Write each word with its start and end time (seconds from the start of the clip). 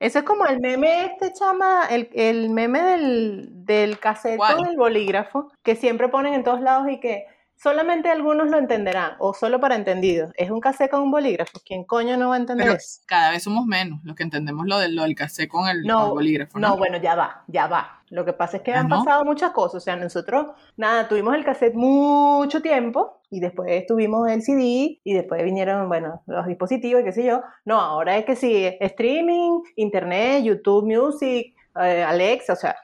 Eso 0.00 0.20
es 0.20 0.24
como 0.24 0.46
el 0.46 0.60
meme 0.60 1.04
este, 1.04 1.32
chama, 1.34 1.86
el, 1.90 2.08
el 2.14 2.48
meme 2.48 2.80
del, 2.82 3.66
del 3.66 3.98
¿Cuál? 4.00 4.62
del 4.64 4.76
bolígrafo, 4.76 5.52
que 5.62 5.76
siempre 5.76 6.08
ponen 6.08 6.32
en 6.32 6.42
todos 6.42 6.62
lados 6.62 6.88
y 6.88 6.98
que 7.00 7.26
solamente 7.62 8.08
algunos 8.08 8.48
lo 8.48 8.58
entenderán, 8.58 9.12
o 9.18 9.34
solo 9.34 9.60
para 9.60 9.74
entendidos. 9.74 10.32
Es 10.36 10.50
un 10.50 10.60
cassette 10.60 10.90
con 10.90 11.02
un 11.02 11.10
bolígrafo. 11.10 11.60
¿Quién 11.64 11.84
coño 11.84 12.16
no 12.16 12.30
va 12.30 12.36
a 12.36 12.38
entender 12.38 12.66
Pero 12.66 12.76
eso? 12.78 13.02
cada 13.06 13.30
vez 13.30 13.42
somos 13.42 13.66
menos 13.66 14.00
los 14.02 14.16
que 14.16 14.22
entendemos 14.22 14.66
lo 14.66 14.78
del, 14.78 14.96
lo 14.96 15.02
del 15.02 15.14
con 15.16 15.28
el, 15.30 15.48
con 15.48 15.68
el 15.68 15.86
No, 15.86 16.10
bolígrafo. 16.10 16.58
no, 16.58 16.68
¿no? 16.68 16.76
bueno, 16.78 16.96
ya 16.98 17.14
va, 17.14 17.44
ya 17.48 17.66
va. 17.66 18.02
Lo 18.08 18.24
que 18.24 18.32
pasa 18.32 18.56
es 18.58 18.62
que 18.62 18.72
han 18.72 18.88
¿no? 18.88 18.98
pasado 18.98 19.24
muchas 19.24 19.50
cosas. 19.52 19.76
O 19.76 19.80
sea, 19.80 19.96
nosotros, 19.96 20.46
nada, 20.76 21.06
tuvimos 21.06 21.34
el 21.34 21.44
cassette 21.44 21.74
mucho 21.74 22.62
tiempo 22.62 23.20
y 23.30 23.40
después 23.40 23.86
tuvimos 23.86 24.28
el 24.28 24.42
CD 24.42 24.98
y 25.04 25.12
después 25.12 25.44
vinieron, 25.44 25.88
bueno, 25.88 26.22
los 26.26 26.46
dispositivos 26.46 27.02
y 27.02 27.04
qué 27.04 27.12
sé 27.12 27.24
yo. 27.24 27.42
No, 27.64 27.78
ahora 27.80 28.16
es 28.16 28.24
que 28.24 28.36
sí, 28.36 28.76
streaming, 28.80 29.60
internet, 29.76 30.42
YouTube 30.42 30.86
Music, 30.86 31.54
eh, 31.80 32.02
Alexa, 32.02 32.54
o 32.54 32.56
sea, 32.56 32.74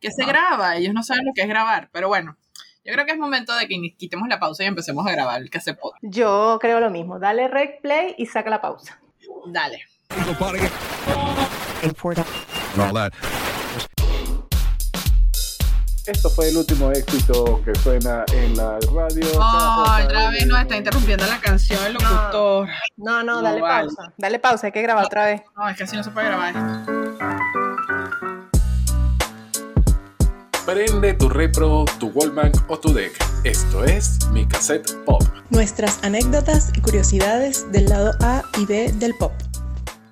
que 0.00 0.10
se 0.10 0.24
graba, 0.24 0.74
ellos 0.76 0.94
no 0.94 1.02
saben 1.04 1.24
lo 1.26 1.32
que 1.32 1.42
es 1.42 1.48
grabar, 1.48 1.88
pero 1.92 2.08
bueno, 2.08 2.36
yo 2.84 2.92
creo 2.94 3.06
que 3.06 3.12
es 3.12 3.18
momento 3.18 3.54
de 3.54 3.68
que 3.68 3.94
quitemos 3.96 4.28
la 4.28 4.40
pausa 4.40 4.64
y 4.64 4.66
empecemos 4.66 5.06
a 5.06 5.12
grabar 5.12 5.40
el 5.40 5.50
cassette 5.50 5.78
pod. 5.78 5.92
yo 6.00 6.58
creo 6.60 6.80
lo 6.80 6.90
mismo. 6.90 7.18
Dale 7.18 7.46
rec 7.46 7.80
play 7.80 8.14
y 8.18 8.26
saca 8.26 8.50
la 8.50 8.60
pausa. 8.60 9.00
Dale. 9.46 9.84
Esto 16.04 16.30
fue 16.30 16.48
el 16.48 16.56
último 16.56 16.90
éxito 16.90 17.62
que 17.64 17.72
suena 17.76 18.24
en 18.32 18.56
la 18.56 18.78
radio. 18.92 19.26
Oh, 19.38 19.84
otra 20.04 20.30
vez 20.30 20.46
nos 20.46 20.60
está 20.60 20.76
interrumpiendo 20.76 21.24
la 21.26 21.38
canción 21.40 21.78
el 21.86 21.92
locutor. 21.92 22.68
No, 22.96 23.22
no, 23.22 23.36
No 23.36 23.42
dale 23.42 23.60
pausa. 23.60 24.12
Dale 24.16 24.38
pausa, 24.40 24.66
hay 24.66 24.72
que 24.72 24.82
grabar 24.82 25.04
otra 25.04 25.26
vez. 25.26 25.42
No, 25.56 25.68
es 25.68 25.76
que 25.76 25.84
así 25.84 25.96
no 25.96 26.02
se 26.02 26.10
puede 26.10 26.26
grabar 26.26 27.01
Prende 30.72 31.12
tu 31.12 31.28
repro, 31.28 31.84
tu 32.00 32.06
Wallman 32.14 32.50
o 32.66 32.78
tu 32.80 32.94
deck. 32.94 33.12
Esto 33.44 33.84
es 33.84 34.26
mi 34.30 34.46
cassette 34.48 34.90
pop. 35.04 35.22
Nuestras 35.50 36.02
anécdotas 36.02 36.72
y 36.74 36.80
curiosidades 36.80 37.70
del 37.72 37.90
lado 37.90 38.12
A 38.22 38.42
y 38.58 38.64
B 38.64 38.90
del 38.94 39.12
pop. 39.18 39.32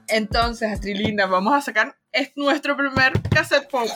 Entonces, 0.09 0.71
Astrilinda, 0.71 1.25
vamos 1.25 1.55
a 1.55 1.63
sacar 1.63 1.97
es 2.13 2.33
nuestro 2.37 2.77
primer 2.77 3.13
cassette 3.31 3.71
pop. 3.71 3.89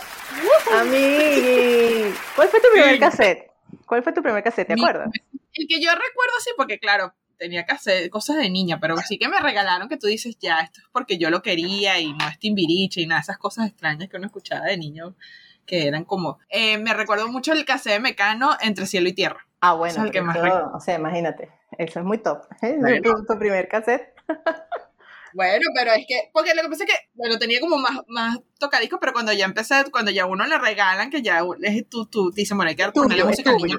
A 0.75 0.85
mí, 0.85 2.15
¿cuál 2.35 2.49
fue 2.49 2.61
tu 2.63 2.69
primer 2.73 2.95
Sí. 2.95 2.99
cassette? 2.99 3.51
¿Cuál 3.85 4.03
fue 4.03 4.15
tu 4.15 4.23
primer 4.23 4.43
cassette? 4.43 4.69
¿Te 4.69 4.75
Mi- 4.75 4.81
acuerdas? 4.81 5.11
El 5.53 5.67
que 5.69 5.83
yo 5.83 5.91
recuerdo 5.91 6.33
sí, 6.43 6.51
porque 6.57 6.79
claro, 6.79 7.13
tenía 7.37 7.67
cassette, 7.67 8.09
cosas 8.09 8.39
de 8.39 8.49
niña, 8.49 8.81
pero 8.81 8.97
sí 9.07 9.19
que 9.19 9.29
me 9.29 9.39
regalaron 9.39 9.87
que 9.91 9.99
tú 9.99 10.07
dices, 10.07 10.39
ya, 10.41 10.61
esto 10.61 10.81
es 10.81 10.87
porque 10.93 11.19
yo 11.19 11.29
lo 11.29 11.43
quería 11.43 12.01
y 12.01 12.15
no 12.15 12.27
es 12.27 12.39
timbiriche 12.39 13.03
y 13.03 13.07
nada, 13.07 13.21
esas 13.21 13.37
cosas 13.37 13.69
extrañas 13.69 14.09
que 14.09 14.17
uno 14.17 14.25
escuchaba 14.25 14.65
de 14.65 14.79
niño, 14.79 15.15
que 15.67 15.87
eran 15.87 16.05
como... 16.05 16.39
eh, 16.49 16.79
me 16.79 16.95
recuerdo 16.95 17.29
mucho 17.29 17.53
el 17.53 17.65
cassette 17.65 17.95
de 17.95 18.01
Mecano 18.01 18.57
entre 18.61 18.87
cielo 18.87 19.09
y 19.09 19.13
tierra. 19.13 19.47
Ah, 19.61 19.75
bueno, 19.75 19.95
es 19.95 20.05
el 20.05 20.11
que 20.11 20.21
más 20.21 20.37
recuerdo. 20.37 20.73
o 20.75 20.81
sea, 20.81 20.97
imagínate, 20.97 21.51
eso 21.79 22.01
es 22.01 22.05
muy 22.05 22.19
top. 22.19 22.43
¿eh? 22.63 22.77
Bueno. 22.79 23.03
Tu, 23.03 23.25
tu 23.27 23.39
primer 23.39 23.69
cassette. 23.69 24.15
Bueno, 25.35 25.65
pero 25.75 25.91
es 25.93 26.07
que, 26.07 26.31
porque 26.33 26.55
lo 26.55 26.63
que 26.63 26.69
pasa 26.69 26.85
es 26.85 26.91
que, 26.91 26.97
bueno, 27.15 27.39
tenía 27.39 27.59
como 27.59 27.77
más, 27.77 28.01
más 28.07 28.39
tocadiscos, 28.59 29.01
pero 29.01 29.13
cuando 29.13 29.33
ya 29.33 29.45
empecé, 29.45 29.85
cuando 29.91 30.13
ya 30.13 30.27
uno 30.27 30.47
le 30.47 30.59
regalan, 30.59 31.11
que 31.11 31.23
ya 31.23 31.43
es 31.61 31.89
tú, 31.89 32.07
tú, 32.07 32.31
dicen, 32.31 32.57
bueno, 32.57 32.71
hay 32.71 32.77
que 32.77 32.89
ponerle 32.93 33.25
música 33.25 33.51
al 33.51 33.57
niño. 33.57 33.79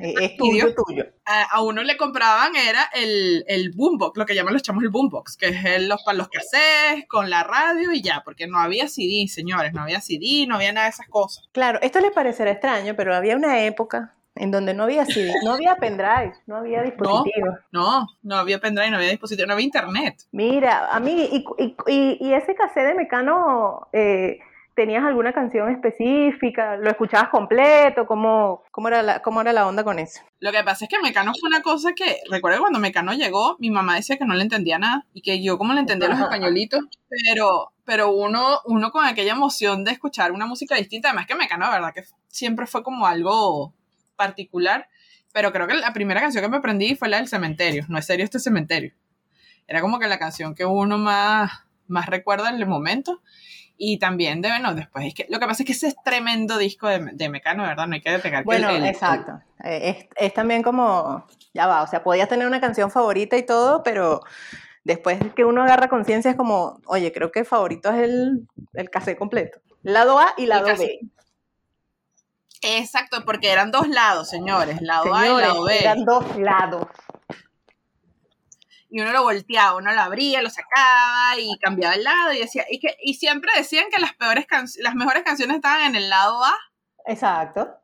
Eh, 0.00 0.14
Es 0.20 0.36
tuyo, 0.36 0.74
tuyo. 0.74 1.04
A, 1.24 1.42
a 1.44 1.62
uno 1.62 1.82
le 1.82 1.96
compraban 1.96 2.56
era 2.56 2.90
el, 2.94 3.44
el 3.46 3.70
boombox, 3.72 4.18
lo 4.18 4.26
que 4.26 4.34
llaman 4.34 4.52
los 4.52 4.62
chamos 4.62 4.82
el 4.82 4.90
boombox, 4.90 5.36
que 5.36 5.48
es 5.48 5.64
el, 5.64 5.88
los, 5.88 6.02
para 6.02 6.18
los 6.18 6.28
cassettes, 6.28 7.06
con 7.08 7.30
la 7.30 7.44
radio 7.44 7.92
y 7.92 8.02
ya, 8.02 8.22
porque 8.24 8.46
no 8.46 8.58
había 8.58 8.88
CD, 8.88 9.26
señores, 9.28 9.72
no 9.72 9.82
había 9.82 10.00
CD, 10.00 10.46
no 10.48 10.56
había 10.56 10.72
nada 10.72 10.86
de 10.86 10.90
esas 10.90 11.06
cosas. 11.08 11.48
Claro, 11.52 11.78
esto 11.82 12.00
les 12.00 12.10
parecerá 12.12 12.50
extraño, 12.50 12.94
pero 12.96 13.14
había 13.14 13.36
una 13.36 13.64
época 13.64 14.14
en 14.36 14.50
donde 14.50 14.74
no 14.74 14.82
había 14.82 15.06
CD, 15.06 15.32
no 15.44 15.52
había 15.54 15.76
pendrive, 15.76 16.32
no 16.46 16.56
había 16.56 16.82
dispositivos. 16.82 17.54
No, 17.70 18.08
no 18.24 18.34
había 18.36 18.58
pendrive, 18.58 18.90
no 18.90 18.96
había 18.96 19.10
dispositivo, 19.10 19.46
no 19.46 19.52
había 19.52 19.64
internet. 19.66 20.16
Mira, 20.32 20.88
a 20.92 20.98
mí, 20.98 21.12
y, 21.30 21.44
y, 21.62 21.76
y- 21.86 22.18
y 22.20 22.32
ese 22.34 22.56
cassette 22.56 22.88
de 22.88 22.94
Mecano, 22.96 23.86
eh, 23.92 24.40
¿tenías 24.74 25.04
alguna 25.04 25.32
canción 25.32 25.70
específica? 25.70 26.76
¿Lo 26.76 26.90
escuchabas 26.90 27.28
completo? 27.30 28.06
¿Cómo, 28.06 28.62
cómo, 28.70 28.88
era 28.88 29.02
la, 29.02 29.22
¿Cómo 29.22 29.40
era 29.40 29.52
la 29.52 29.66
onda 29.66 29.84
con 29.84 29.98
eso? 29.98 30.20
Lo 30.40 30.52
que 30.52 30.62
pasa 30.62 30.84
es 30.84 30.88
que 30.88 30.98
Mecano 30.98 31.32
fue 31.38 31.48
una 31.48 31.62
cosa 31.62 31.92
que, 31.94 32.18
recuerdo 32.30 32.60
cuando 32.60 32.78
Mecano 32.78 33.12
llegó, 33.12 33.56
mi 33.58 33.70
mamá 33.70 33.96
decía 33.96 34.16
que 34.16 34.24
no 34.24 34.34
le 34.34 34.42
entendía 34.42 34.78
nada 34.78 35.06
y 35.12 35.22
que 35.22 35.42
yo 35.42 35.58
como 35.58 35.72
le 35.72 35.80
entendía 35.80 36.08
los 36.08 36.20
españolitos, 36.20 36.84
pero, 37.08 37.72
pero 37.84 38.12
uno, 38.12 38.60
uno 38.64 38.90
con 38.90 39.04
aquella 39.04 39.32
emoción 39.32 39.84
de 39.84 39.92
escuchar 39.92 40.32
una 40.32 40.46
música 40.46 40.74
distinta, 40.74 41.08
además 41.08 41.26
que 41.26 41.34
Mecano, 41.34 41.66
de 41.66 41.72
verdad 41.72 41.94
que 41.94 42.04
siempre 42.28 42.66
fue 42.66 42.82
como 42.82 43.06
algo 43.06 43.72
particular, 44.16 44.88
pero 45.32 45.52
creo 45.52 45.66
que 45.66 45.74
la 45.74 45.92
primera 45.92 46.20
canción 46.20 46.42
que 46.42 46.50
me 46.50 46.58
aprendí 46.58 46.94
fue 46.94 47.08
la 47.08 47.18
del 47.18 47.28
cementerio, 47.28 47.84
no 47.88 47.98
es 47.98 48.06
serio 48.06 48.24
este 48.24 48.38
cementerio. 48.38 48.92
Era 49.66 49.80
como 49.80 49.98
que 49.98 50.08
la 50.08 50.18
canción 50.18 50.54
que 50.54 50.64
uno 50.64 50.98
más, 50.98 51.50
más 51.86 52.06
recuerda 52.06 52.50
en 52.50 52.56
el 52.56 52.66
momento. 52.66 53.22
Y 53.76 53.98
también 53.98 54.40
de, 54.40 54.48
bueno, 54.50 54.74
después 54.74 55.04
es 55.06 55.14
que 55.14 55.26
lo 55.28 55.40
que 55.40 55.46
pasa 55.46 55.62
es 55.62 55.66
que 55.66 55.72
ese 55.72 55.88
es 55.88 55.96
tremendo 56.04 56.58
disco 56.58 56.86
de, 56.88 57.00
de 57.12 57.28
Mecano, 57.28 57.64
verdad, 57.64 57.86
no 57.88 57.94
hay 57.94 58.00
que 58.02 58.20
que 58.20 58.42
Bueno, 58.44 58.70
el- 58.70 58.76
el- 58.76 58.86
exacto. 58.86 59.40
Eh, 59.64 60.08
Es, 60.16 60.26
es 60.28 60.34
también 60.34 60.62
como, 60.62 61.26
ya 61.52 61.66
va, 61.66 61.82
o 61.82 61.86
sea, 61.86 62.04
podías 62.04 62.28
tener 62.28 62.46
una 62.46 62.60
canción 62.60 62.90
favorita 62.90 63.36
y 63.36 63.44
todo, 63.44 63.82
pero 63.82 64.20
después 64.84 65.18
que 65.34 65.44
uno 65.44 65.62
agarra 65.62 65.88
conciencia 65.88 66.30
es 66.30 66.36
como, 66.36 66.80
oye, 66.86 67.12
creo 67.12 67.32
que 67.32 67.40
el 67.40 67.46
favorito 67.46 67.90
es 67.90 67.98
el, 68.02 68.46
el 68.74 68.90
cassette 68.90 69.18
completo. 69.18 69.58
Lado 69.82 70.18
A 70.18 70.34
y 70.36 70.46
lado 70.46 70.66
B. 70.76 71.00
Exacto, 72.62 73.24
porque 73.26 73.50
eran 73.50 73.70
dos 73.70 73.88
lados, 73.88 74.28
señores, 74.30 74.80
lado 74.80 75.14
A 75.14 75.26
y 75.26 75.40
lado 75.40 75.64
B. 75.64 75.78
eran 75.80 76.04
dos 76.04 76.24
lados. 76.38 76.86
Y 78.96 79.00
uno 79.00 79.10
lo 79.10 79.24
volteaba, 79.24 79.76
uno 79.76 79.92
lo 79.92 80.00
abría, 80.00 80.40
lo 80.40 80.50
sacaba 80.50 81.36
y 81.36 81.58
cambiaba 81.58 81.96
el 81.96 82.04
lado 82.04 82.32
y 82.32 82.38
decía, 82.38 82.64
y, 82.70 82.78
que, 82.78 82.96
y 83.02 83.14
siempre 83.14 83.50
decían 83.56 83.86
que 83.92 84.00
las 84.00 84.12
peores 84.12 84.46
can- 84.46 84.68
las 84.78 84.94
mejores 84.94 85.24
canciones 85.24 85.56
estaban 85.56 85.80
en 85.80 85.96
el 85.96 86.08
lado 86.08 86.44
A, 86.44 86.54
Exacto. 87.06 87.74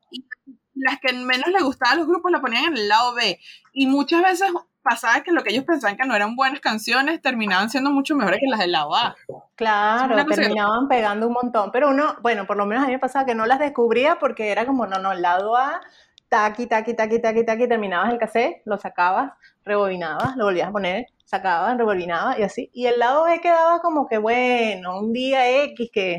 las 0.75 1.01
que 1.01 1.13
menos 1.13 1.49
les 1.49 1.65
gustaban 1.65 1.95
a 1.95 1.99
los 1.99 2.07
grupos 2.07 2.31
lo 2.31 2.41
ponían 2.41 2.67
en 2.67 2.77
el 2.77 2.87
lado 2.89 3.13
B. 3.15 3.41
Y 3.73 3.89
muchas 3.89 4.23
veces 4.23 4.53
pasaba 4.83 5.25
que 5.25 5.33
lo 5.33 5.43
que 5.43 5.51
ellos 5.51 5.65
pensaban 5.65 5.97
que 5.97 6.07
no 6.07 6.15
eran 6.15 6.37
buenas 6.37 6.61
canciones 6.61 7.21
terminaban 7.21 7.71
siendo 7.71 7.91
mucho 7.91 8.15
mejores 8.15 8.39
que 8.39 8.47
las 8.49 8.61
del 8.61 8.71
lado 8.71 8.95
A. 8.95 9.17
Claro, 9.57 10.15
cosa 10.15 10.25
que- 10.27 10.35
terminaban 10.37 10.87
pegando 10.87 11.27
un 11.27 11.33
montón, 11.33 11.73
pero 11.73 11.89
uno, 11.91 12.15
bueno, 12.23 12.47
por 12.47 12.57
lo 12.57 12.67
menos 12.67 12.85
a 12.85 12.87
mí 12.87 12.93
me 12.93 13.01
pasaba 13.01 13.27
que 13.27 13.35
no 13.35 13.47
las 13.47 13.59
descubría 13.59 14.21
porque 14.21 14.53
era 14.53 14.65
como, 14.65 14.87
no, 14.87 15.01
no, 15.01 15.11
el 15.11 15.23
lado 15.23 15.57
A, 15.57 15.81
taqui, 16.29 16.67
taqui, 16.67 16.95
taqui, 16.95 17.21
taqui, 17.21 17.45
taqui, 17.45 17.67
terminabas 17.67 18.13
el 18.13 18.19
cassette, 18.19 18.63
lo 18.65 18.79
sacabas, 18.79 19.33
rebobinabas, 19.65 20.37
lo 20.37 20.45
volvías 20.47 20.69
a 20.69 20.73
poner, 20.73 21.07
sacabas, 21.25 21.77
rebobinabas 21.77 22.39
y 22.39 22.43
así. 22.43 22.71
Y 22.73 22.87
el 22.87 22.99
lado 22.99 23.25
B 23.25 23.41
quedaba 23.41 23.81
como 23.81 24.07
que, 24.09 24.19
bueno, 24.19 24.99
un 24.99 25.13
día 25.13 25.65
X 25.65 25.91
que, 25.93 26.19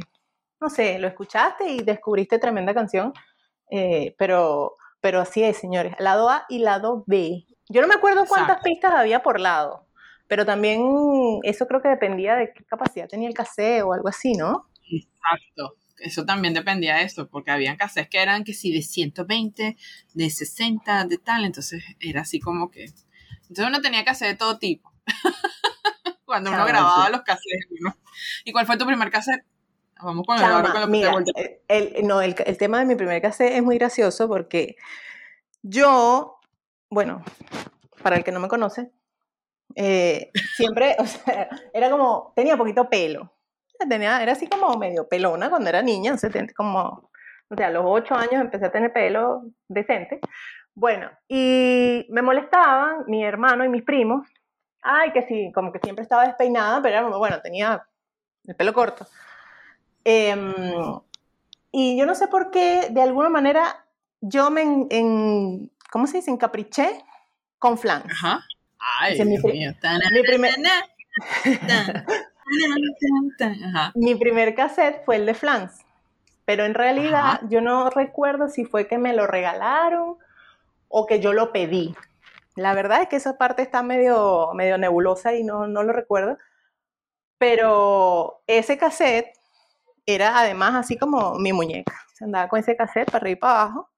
no 0.60 0.70
sé, 0.70 1.00
lo 1.00 1.08
escuchaste 1.08 1.70
y 1.70 1.84
descubriste 1.84 2.40
tremenda 2.40 2.74
canción, 2.74 3.14
eh, 3.70 4.16
pero, 4.18 4.76
pero 5.00 5.20
así 5.22 5.44
es, 5.44 5.58
señores, 5.58 5.96
lado 6.00 6.30
A 6.30 6.46
y 6.50 6.60
lado 6.60 7.04
B. 7.08 7.46
Yo 7.70 7.82
no 7.82 7.88
me 7.88 7.96
acuerdo 7.96 8.26
cuántas 8.26 8.58
Exacto. 8.58 8.70
pistas 8.70 8.94
había 8.94 9.24
por 9.24 9.40
lado. 9.40 9.88
Pero 10.28 10.46
también 10.46 10.82
eso 11.44 11.68
creo 11.68 11.82
que 11.82 11.90
dependía 11.90 12.36
de 12.36 12.54
qué 12.54 12.64
capacidad 12.64 13.08
tenía 13.08 13.28
el 13.28 13.34
cassette 13.34 13.84
o 13.84 13.92
algo 13.92 14.08
así, 14.08 14.34
¿no? 14.34 14.70
Exacto. 14.90 15.76
Eso 16.00 16.26
también 16.26 16.54
dependía 16.54 16.96
de 16.96 17.04
esto, 17.04 17.30
porque 17.30 17.52
habían 17.52 17.78
cassettes 17.78 18.10
que 18.10 18.22
eran 18.22 18.44
que 18.44 18.54
sí 18.54 18.72
de 18.72 18.82
120, 18.82 19.76
de 20.14 20.30
60, 20.30 21.06
de 21.06 21.18
tal, 21.18 21.44
entonces 21.44 21.84
era 22.00 22.22
así 22.22 22.40
como 22.40 22.72
que... 22.72 22.86
Entonces 23.52 23.68
uno 23.70 23.82
tenía 23.82 24.06
cassette 24.06 24.30
de 24.30 24.36
todo 24.38 24.58
tipo. 24.60 24.94
Cuando 26.26 26.52
uno 26.52 26.66
grababa 26.66 27.10
los 27.10 27.22
cassettes, 27.24 27.68
¿no? 27.82 27.94
¿Y 28.46 28.54
cuál 28.54 28.66
fue 28.66 28.78
tu 28.78 28.86
primer 28.86 29.12
cassette? 29.12 29.44
Vamos 30.02 30.26
con 30.26 30.38
el 30.38 30.42
Chama, 30.44 30.56
ahora 30.56 30.72
con 30.72 30.80
lo 30.82 30.88
que 30.88 30.92
te 30.94 30.98
mira, 30.98 31.12
volteé. 31.12 31.62
el, 31.68 31.94
el- 31.98 32.08
no, 32.08 32.22
el, 32.22 32.34
el 32.46 32.58
tema 32.58 32.80
de 32.80 32.86
mi 32.86 32.96
primer 32.96 33.22
cassette 33.22 33.52
es 33.58 33.62
muy 33.62 33.78
gracioso 33.78 34.30
porque 34.30 34.78
yo, 35.62 36.40
bueno, 36.90 37.24
para 38.02 38.16
el 38.16 38.24
que 38.24 38.32
no 38.32 38.40
me 38.40 38.48
conoce, 38.48 38.90
eh, 39.76 40.32
siempre, 40.56 40.96
o 41.00 41.06
sea, 41.06 41.50
era 41.74 41.90
como, 41.90 42.32
tenía 42.34 42.56
poquito 42.56 42.90
pelo. 42.90 43.36
Tenía, 43.90 44.24
era 44.24 44.32
así 44.32 44.48
como 44.48 44.78
medio 44.78 45.10
pelona 45.10 45.50
cuando 45.50 45.68
era 45.68 45.82
niña, 45.82 46.16
como, 46.56 47.12
o 47.50 47.56
sea, 47.58 47.68
a 47.68 47.72
los 47.72 47.84
ocho 47.86 48.16
años 48.16 48.36
empecé 48.36 48.68
a 48.68 48.72
tener 48.72 48.94
pelo 48.94 49.44
decente. 49.68 50.22
Bueno, 50.74 51.10
y 51.28 52.06
me 52.10 52.22
molestaban 52.22 53.04
mi 53.08 53.24
hermano 53.24 53.66
y 53.66 53.70
mis 53.70 53.84
primos. 53.84 54.28
Ay, 54.82 55.12
que 55.12 55.24
sí, 55.24 55.52
como 55.54 55.72
que 55.72 55.80
siempre 55.80 56.04
estaba 56.04 56.26
despeinada, 56.26 56.82
pero 56.82 56.96
era 56.98 57.18
bueno, 57.18 57.40
tenía 57.42 57.86
el 58.48 58.56
pelo 58.56 58.74
corto. 58.74 59.06
Em, 60.04 60.54
y 61.72 61.98
yo 61.98 62.06
no 62.06 62.16
sé 62.16 62.28
por 62.28 62.50
qué, 62.52 62.88
de 62.90 63.02
alguna 63.02 63.30
manera, 63.30 63.86
yo 64.22 64.50
me, 64.50 64.62
en, 64.62 64.88
en- 64.90 65.72
¿cómo 65.92 66.08
se 66.08 66.18
dice? 66.18 66.32
Encapriché 66.32 67.04
con 67.60 67.78
flan. 67.78 68.04
Ajá. 68.10 68.44
Ay, 69.00 69.20
mi 69.26 69.38
mío. 69.38 69.74
Mi 70.12 70.24
primer- 70.24 70.56
Ajá. 73.66 73.92
Mi 73.96 74.16
primer 74.16 74.56
cassette 74.56 75.04
fue 75.06 75.18
el 75.18 75.26
de 75.26 75.34
Flans, 75.34 75.86
pero 76.46 76.66
en 76.66 76.74
realidad 76.74 77.20
Ajá. 77.36 77.42
yo 77.50 77.62
no 77.62 77.90
recuerdo 77.90 78.50
si 78.50 78.66
fue 78.66 78.88
que 78.88 78.98
me 78.98 79.14
lo 79.14 79.28
regalaron 79.28 80.18
o 80.92 81.06
que 81.06 81.20
yo 81.20 81.34
lo 81.34 81.52
pedí. 81.52 81.96
La 82.56 82.74
verdad 82.74 83.02
es 83.02 83.08
que 83.08 83.16
esa 83.16 83.38
parte 83.38 83.62
está 83.62 83.82
medio, 83.82 84.52
medio 84.54 84.78
nebulosa 84.78 85.34
y 85.34 85.44
no, 85.44 85.68
no 85.68 85.84
lo 85.84 85.94
recuerdo. 85.94 86.38
Pero 87.38 88.44
ese 88.46 88.78
cassette 88.78 89.34
era 90.06 90.38
además 90.40 90.76
así 90.76 90.98
como 90.98 91.36
mi 91.40 91.54
muñeca. 91.54 91.94
Se 92.14 92.26
andaba 92.26 92.48
con 92.48 92.60
ese 92.60 92.76
cassette 92.76 93.08
para 93.10 93.18
arriba 93.24 93.38
y 93.38 93.40
para 93.40 93.62
abajo. 93.62 93.90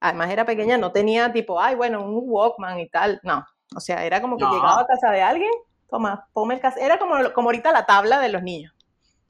Además 0.00 0.30
era 0.30 0.44
pequeña, 0.44 0.76
no 0.76 0.92
tenía 0.92 1.32
tipo, 1.32 1.60
ay, 1.60 1.76
bueno, 1.76 2.04
un 2.04 2.22
Walkman 2.26 2.80
y 2.80 2.88
tal. 2.88 3.20
No. 3.22 3.44
O 3.76 3.80
sea, 3.80 4.04
era 4.04 4.20
como 4.20 4.36
que 4.36 4.44
No. 4.44 4.52
llegaba 4.52 4.80
a 4.80 4.86
casa 4.86 5.10
de 5.10 5.22
alguien, 5.22 5.50
toma, 5.88 6.28
ponme 6.32 6.54
el 6.54 6.60
cassette. 6.60 6.82
Era 6.82 6.98
como, 6.98 7.14
como 7.32 7.48
ahorita 7.48 7.70
la 7.72 7.86
tabla 7.86 8.18
de 8.20 8.28
los 8.28 8.42
niños. 8.42 8.74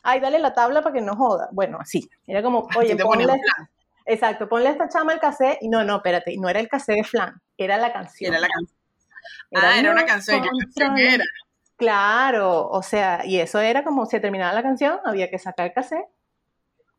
Ay, 0.02 0.20
dale 0.20 0.38
la 0.38 0.52
tabla 0.54 0.82
para 0.82 0.94
que 0.94 1.00
no 1.00 1.16
joda. 1.16 1.48
Bueno, 1.52 1.78
así. 1.80 2.08
Era 2.26 2.42
como, 2.42 2.68
oye, 2.76 2.96
ponle. 2.96 3.26
Exacto, 4.04 4.48
ponle 4.48 4.68
a 4.68 4.72
esta 4.72 4.88
chama 4.88 5.12
el 5.12 5.20
cassette. 5.20 5.58
Y 5.60 5.68
no, 5.68 5.84
no, 5.84 5.96
espérate, 5.96 6.36
no 6.38 6.48
era 6.48 6.60
el 6.60 6.68
cassette 6.68 6.98
de 6.98 7.04
flan, 7.04 7.40
era 7.56 7.76
la 7.78 7.92
canción. 7.92 8.32
Era 8.32 8.40
la 8.40 8.48
canción. 8.48 8.78
Ah, 9.54 9.78
era 9.78 9.90
una 9.92 10.04
canción. 10.04 10.42
¿Qué 10.42 10.48
canción 10.48 10.98
era? 10.98 11.24
Claro, 11.76 12.68
o 12.68 12.82
sea, 12.82 13.22
y 13.24 13.40
eso 13.40 13.58
era 13.58 13.82
como 13.82 14.06
si 14.06 14.20
terminaba 14.20 14.52
la 14.52 14.62
canción, 14.62 15.00
había 15.04 15.28
que 15.28 15.38
sacar 15.38 15.66
el 15.66 15.72
cassette, 15.72 16.06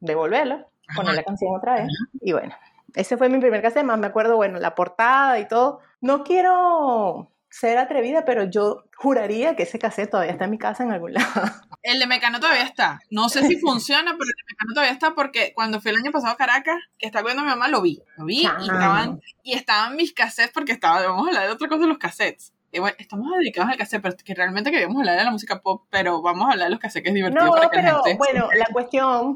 devolverlo, 0.01 0.69
poner 0.95 1.15
la 1.15 1.23
canción 1.23 1.55
otra 1.55 1.75
vez, 1.75 1.87
y 2.21 2.33
bueno, 2.33 2.53
ese 2.93 3.15
fue 3.15 3.29
mi 3.29 3.39
primer 3.39 3.61
cassette, 3.61 3.85
más 3.85 3.97
me 3.97 4.07
acuerdo, 4.07 4.35
bueno, 4.35 4.59
la 4.59 4.75
portada 4.75 5.39
y 5.39 5.47
todo. 5.47 5.79
No 6.01 6.23
quiero 6.23 7.31
ser 7.55 7.77
atrevida, 7.77 8.25
pero 8.25 8.43
yo 8.43 8.83
juraría 8.97 9.55
que 9.55 9.63
ese 9.63 9.79
cassette 9.79 10.11
todavía 10.11 10.33
está 10.33 10.43
en 10.43 10.51
mi 10.51 10.57
casa 10.57 10.83
en 10.83 10.91
algún 10.91 11.13
lado. 11.13 11.25
El 11.83 11.99
de 11.99 12.07
Mecano 12.07 12.41
todavía 12.41 12.63
está. 12.63 12.99
No 13.09 13.29
sé 13.29 13.45
si 13.47 13.57
funciona, 13.57 14.11
pero 14.11 14.23
el 14.23 14.35
de 14.35 14.43
Mecano 14.49 14.73
todavía 14.73 14.91
está 14.91 15.13
porque 15.13 15.53
cuando 15.53 15.79
fui 15.79 15.91
el 15.91 15.97
año 15.97 16.11
pasado 16.11 16.33
a 16.33 16.35
Caracas, 16.35 16.77
que 16.97 17.05
estaba 17.05 17.25
viendo 17.25 17.43
mi 17.43 17.49
mamá, 17.49 17.67
lo 17.67 17.81
vi. 17.81 18.01
Lo 18.17 18.25
vi 18.25 18.41
y 18.41 18.45
estaban, 18.45 19.21
y 19.43 19.53
estaban 19.53 19.95
mis 19.95 20.11
cassettes 20.11 20.51
porque 20.51 20.71
estaba, 20.71 21.05
vamos 21.05 21.27
a 21.27 21.29
hablar 21.29 21.45
de 21.45 21.53
otra 21.53 21.67
cosa 21.67 21.81
de 21.81 21.87
los 21.87 21.99
cassettes. 21.99 22.53
Y 22.71 22.79
bueno, 22.79 22.95
estamos 22.99 23.29
dedicados 23.37 23.71
al 23.71 23.77
cassette, 23.77 24.01
pero 24.01 24.15
que 24.17 24.33
realmente 24.33 24.71
queríamos 24.71 24.97
hablar 24.97 25.17
de 25.19 25.23
la 25.25 25.31
música 25.31 25.61
pop, 25.61 25.83
pero 25.91 26.23
vamos 26.23 26.49
a 26.49 26.53
hablar 26.53 26.67
de 26.67 26.71
los 26.71 26.79
cassettes 26.79 27.03
que 27.03 27.09
es 27.09 27.15
divertido 27.15 27.45
No, 27.45 27.51
para 27.51 27.69
que 27.69 27.77
la 27.77 27.83
pero 27.83 28.03
gente... 28.03 28.17
bueno, 28.17 28.49
la 28.53 28.65
cuestión, 28.73 29.35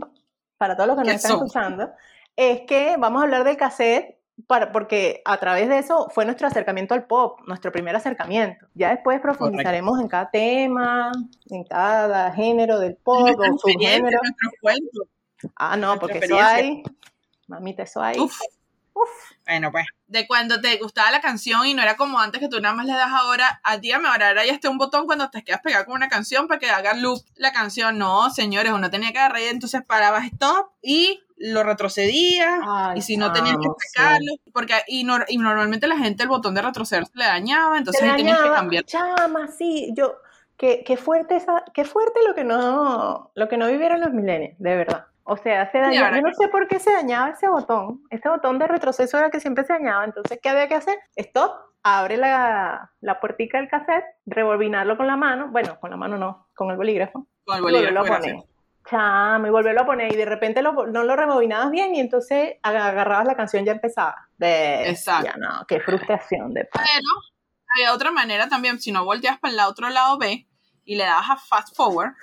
para 0.58 0.76
todos 0.76 0.88
los 0.88 0.98
que 0.98 1.04
nos 1.04 1.10
¿Qué 1.10 1.16
están 1.16 1.32
son? 1.32 1.46
escuchando, 1.46 1.92
es 2.36 2.62
que 2.62 2.98
vamos 2.98 3.22
a 3.22 3.26
hablar 3.26 3.44
del 3.44 3.58
cassette 3.58 4.19
para, 4.48 4.72
porque 4.72 5.22
a 5.26 5.38
través 5.38 5.70
de 5.70 5.80
eso 5.80 6.10
fue 6.14 6.26
nuestro 6.26 6.48
acercamiento 6.48 6.94
al 6.94 7.06
pop, 7.06 7.40
nuestro 7.48 7.72
primer 7.72 7.96
acercamiento. 7.96 8.68
Ya 8.74 8.92
después 8.92 9.20
profundizaremos 9.22 10.00
en 10.00 10.08
cada 10.08 10.30
tema, 10.30 11.12
en 11.50 11.64
cada 11.64 12.32
género 12.32 12.80
del 12.80 12.96
pop 12.96 13.38
o 13.38 13.58
subgénero. 13.58 14.20
Ah, 15.56 15.78
no, 15.78 15.98
porque 16.00 16.20
eso 16.20 16.38
hay, 16.40 16.84
mamita, 17.48 17.84
eso 17.84 18.02
hay. 18.02 18.20
Uf. 18.20 18.40
Bueno, 19.46 19.72
pues. 19.72 19.86
De 20.08 20.28
cuando 20.28 20.60
te 20.62 20.78
gustaba 20.78 21.12
la 21.12 21.22
canción 21.22 21.66
y 21.66 21.74
no 21.74 21.82
era 21.82 21.96
como 21.96 22.20
antes 22.20 22.40
que 22.40 22.48
tú 22.48 22.60
nada 22.60 22.74
más 22.76 22.86
le 22.86 22.94
das 22.94 23.12
ahora, 23.12 23.60
a 23.64 23.78
dígame 23.78 24.08
ahora, 24.08 24.30
ahora 24.30 24.46
ya 24.46 24.54
está 24.54 24.70
un 24.70 24.78
botón 24.78 25.06
cuando 25.06 25.30
te 25.30 25.44
quedas 25.44 25.62
pegado 25.62 25.86
con 25.86 25.96
una 25.96 26.10
canción 26.10 26.48
para 26.48 26.60
que 26.60 26.70
haga 26.70 26.94
loop 26.94 27.20
la 27.36 27.52
canción. 27.52 27.98
No, 27.98 28.30
señores, 28.30 28.72
uno 28.74 28.90
tenía 28.90 29.12
que 29.12 29.20
agarrar 29.20 29.42
y 29.42 29.46
entonces 29.46 29.82
parabas 29.86 30.26
stop 30.26 30.72
y 30.82 31.22
lo 31.38 31.64
retrocedías. 31.64 32.60
Ay, 32.68 33.00
y 33.00 33.02
si 33.02 33.18
no 33.18 33.32
tenías 33.32 33.56
que 33.58 33.64
sí. 33.64 33.90
sacarlo, 33.94 34.34
porque 34.54 34.76
y, 34.88 35.06
nor- 35.06 35.26
y 35.28 35.38
normalmente 35.38 35.88
la 35.88 35.98
gente 35.98 36.24
el 36.24 36.30
botón 36.30 36.54
de 36.54 36.62
retroceder 36.62 37.06
se 37.06 37.18
le 37.18 37.26
dañaba, 37.26 37.78
entonces 37.78 38.04
ahí 38.04 38.18
tenías 38.18 38.40
que 38.42 38.50
cambiar. 38.52 38.84
Chama, 38.86 39.48
sí, 39.48 39.92
yo, 39.96 40.18
qué, 40.58 40.84
qué 40.86 40.98
fuerte 40.98 41.38
esa, 41.38 41.64
qué 41.74 41.86
fuerte 41.86 42.20
lo 42.28 42.36
que 42.36 42.44
no, 42.44 43.32
lo 43.36 43.48
que 43.48 43.58
no 43.58 43.68
vivieron 43.68 44.00
los 44.02 44.12
millennials, 44.12 44.56
de 44.60 44.76
verdad. 44.76 45.06
O 45.30 45.38
sea, 45.38 45.72
se 45.72 45.78
dañaba, 45.80 46.16
yo 46.16 46.22
no 46.24 46.34
sé 46.34 46.48
por 46.50 46.68
qué 46.68 46.80
se 46.80 46.92
dañaba 46.92 47.30
ese 47.30 47.48
botón, 47.48 48.02
ese 48.10 48.28
botón 48.30 48.58
de 48.60 48.68
retroceso 48.68 49.18
era 49.18 49.28
el 49.28 49.32
que 49.32 49.40
siempre 49.40 49.64
se 49.64 49.74
dañaba, 49.74 50.04
entonces, 50.06 50.40
¿qué 50.42 50.50
había 50.50 50.68
que 50.68 50.76
hacer? 50.76 50.98
Stop, 51.16 51.52
abre 51.84 52.18
la, 52.18 52.92
la 53.02 53.20
puertica 53.20 53.60
del 53.60 53.70
cassette, 53.70 54.06
rebobinarlo 54.26 54.98
con 54.98 55.08
la 55.08 55.16
mano, 55.18 55.50
bueno, 55.52 55.80
con 55.80 55.92
la 55.92 55.98
mano 55.98 56.18
no, 56.18 56.48
con 56.56 56.72
el 56.72 56.78
bolígrafo, 56.78 57.28
Con 57.46 57.56
el 57.58 57.62
y 57.62 57.64
volverlo 57.64 58.00
bolígrafo, 58.02 58.14
a 58.14 58.18
poner. 58.18 58.32
gracias. 58.34 58.56
Chama, 58.90 59.48
y 59.48 59.52
volverlo 59.52 59.82
a 59.82 59.86
poner, 59.86 60.12
y 60.12 60.16
de 60.16 60.26
repente 60.26 60.64
lo- 60.64 60.88
no 60.88 61.04
lo 61.04 61.16
rebobinabas 61.16 61.70
bien, 61.70 61.94
y 61.94 62.00
entonces 62.00 62.56
agarrabas 62.64 63.28
la 63.28 63.36
canción 63.36 63.64
ya 63.64 63.74
empezaba. 63.74 64.16
Bestia, 64.38 64.90
Exacto. 64.90 65.38
no, 65.40 65.66
qué 65.68 65.80
frustración 65.80 66.54
de 66.56 66.68
Pero 66.74 66.86
había 67.76 67.94
otra 67.94 68.10
manera 68.12 68.50
también, 68.50 68.80
si 68.80 68.92
no 68.92 69.06
volteas 69.06 69.38
para 69.38 69.54
el 69.54 69.60
otro 69.60 69.90
lado 69.90 70.18
B 70.18 70.48
y 70.86 70.96
le 70.96 71.04
dabas 71.04 71.30
a 71.30 71.38
fast 71.38 71.76
forward, 71.76 72.14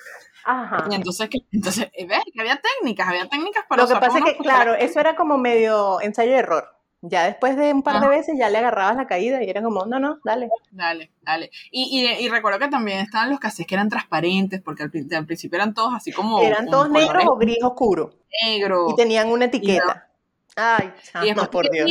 Ajá. 0.48 0.84
y 0.90 0.94
entonces, 0.94 1.28
que- 1.28 1.40
entonces 1.52 1.90
ves 2.08 2.20
que 2.32 2.40
había 2.40 2.60
técnicas, 2.60 3.08
había 3.08 3.28
técnicas 3.28 3.64
para 3.68 3.82
Lo 3.82 3.88
que 3.88 3.96
pasa 3.96 4.18
es 4.18 4.24
que, 4.24 4.36
claro, 4.36 4.74
eso 4.74 5.00
era 5.00 5.16
como 5.16 5.36
medio 5.38 6.00
ensayo 6.00 6.32
de 6.32 6.38
error. 6.38 6.72
Ya 7.02 7.24
después 7.24 7.56
de 7.56 7.72
un 7.72 7.82
par 7.82 8.00
de 8.00 8.08
veces 8.08 8.36
ya 8.38 8.48
le 8.48 8.58
agarrabas 8.58 8.96
la 8.96 9.06
caída 9.06 9.42
y 9.42 9.50
era 9.50 9.62
como, 9.62 9.84
no, 9.86 9.98
no, 10.00 10.18
dale. 10.24 10.48
Dale, 10.70 11.12
dale. 11.20 11.50
Y, 11.70 12.00
y, 12.00 12.24
y 12.24 12.28
recuerdo 12.28 12.58
que 12.58 12.68
también 12.68 12.98
estaban 13.00 13.30
los 13.30 13.38
cassettes 13.38 13.66
que 13.66 13.74
eran 13.74 13.88
transparentes, 13.90 14.60
porque 14.62 14.84
al, 14.84 14.90
al 15.14 15.26
principio 15.26 15.56
eran 15.56 15.74
todos 15.74 15.94
así 15.94 16.10
como. 16.10 16.40
Eran 16.40 16.66
todos 16.68 16.90
negros 16.90 17.24
o 17.26 17.36
gris 17.36 17.58
oscuro. 17.62 18.14
negros. 18.44 18.92
Y 18.92 18.96
tenían 18.96 19.30
una 19.30 19.44
etiqueta. 19.44 20.08
Ay, 20.56 20.90
Y 20.98 21.02
chama, 21.12 21.24
después 21.26 21.48
por 21.48 21.70
Dios. 21.70 21.90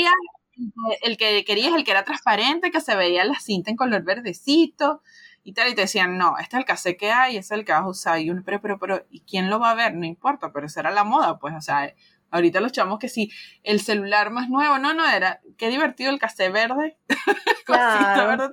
el 1.04 1.18
que 1.18 1.46
querías, 1.46 1.74
el 1.76 1.84
que 1.84 1.92
era 1.92 2.04
transparente, 2.04 2.72
que 2.72 2.82
se 2.82 2.96
veía 2.96 3.24
la 3.26 3.40
cinta 3.40 3.70
en 3.70 3.78
color 3.78 4.02
verdecito 4.04 5.02
y 5.46 5.54
tal, 5.54 5.70
y 5.70 5.76
te 5.76 5.82
decían, 5.82 6.18
no, 6.18 6.38
este 6.40 6.56
es 6.56 6.60
el 6.60 6.66
cassette 6.66 6.98
que 6.98 7.12
hay, 7.12 7.38
ese 7.38 7.54
es 7.54 7.60
el 7.60 7.66
que 7.66 7.72
vas 7.72 7.84
a 7.84 7.88
usar. 7.88 8.20
Y 8.20 8.32
uno, 8.32 8.42
pero, 8.44 8.60
pero, 8.60 8.80
pero, 8.80 9.06
¿y 9.12 9.22
quién 9.22 9.50
lo 9.50 9.60
va 9.60 9.70
a 9.72 9.76
ver? 9.76 9.94
No 9.94 10.04
importa, 10.04 10.52
pero 10.52 10.66
esa 10.66 10.80
era 10.80 10.90
la 10.90 11.04
moda, 11.04 11.38
pues, 11.38 11.54
o 11.56 11.62
sea, 11.62 11.94
ahorita 12.32 12.60
los 12.60 12.72
chamos 12.72 12.98
que 12.98 13.10
sí, 13.10 13.32
el 13.64 13.80
celular 13.80 14.32
más 14.32 14.50
nuevo, 14.50 14.80
no, 14.80 14.96
no, 14.96 15.08
era, 15.08 15.42
qué 15.58 15.70
divertido 15.70 16.10
el 16.10 16.20
cassette 16.20 16.52
verde, 16.52 16.98
Claro. 17.66 18.28
verde. 18.28 18.52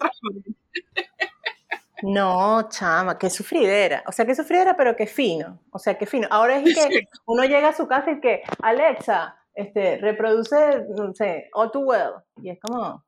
No, 2.03 2.69
chama, 2.69 3.17
qué 3.17 3.31
sufridera. 3.31 4.03
O 4.07 4.13
sea, 4.13 4.27
qué 4.27 4.35
sufridera, 4.35 4.77
pero 4.77 4.95
qué 4.95 5.07
fino. 5.07 5.61
O 5.71 5.79
sea, 5.79 5.97
qué 5.97 6.05
fino. 6.05 6.29
Ahora 6.31 6.57
es 6.59 6.75
que 6.75 7.07
uno 7.27 7.45
llega 7.45 7.69
a 7.69 7.73
su 7.73 7.87
casa 7.87 8.11
y 8.11 8.21
que, 8.21 8.43
Alexa, 8.61 9.37
este, 9.55 9.97
reproduce, 9.99 10.85
no 10.97 11.15
sé, 11.15 11.49
All 11.55 11.71
Too 11.71 11.81
Well. 11.81 12.13
Y 12.43 12.51
es 12.51 12.59
como, 12.61 13.05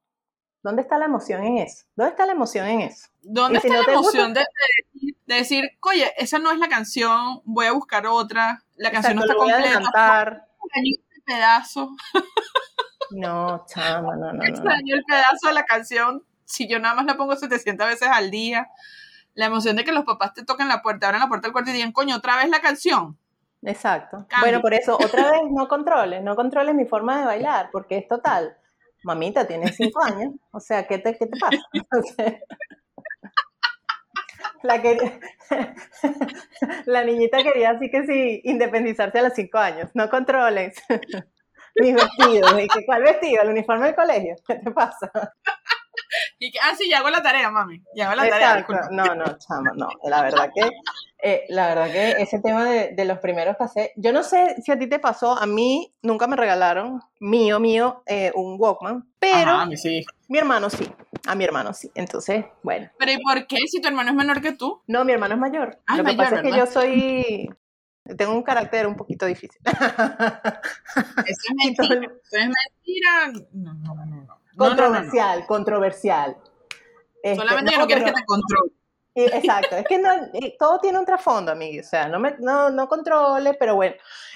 ¿dónde 0.64 0.82
está 0.82 0.98
la 0.98 1.04
emoción 1.04 1.44
en 1.44 1.58
eso? 1.58 1.84
¿Dónde 1.94 2.10
está 2.10 2.26
la 2.26 2.32
emoción 2.32 2.66
en 2.66 2.80
eso? 2.80 3.06
¿Dónde 3.22 3.60
si 3.60 3.68
está 3.68 3.80
no 3.80 3.86
la 3.86 3.98
gusta- 3.98 4.18
emoción 4.18 4.34
de, 4.34 4.40
de 4.40 4.46
decir, 4.92 5.16
de 5.26 5.34
decir, 5.36 5.70
oye, 5.80 6.12
esa 6.16 6.38
no 6.40 6.50
es 6.50 6.58
la 6.58 6.68
canción, 6.68 7.40
voy 7.44 7.66
a 7.66 7.72
buscar 7.72 8.06
otra, 8.08 8.64
la 8.74 8.90
canción 8.90 9.18
Exacto, 9.18 9.40
no 9.44 9.46
está 9.48 9.54
a 9.54 9.56
completa, 9.56 9.78
extraño 9.78 10.90
este 11.08 11.22
pedazo, 11.24 11.90
No, 13.10 13.64
chama, 13.66 14.16
no, 14.16 14.26
no, 14.26 14.32
no, 14.32 14.32
no. 14.32 14.44
extraño 14.44 14.94
el 14.96 15.04
pedazo 15.04 15.46
de 15.48 15.52
la 15.52 15.64
canción, 15.64 16.24
si 16.44 16.66
yo 16.68 16.78
nada 16.80 16.94
más 16.94 17.04
la 17.04 17.16
pongo 17.16 17.36
700 17.36 17.86
veces 17.86 18.08
al 18.10 18.30
día, 18.30 18.68
la 19.34 19.46
emoción 19.46 19.76
de 19.76 19.84
que 19.84 19.92
los 19.92 20.04
papás 20.04 20.32
te 20.34 20.44
toquen 20.44 20.68
la 20.68 20.82
puerta, 20.82 21.06
abran 21.06 21.20
la 21.20 21.28
puerta 21.28 21.46
del 21.46 21.52
cuarto 21.52 21.70
y 21.70 21.74
digan, 21.74 21.92
coño, 21.92 22.16
otra 22.16 22.36
vez 22.36 22.48
la 22.48 22.60
canción. 22.60 23.18
Exacto. 23.62 24.26
Cambio. 24.28 24.40
Bueno, 24.40 24.60
por 24.60 24.74
eso, 24.74 24.94
otra 24.96 25.30
vez, 25.30 25.42
no 25.50 25.68
controles, 25.68 26.22
no 26.22 26.34
controles 26.36 26.74
mi 26.74 26.86
forma 26.86 27.18
de 27.20 27.24
bailar, 27.26 27.68
porque 27.72 27.98
es 27.98 28.08
total. 28.08 28.56
Mamita, 29.04 29.46
tienes 29.46 29.76
cinco 29.76 30.00
años, 30.02 30.34
o 30.50 30.60
sea, 30.60 30.86
¿qué 30.86 30.98
te, 30.98 31.16
qué 31.16 31.26
te 31.26 31.38
pasa? 31.38 31.58
O 31.92 32.02
sea, 32.02 32.40
la, 36.86 37.04
niñita 37.04 37.42
quería 37.42 37.70
así 37.70 37.90
que 37.90 38.06
sí, 38.06 38.40
independizarse 38.44 39.18
a 39.18 39.24
los 39.24 39.34
cinco 39.34 39.58
años. 39.58 39.90
No 39.92 40.08
controles 40.08 40.82
mis 41.76 41.94
vestidos. 41.94 42.58
¿Y 42.58 42.68
que, 42.68 42.86
cuál 42.86 43.02
vestido? 43.02 43.42
¿El 43.42 43.50
uniforme 43.50 43.86
del 43.86 43.94
colegio? 43.94 44.36
¿Qué 44.46 44.54
te 44.54 44.70
pasa? 44.70 45.10
Y 46.38 46.50
que, 46.50 46.58
ah, 46.60 46.74
sí, 46.76 46.88
ya 46.88 46.98
hago 46.98 47.10
la 47.10 47.22
tarea, 47.22 47.50
mami, 47.50 47.82
ya 47.94 48.06
hago 48.06 48.16
la 48.16 48.28
tarea. 48.28 48.56
Disculpa. 48.56 48.88
No, 48.90 49.14
no, 49.14 49.24
chama, 49.38 49.72
no. 49.74 49.88
La 50.04 50.22
verdad 50.22 50.50
que, 50.54 50.68
eh, 51.22 51.44
la 51.48 51.68
verdad 51.68 51.90
que 51.92 52.10
ese 52.22 52.40
tema 52.40 52.64
de, 52.64 52.92
de 52.94 53.04
los 53.04 53.18
primeros 53.18 53.56
cassettes, 53.56 53.92
yo 53.96 54.12
no 54.12 54.22
sé 54.22 54.56
si 54.62 54.72
a 54.72 54.78
ti 54.78 54.86
te 54.86 54.98
pasó, 54.98 55.36
a 55.38 55.46
mí 55.46 55.94
nunca 56.02 56.26
me 56.26 56.36
regalaron, 56.36 57.00
mío, 57.20 57.58
mío, 57.60 58.02
eh, 58.06 58.32
un 58.34 58.56
Walkman, 58.58 59.08
pero 59.18 59.52
Ajá, 59.52 59.66
mi 59.66 59.76
sí. 59.76 60.04
mi 60.28 60.38
hermano 60.38 60.68
sí, 60.70 60.90
a 61.26 61.34
mi 61.34 61.44
hermano 61.44 61.72
sí. 61.72 61.90
Entonces, 61.94 62.44
bueno, 62.62 62.90
Pero 62.98 63.12
¿y 63.12 63.18
por 63.22 63.46
qué 63.46 63.58
si 63.66 63.80
tu 63.80 63.88
hermano 63.88 64.10
es 64.10 64.16
menor 64.16 64.42
que 64.42 64.52
tú? 64.52 64.82
no, 64.86 65.04
mi 65.04 65.12
hermano 65.12 65.34
es 65.34 65.40
mayor. 65.40 65.78
Ah, 65.86 65.96
Lo 65.96 66.04
que 66.04 66.14
mayor, 66.14 66.24
pasa 66.24 66.36
es 66.36 66.42
que 66.42 66.58
yo 66.58 66.66
soy, 66.66 67.48
tengo 68.18 68.32
un 68.34 68.42
carácter 68.42 68.86
un 68.86 68.96
poquito 68.96 69.24
difícil. 69.26 69.60
Eso 69.64 69.78
es 71.26 71.54
mentira. 71.64 72.00
Eso 72.22 72.36
es 72.36 72.48
mentira. 72.48 73.32
No, 73.52 73.72
no, 73.74 73.94
no, 73.94 74.04
no. 74.06 74.43
No. 74.54 74.64
No, 74.64 74.68
controversial, 74.70 75.46
controversial. 75.46 76.36
Este, 77.22 77.36
Solamente 77.40 77.72
que 77.72 77.78
no 77.78 77.86
quieres 77.86 78.04
que 78.04 78.12
te 78.12 78.24
controle. 78.24 78.72
Exacto, 79.16 79.76
es 79.76 79.84
que 79.86 79.96
no, 79.98 80.10
todo 80.58 80.80
tiene 80.80 80.98
un 80.98 81.04
trasfondo, 81.06 81.52
amigo. 81.52 81.80
O 81.80 81.88
sea, 81.88 82.08
no, 82.08 82.18
me, 82.18 82.34
no, 82.40 82.70
no 82.70 82.88
controle, 82.88 83.54
pero 83.54 83.76
bueno, 83.76 83.94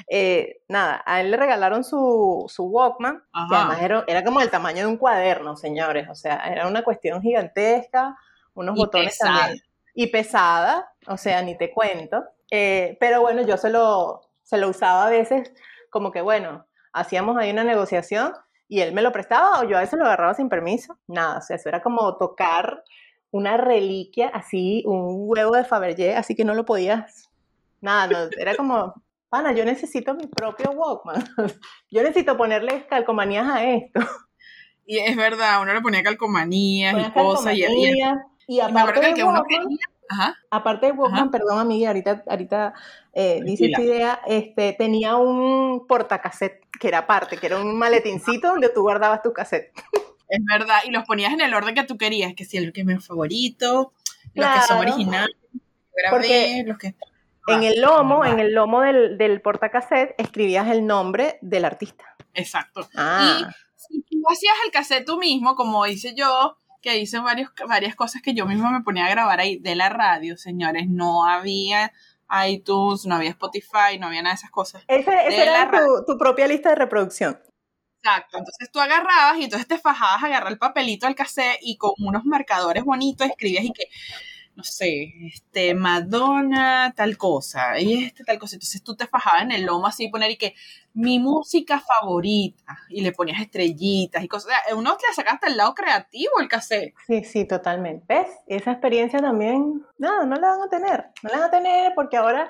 eh, 0.09 0.61
nada, 0.69 1.03
a 1.05 1.21
él 1.21 1.33
le 1.33 1.37
regalaron 1.37 1.83
su, 1.83 2.45
su 2.49 2.65
Walkman, 2.65 3.19
que 3.19 3.25
Ajá. 3.33 3.57
además 3.63 3.83
era, 3.83 4.05
era 4.07 4.25
como 4.25 4.41
el 4.41 4.51
tamaño 4.51 4.83
de 4.83 4.87
un 4.87 4.97
cuaderno, 4.97 5.57
señores. 5.57 6.09
O 6.09 6.15
sea, 6.15 6.37
era 6.47 6.69
una 6.69 6.83
cuestión 6.85 7.21
gigantesca, 7.21 8.17
unos 8.55 8.77
Y 8.77 8.79
botones 8.79 9.19
pesado. 9.19 9.39
también. 9.39 9.65
y 9.95 10.07
pesada, 10.07 10.93
o 11.09 11.17
sea, 11.17 11.43
ni 11.43 11.59
te 11.59 11.73
cuento. 11.73 12.25
Eh, 12.51 12.97
pero 13.01 13.21
bueno, 13.21 13.43
yo 13.43 13.57
se 13.57 13.71
lo, 13.71 14.21
se 14.45 14.59
lo 14.59 14.69
usaba 14.69 15.07
a 15.07 15.11
veces 15.11 15.53
como 15.91 16.13
que, 16.13 16.21
bueno, 16.21 16.67
hacíamos 16.93 17.37
ahí 17.37 17.51
una 17.51 17.65
negociación 17.65 18.33
y 18.69 18.81
él 18.81 18.93
me 18.93 19.03
lo 19.03 19.13
prestaba 19.13 19.61
o 19.61 19.65
yo 19.65 19.77
a 19.77 19.81
veces 19.81 19.99
lo 19.99 20.05
agarraba 20.05 20.35
sin 20.35 20.49
permiso. 20.49 20.99
Nada, 21.07 21.39
o 21.39 21.43
sea, 21.43 21.57
eso 21.57 21.69
era 21.69 21.83
como 21.83 22.17
tocar 22.17 22.85
una 23.31 23.57
reliquia, 23.57 24.29
así, 24.29 24.83
un 24.87 25.29
huevo 25.29 25.57
de 25.57 25.65
Fabergé, 25.65 26.15
así 26.17 26.35
que 26.35 26.45
no 26.45 26.55
lo 26.55 26.65
podías, 26.65 27.31
nada, 27.81 28.07
no, 28.07 28.31
era 28.39 28.55
como, 28.55 28.95
pana, 29.29 29.53
yo 29.53 29.65
necesito 29.65 30.15
mi 30.15 30.27
propio 30.27 30.71
Walkman, 30.71 31.29
yo 31.91 32.03
necesito 32.03 32.37
ponerle 32.37 32.87
calcomanías 32.87 33.47
a 33.49 33.65
esto. 33.65 34.01
Y 34.87 34.99
es 34.99 35.17
verdad, 35.17 35.61
uno 35.61 35.75
le 35.75 35.83
ponía 35.83 36.03
calcomanías 36.03 36.97
y 37.09 37.11
cosas 37.11 37.55
y, 37.55 37.65
había... 37.65 38.25
y 38.47 38.61
aparte 38.61 39.01
de 39.01 39.15
que 39.15 39.23
uno 39.23 39.43
quería, 39.47 39.87
Ajá. 40.09 40.37
Aparte 40.51 40.87
de 40.87 40.93
Walkman, 40.93 41.31
perdón 41.31 41.59
amiga, 41.59 41.89
ahorita, 41.89 42.25
ahorita 42.27 42.75
eh, 43.13 43.41
dice 43.45 43.67
esta 43.67 43.83
idea, 43.83 44.21
este, 44.27 44.73
tenía 44.73 45.17
un 45.17 45.87
portacassette 45.87 46.67
que 46.79 46.89
era 46.89 46.99
aparte, 46.99 47.37
que 47.37 47.47
era 47.47 47.61
un 47.61 47.77
maletincito 47.79 48.49
donde 48.53 48.69
tú 48.71 48.83
guardabas 48.83 49.23
tu 49.23 49.33
cassette. 49.33 49.73
Es 50.29 50.41
verdad, 50.45 50.79
y 50.87 50.91
los 50.91 51.05
ponías 51.05 51.33
en 51.33 51.41
el 51.41 51.55
orden 51.55 51.75
que 51.75 51.85
tú 51.85 51.97
querías, 51.97 52.35
que 52.35 52.45
si 52.45 52.57
el 52.57 52.73
que 52.73 52.81
es 52.83 52.87
mi 52.87 52.97
favorito, 52.97 53.93
los 54.35 54.47
que 54.47 54.61
son 54.63 54.79
originales, 54.79 55.37
Porque 56.11 56.65
los 56.67 56.79
que... 56.79 56.95
En 57.49 57.63
el 57.63 57.81
lomo, 57.81 58.27
en 58.27 58.41
el 58.41 58.53
lomo 58.53 58.83
del, 58.83 59.17
del 59.17 59.41
portacassette, 59.41 60.15
escribías 60.19 60.69
el 60.69 60.87
nombre 60.87 61.39
del 61.41 61.65
artista. 61.65 62.05
Exacto. 62.35 62.87
Ah. 62.95 63.41
Y 63.41 63.53
si 63.77 64.03
tú 64.03 64.23
hacías 64.31 64.55
el 64.67 64.71
cassette 64.71 65.07
tú 65.07 65.19
mismo, 65.19 65.55
como 65.55 65.87
hice 65.87 66.15
yo, 66.15 66.59
que 66.81 66.99
hice 66.99 67.19
varios, 67.19 67.51
varias 67.69 67.95
cosas 67.95 68.23
que 68.23 68.35
yo 68.35 68.47
misma 68.47 68.71
me 68.71 68.83
ponía 68.83 69.07
a 69.07 69.11
grabar 69.11 69.41
ahí 69.41 69.59
de 69.59 69.75
la 69.75 69.89
radio, 69.89 70.37
señores, 70.37 70.89
no 70.89 71.25
había 71.25 71.93
iTunes, 72.47 73.07
no 73.07 73.17
había 73.17 73.31
Spotify, 73.31 73.99
no 73.99 74.07
había 74.07 74.23
nada 74.23 74.35
de 74.35 74.39
esas 74.39 74.51
cosas. 74.51 74.85
Esa 74.87 75.23
era 75.25 75.71
tu, 75.71 76.05
tu, 76.07 76.19
propia 76.19 76.47
lista 76.47 76.71
de 76.71 76.75
reproducción. 76.77 77.41
Exacto, 78.03 78.39
entonces 78.39 78.71
tú 78.71 78.79
agarrabas 78.79 79.39
y 79.39 79.45
entonces 79.45 79.67
te 79.67 79.79
fajabas 79.79 80.23
a 80.23 80.27
agarrar 80.27 80.53
el 80.53 80.59
papelito 80.59 81.07
al 81.07 81.17
cassette 81.17 81.59
y 81.63 81.77
con 81.77 81.93
unos 81.99 82.25
marcadores 82.25 82.85
bonitos 82.85 83.27
escribías 83.27 83.65
y 83.65 83.73
que, 83.73 83.89
no 84.59 84.65
sé, 84.65 85.15
este, 85.33 85.73
Madonna, 85.73 86.93
tal 86.97 87.17
cosa, 87.17 87.79
y 87.79 88.07
este, 88.07 88.25
tal 88.25 88.41
cosa. 88.41 88.57
Entonces 88.57 88.83
tú 88.83 88.97
te 88.97 89.07
fajabas 89.07 89.43
en 89.43 89.53
el 89.53 89.65
lomo 89.65 89.87
así 89.87 90.07
y 90.07 90.11
poner 90.11 90.33
y 90.33 90.37
que 90.37 90.57
mi 90.95 91.21
música 91.21 91.79
favorita 91.79 92.77
y 92.89 93.03
le 93.03 93.13
ponías 93.13 93.41
estrellitas 93.41 94.21
y 94.21 94.27
cosas. 94.27 94.53
Uno 94.75 94.97
te 94.97 95.15
sacaste 95.15 95.47
el 95.47 95.57
lado 95.57 95.77
creativo 95.77 96.41
el 96.41 96.49
cassette. 96.49 96.93
Sí, 97.07 97.23
sí, 97.23 97.45
totalmente. 97.45 98.05
¿Ves? 98.09 98.27
Esa 98.49 98.73
experiencia 98.73 99.21
también, 99.21 99.87
no, 99.97 100.27
no 100.27 100.35
la 100.35 100.49
van 100.49 100.63
a 100.63 100.69
tener. 100.69 101.05
No 101.23 101.31
la 101.31 101.39
van 101.39 101.47
a 101.47 101.51
tener 101.53 101.93
porque 101.95 102.17
ahora 102.17 102.49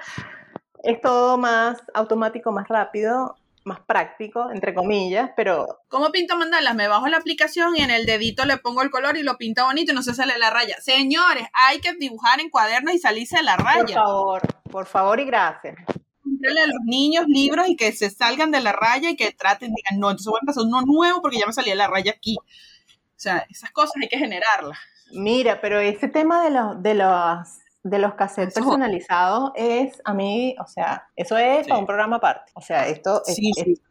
es 0.82 0.98
todo 1.02 1.36
más 1.36 1.76
automático, 1.92 2.52
más 2.52 2.68
rápido 2.68 3.36
más 3.68 3.80
práctico, 3.80 4.50
entre 4.50 4.75
comillas, 4.75 5.30
pero... 5.37 5.80
¿Cómo 5.88 6.10
pinto 6.10 6.37
mandalas? 6.37 6.75
Me 6.75 6.88
bajo 6.88 7.06
la 7.06 7.18
aplicación 7.18 7.76
y 7.76 7.82
en 7.82 7.90
el 7.90 8.06
dedito 8.06 8.44
le 8.44 8.56
pongo 8.56 8.82
el 8.82 8.90
color 8.90 9.16
y 9.16 9.22
lo 9.22 9.37
pinta 9.37 9.64
bonito 9.64 9.92
y 9.92 9.94
no 9.94 10.02
se 10.02 10.14
sale 10.14 10.37
la 10.38 10.50
raya. 10.50 10.76
Señores, 10.80 11.46
hay 11.52 11.80
que 11.80 11.92
dibujar 11.92 12.40
en 12.40 12.50
cuadernos 12.50 12.94
y 12.94 12.98
salirse 12.98 13.37
de 13.37 13.44
la 13.44 13.56
raya. 13.56 13.82
Por 13.82 13.90
favor, 13.92 14.42
por 14.70 14.87
favor 14.87 15.20
y 15.20 15.25
gracias. 15.25 15.76
Comprarle 16.22 16.62
a 16.62 16.66
los 16.66 16.80
niños 16.84 17.26
libros 17.28 17.68
y 17.68 17.76
que 17.76 17.92
se 17.92 18.10
salgan 18.10 18.50
de 18.50 18.60
la 18.60 18.72
raya 18.72 19.10
y 19.10 19.16
que 19.16 19.30
traten, 19.32 19.72
digan, 19.75 20.00
no, 20.00 20.10
entonces 20.10 20.30
voy 20.30 20.38
a 20.38 20.42
empezar 20.42 20.64
uno 20.64 20.82
nuevo 20.82 21.22
porque 21.22 21.38
ya 21.38 21.46
me 21.46 21.52
salía 21.52 21.75
la 21.75 21.87
raya 21.87 22.12
aquí. 22.12 22.37
O 22.40 23.20
sea, 23.20 23.46
esas 23.50 23.70
cosas 23.70 23.94
hay 24.00 24.08
que 24.08 24.18
generarlas. 24.18 24.78
Mira, 25.12 25.60
pero 25.60 25.78
ese 25.80 26.08
tema 26.08 26.44
de, 26.44 26.50
los 26.50 26.82
de 26.82 26.94
los 26.94 27.48
de 27.90 27.99
los 27.99 28.14
cassettes 28.14 28.54
personalizados 28.54 29.52
es, 29.54 30.00
a 30.04 30.14
mí, 30.14 30.54
o 30.61 30.66
sea, 30.66 31.09
eso 31.16 31.37
es 31.37 31.66
para 31.66 31.80
un 31.80 31.87
programa 31.87 32.16
aparte. 32.16 32.52
O 32.54 32.61
sea, 32.61 32.87
esto, 32.88 33.23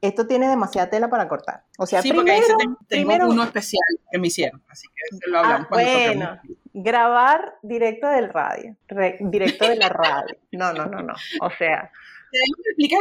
esto 0.01 0.27
tiene 0.27 0.47
demasiada 0.47 0.89
tela 0.89 1.09
para 1.09 1.27
cortar. 1.27 1.63
O 1.77 1.85
sea, 1.85 2.01
sí, 2.01 2.09
primero, 2.09 2.45
porque 2.47 2.63
tengo, 2.63 2.77
primero, 2.87 3.29
uno 3.29 3.43
especial 3.43 3.83
que 4.11 4.17
me 4.17 4.27
hicieron, 4.27 4.61
así 4.69 4.87
que 4.87 5.29
lo 5.29 5.39
hablamos 5.39 5.67
ah, 5.67 5.69
Bueno, 5.71 6.39
grabar 6.73 7.55
directo 7.61 8.07
del 8.07 8.29
radio, 8.29 8.75
directo 9.19 9.67
de 9.67 9.75
la 9.75 9.89
radio. 9.89 10.37
No, 10.51 10.73
no, 10.73 10.85
no, 10.85 11.01
no. 11.01 11.13
O 11.41 11.49
sea, 11.51 11.91
te 12.31 12.37
dejo 12.37 12.55
que 12.63 12.69
expliques 12.69 12.99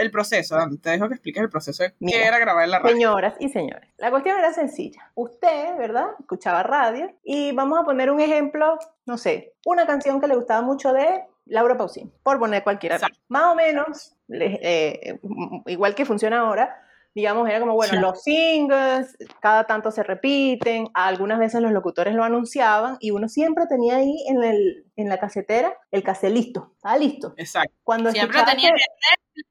el, 0.00 0.10
proceso, 0.10 0.56
te 0.82 0.90
dejo 0.90 1.08
que 1.08 1.14
expliques 1.14 1.42
el 1.42 1.50
proceso 1.50 1.82
de 1.82 1.94
qué 2.06 2.24
era 2.24 2.38
grabar 2.38 2.64
en 2.64 2.70
la 2.70 2.78
radio. 2.78 2.92
Señoras 2.92 3.34
y 3.38 3.48
señores, 3.48 3.88
la 3.98 4.10
cuestión 4.10 4.38
era 4.38 4.52
sencilla. 4.52 5.10
Usted, 5.14 5.76
¿verdad? 5.76 6.06
Escuchaba 6.20 6.62
radio 6.62 7.12
y 7.22 7.52
vamos 7.52 7.78
a 7.78 7.84
poner 7.84 8.10
un 8.10 8.20
ejemplo, 8.20 8.78
no 9.06 9.18
sé, 9.18 9.54
una 9.66 9.86
canción 9.86 10.20
que 10.20 10.28
le 10.28 10.36
gustaba 10.36 10.62
mucho 10.62 10.92
de 10.92 11.24
Laura 11.46 11.76
Pausini, 11.76 12.12
por 12.22 12.38
poner 12.38 12.62
cualquiera. 12.62 12.98
Más 13.28 13.52
o 13.52 13.54
menos, 13.54 14.16
eh, 14.30 15.18
igual 15.66 15.94
que 15.94 16.06
funciona 16.06 16.40
ahora, 16.40 16.80
digamos, 17.14 17.48
era 17.48 17.60
como, 17.60 17.74
bueno, 17.74 18.00
los 18.00 18.22
singles, 18.22 19.16
cada 19.40 19.64
tanto 19.64 19.92
se 19.92 20.02
repiten, 20.02 20.88
algunas 20.94 21.38
veces 21.38 21.60
los 21.62 21.70
locutores 21.70 22.14
lo 22.14 22.24
anunciaban 22.24 22.96
y 23.00 23.12
uno 23.12 23.28
siempre 23.28 23.66
tenía 23.68 23.96
ahí 23.96 24.16
en, 24.28 24.42
el, 24.42 24.86
en 24.96 25.08
la 25.08 25.18
casetera 25.18 25.72
el 25.92 26.02
cassette 26.02 26.32
listo, 26.32 26.72
estaba 26.74 26.98
listo. 26.98 27.34
Exacto. 27.36 27.72
Cuando 27.84 28.10
siempre 28.10 28.42
tenía 28.44 28.70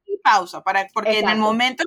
y 0.06 0.18
pausa, 0.18 0.62
para, 0.62 0.86
porque 0.92 1.18
en 1.18 1.28
el 1.28 1.38
momento 1.38 1.84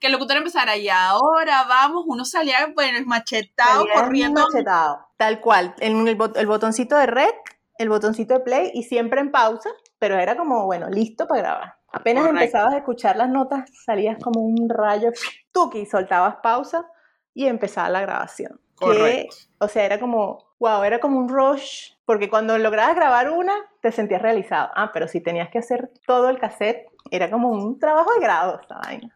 que 0.00 0.06
el, 0.06 0.12
locutor 0.12 0.38
empezara 0.38 0.76
y 0.76 0.88
ahora 0.88 1.64
vamos, 1.64 2.04
uno 2.06 2.24
salía 2.24 2.72
bueno, 2.74 2.98
machetado, 3.06 3.84
corriendo. 3.94 4.42
Machetado, 4.42 5.08
tal 5.18 5.40
cual, 5.40 5.74
en 5.78 6.08
el, 6.08 6.18
el 6.36 6.46
botoncito 6.46 6.96
de 6.96 7.06
rec, 7.06 7.34
el 7.76 7.88
botoncito 7.88 8.34
de 8.34 8.40
play 8.40 8.70
y 8.72 8.84
siempre 8.84 9.20
en 9.20 9.30
pausa, 9.30 9.70
pero 9.98 10.18
era 10.18 10.36
como, 10.36 10.64
bueno, 10.64 10.88
listo 10.88 11.26
para 11.26 11.42
grabar. 11.42 11.81
Apenas 11.92 12.26
empezabas 12.26 12.74
a 12.74 12.78
escuchar 12.78 13.16
las 13.16 13.28
notas, 13.28 13.68
salías 13.84 14.18
como 14.22 14.40
un 14.40 14.68
rayo, 14.68 15.10
tuki, 15.52 15.84
soltabas 15.86 16.36
pausa 16.42 16.86
y 17.34 17.46
empezaba 17.46 17.90
la 17.90 18.00
grabación. 18.00 18.60
Correcto. 18.74 19.36
o 19.58 19.68
sea, 19.68 19.84
era 19.84 20.00
como, 20.00 20.38
wow, 20.58 20.82
era 20.82 20.98
como 20.98 21.18
un 21.18 21.28
rush, 21.28 21.92
porque 22.04 22.28
cuando 22.28 22.58
lograbas 22.58 22.96
grabar 22.96 23.30
una, 23.30 23.54
te 23.80 23.92
sentías 23.92 24.20
realizado. 24.20 24.70
Ah, 24.74 24.90
pero 24.92 25.06
si 25.06 25.20
tenías 25.20 25.50
que 25.50 25.58
hacer 25.58 25.90
todo 26.06 26.30
el 26.30 26.38
cassette, 26.38 26.86
era 27.10 27.30
como 27.30 27.50
un 27.50 27.78
trabajo 27.78 28.12
de 28.14 28.20
grado 28.20 28.58
esta 28.60 28.78
vaina. 28.78 29.14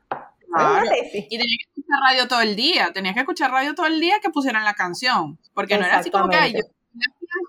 Y 1.12 1.38
tenías 1.38 1.58
que 1.58 1.68
escuchar 1.70 2.00
radio 2.08 2.28
todo 2.28 2.40
el 2.40 2.56
día, 2.56 2.90
tenías 2.92 3.14
que 3.14 3.20
escuchar 3.20 3.50
radio 3.50 3.74
todo 3.74 3.86
el 3.86 4.00
día 4.00 4.20
que 4.22 4.30
pusieran 4.30 4.64
la 4.64 4.74
canción, 4.74 5.38
porque 5.52 5.76
no 5.76 5.84
era 5.84 5.98
así 5.98 6.10
como 6.10 6.28
que 6.28 6.52
yo 6.52 6.60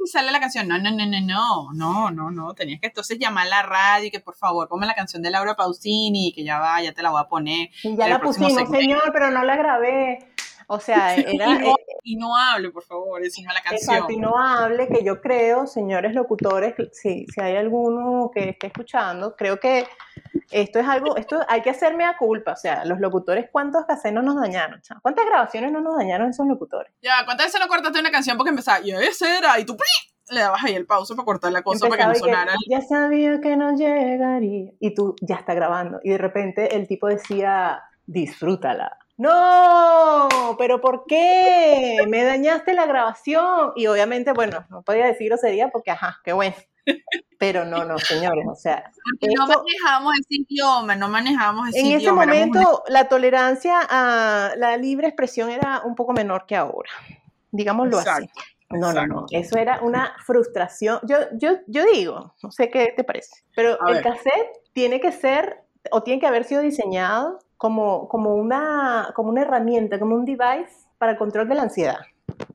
y 0.03 0.07
sale 0.07 0.31
la 0.31 0.39
canción. 0.39 0.67
No, 0.67 0.77
no, 0.77 0.91
no, 0.91 1.05
no, 1.05 1.21
no, 1.21 1.71
no, 1.73 2.11
no, 2.11 2.31
no. 2.31 2.53
Tenías 2.53 2.79
que 2.79 2.87
entonces 2.87 3.17
llamar 3.19 3.47
a 3.47 3.49
la 3.49 3.63
radio 3.63 4.07
y 4.07 4.11
que 4.11 4.19
por 4.19 4.35
favor 4.35 4.67
ponme 4.67 4.85
la 4.85 4.95
canción 4.95 5.21
de 5.21 5.29
Laura 5.29 5.55
Pausini 5.55 6.29
y 6.29 6.33
que 6.33 6.43
ya 6.43 6.59
va, 6.59 6.81
ya 6.81 6.93
te 6.93 7.01
la 7.01 7.09
voy 7.09 7.21
a 7.21 7.27
poner. 7.27 7.69
ya 7.83 8.07
la 8.07 8.19
pusimos, 8.19 8.69
señor, 8.69 9.09
pero 9.13 9.31
no 9.31 9.43
la 9.43 9.55
grabé. 9.55 10.33
O 10.69 10.79
sea, 10.81 11.15
era... 11.15 11.59
y, 12.03 12.17
no, 12.17 12.35
hable, 12.35 12.71
por 12.71 12.83
favor, 12.83 13.23
encima 13.23 13.53
la 13.53 13.61
canción. 13.61 13.95
Exacto, 13.95 14.11
y 14.11 14.17
no 14.17 14.37
hable, 14.37 14.89
que 14.89 15.03
yo 15.03 15.21
creo, 15.21 15.65
señores 15.65 16.13
locutores, 16.13 16.75
si, 16.91 17.25
si 17.25 17.41
hay 17.41 17.55
alguno 17.55 18.29
que 18.33 18.49
esté 18.49 18.67
escuchando, 18.67 19.35
creo 19.37 19.59
que 19.61 19.87
esto 20.51 20.79
es 20.79 20.87
algo, 20.87 21.15
esto 21.15 21.39
hay 21.47 21.61
que 21.61 21.69
hacerme 21.69 22.03
a 22.03 22.17
culpa, 22.17 22.51
o 22.51 22.55
sea, 22.57 22.83
los 22.83 22.99
locutores, 22.99 23.49
¿cuántos 23.49 23.85
casenos 23.85 24.25
nos 24.25 24.35
dañaron? 24.35 24.81
¿Cuántas 25.01 25.25
grabaciones 25.25 25.71
no 25.71 25.79
nos 25.79 25.97
dañaron 25.97 26.29
esos 26.29 26.45
locutores? 26.45 26.91
Ya, 27.01 27.23
¿cuántas 27.23 27.47
veces 27.47 27.61
no 27.61 27.67
cortaste 27.67 27.99
una 27.99 28.11
canción 28.11 28.37
porque 28.37 28.49
empezaba, 28.49 28.81
y 28.81 28.91
ese 28.91 29.37
era, 29.37 29.57
y 29.59 29.65
tú 29.65 29.77
le 30.29 30.41
dabas 30.41 30.63
ahí 30.65 30.73
el 30.73 30.85
pausa 30.85 31.15
para 31.15 31.25
cortar 31.25 31.51
la 31.53 31.61
cosa 31.61 31.87
para 31.87 32.03
que 32.03 32.09
no 32.09 32.15
sonara. 32.15 32.53
ya 32.69 32.81
sabía 32.81 33.39
que 33.39 33.55
no 33.55 33.73
llegaría, 33.73 34.71
y 34.79 34.93
tú 34.93 35.15
ya 35.21 35.35
está 35.35 35.53
grabando, 35.53 35.99
y 36.03 36.09
de 36.09 36.17
repente 36.17 36.75
el 36.75 36.87
tipo 36.87 37.07
decía, 37.07 37.83
disfrútala. 38.05 38.97
No, 39.17 40.55
pero 40.59 40.79
¿por 40.79 41.05
qué? 41.07 41.97
Me 42.07 42.23
dañaste 42.23 42.73
la 42.73 42.85
grabación. 42.85 43.73
Y 43.75 43.87
obviamente, 43.87 44.31
bueno, 44.31 44.65
no 44.69 44.83
podía 44.83 45.07
decir 45.07 45.29
grosería 45.29 45.69
porque, 45.69 45.91
ajá, 45.91 46.21
qué 46.23 46.33
bueno. 46.33 46.55
Pero 47.39 47.65
no, 47.65 47.83
no, 47.83 47.97
señores, 47.97 48.45
o 48.49 48.55
sea. 48.55 48.91
no 49.21 49.47
manejamos 49.47 50.13
ese 50.19 50.43
idioma, 50.47 50.95
no 50.95 51.09
manejamos 51.09 51.69
ese 51.69 51.79
en 51.79 51.85
idioma. 51.87 52.23
En 52.23 52.29
ese 52.29 52.45
momento, 52.45 52.83
la 52.87 53.09
tolerancia 53.09 53.79
a 53.81 54.53
la 54.55 54.77
libre 54.77 55.07
expresión 55.07 55.49
era 55.49 55.81
un 55.83 55.95
poco 55.95 56.13
menor 56.13 56.45
que 56.45 56.55
ahora, 56.55 56.89
digámoslo 57.51 57.99
así. 57.99 58.29
No, 58.69 58.91
no, 58.91 59.07
no, 59.07 59.25
eso 59.31 59.57
era 59.57 59.79
una 59.81 60.13
frustración. 60.25 60.99
Yo, 61.03 61.17
yo, 61.33 61.59
yo 61.67 61.85
digo, 61.93 62.35
no 62.41 62.51
sé 62.51 62.69
qué 62.69 62.93
te 62.95 63.03
parece, 63.03 63.43
pero 63.55 63.77
el 63.87 64.01
cassette 64.01 64.59
tiene 64.73 64.99
que 64.99 65.11
ser 65.11 65.63
o 65.91 66.03
tiene 66.03 66.19
que 66.19 66.27
haber 66.27 66.43
sido 66.43 66.61
diseñado 66.61 67.39
como, 67.57 68.07
como, 68.07 68.35
una, 68.35 69.11
como 69.15 69.29
una 69.29 69.41
herramienta, 69.41 69.99
como 69.99 70.15
un 70.15 70.25
device 70.25 70.87
para 70.97 71.13
el 71.13 71.17
control 71.17 71.49
de 71.49 71.55
la 71.55 71.63
ansiedad. 71.63 71.99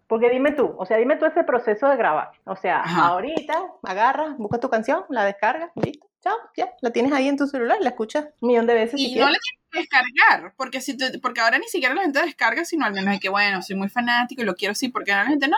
Porque 0.07 0.31
dime 0.31 0.53
tú, 0.53 0.75
o 0.79 0.85
sea, 0.85 0.99
dime 0.99 1.17
tú 1.17 1.25
ese 1.25 1.43
proceso 1.43 1.89
de 1.89 1.97
grabar. 1.97 2.33
O 2.45 2.55
sea, 2.55 2.83
ahorita 2.83 3.55
agarras, 3.83 4.37
buscas 4.37 4.61
tu 4.61 4.69
canción, 4.69 5.05
la 5.09 5.25
descargas, 5.25 5.71
listo, 5.75 6.07
chao, 6.23 6.37
ya, 6.57 6.73
la 6.83 6.91
tienes 6.91 7.13
ahí 7.13 7.29
en 7.29 7.37
tu 7.37 7.47
celular, 7.47 7.79
la 7.81 7.91
escuchas 7.91 8.27
un 8.41 8.49
millón 8.49 8.67
de 8.67 8.75
veces. 8.75 9.01
Y 9.01 9.15
no 9.15 9.31
la 9.31 9.39
tienes 9.39 9.63
que 9.71 9.79
descargar, 9.79 10.55
porque, 10.57 10.81
si 10.81 10.97
porque 11.21 11.41
ahora 11.41 11.59
ni 11.59 11.67
siquiera 11.67 11.95
la 11.95 12.03
gente 12.03 12.21
descarga, 12.21 12.65
sino 12.65 12.85
al 12.85 12.93
menos 12.93 13.15
de 13.15 13.21
que, 13.21 13.31
bueno, 13.31 13.63
soy 13.63 13.77
muy 13.77 13.89
fanático 13.89 14.43
y 14.43 14.45
lo 14.45 14.55
quiero 14.55 14.75
sí, 14.75 14.89
porque 14.89 15.13
la 15.13 15.25
gente 15.25 15.49
no. 15.49 15.57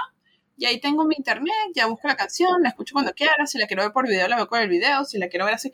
y 0.56 0.66
ahí 0.66 0.80
tengo 0.80 1.04
mi 1.04 1.16
internet, 1.18 1.52
ya 1.74 1.86
busco 1.86 2.06
la 2.06 2.16
canción, 2.16 2.62
la 2.62 2.68
escucho 2.68 2.92
cuando 2.92 3.12
quiera, 3.12 3.46
si 3.46 3.58
la 3.58 3.66
quiero 3.66 3.82
ver 3.82 3.92
por 3.92 4.06
video, 4.06 4.28
la 4.28 4.36
veo 4.36 4.46
con 4.46 4.60
el 4.60 4.68
video, 4.68 5.04
si 5.04 5.18
la 5.18 5.28
quiero 5.28 5.44
ver 5.46 5.54
así. 5.54 5.72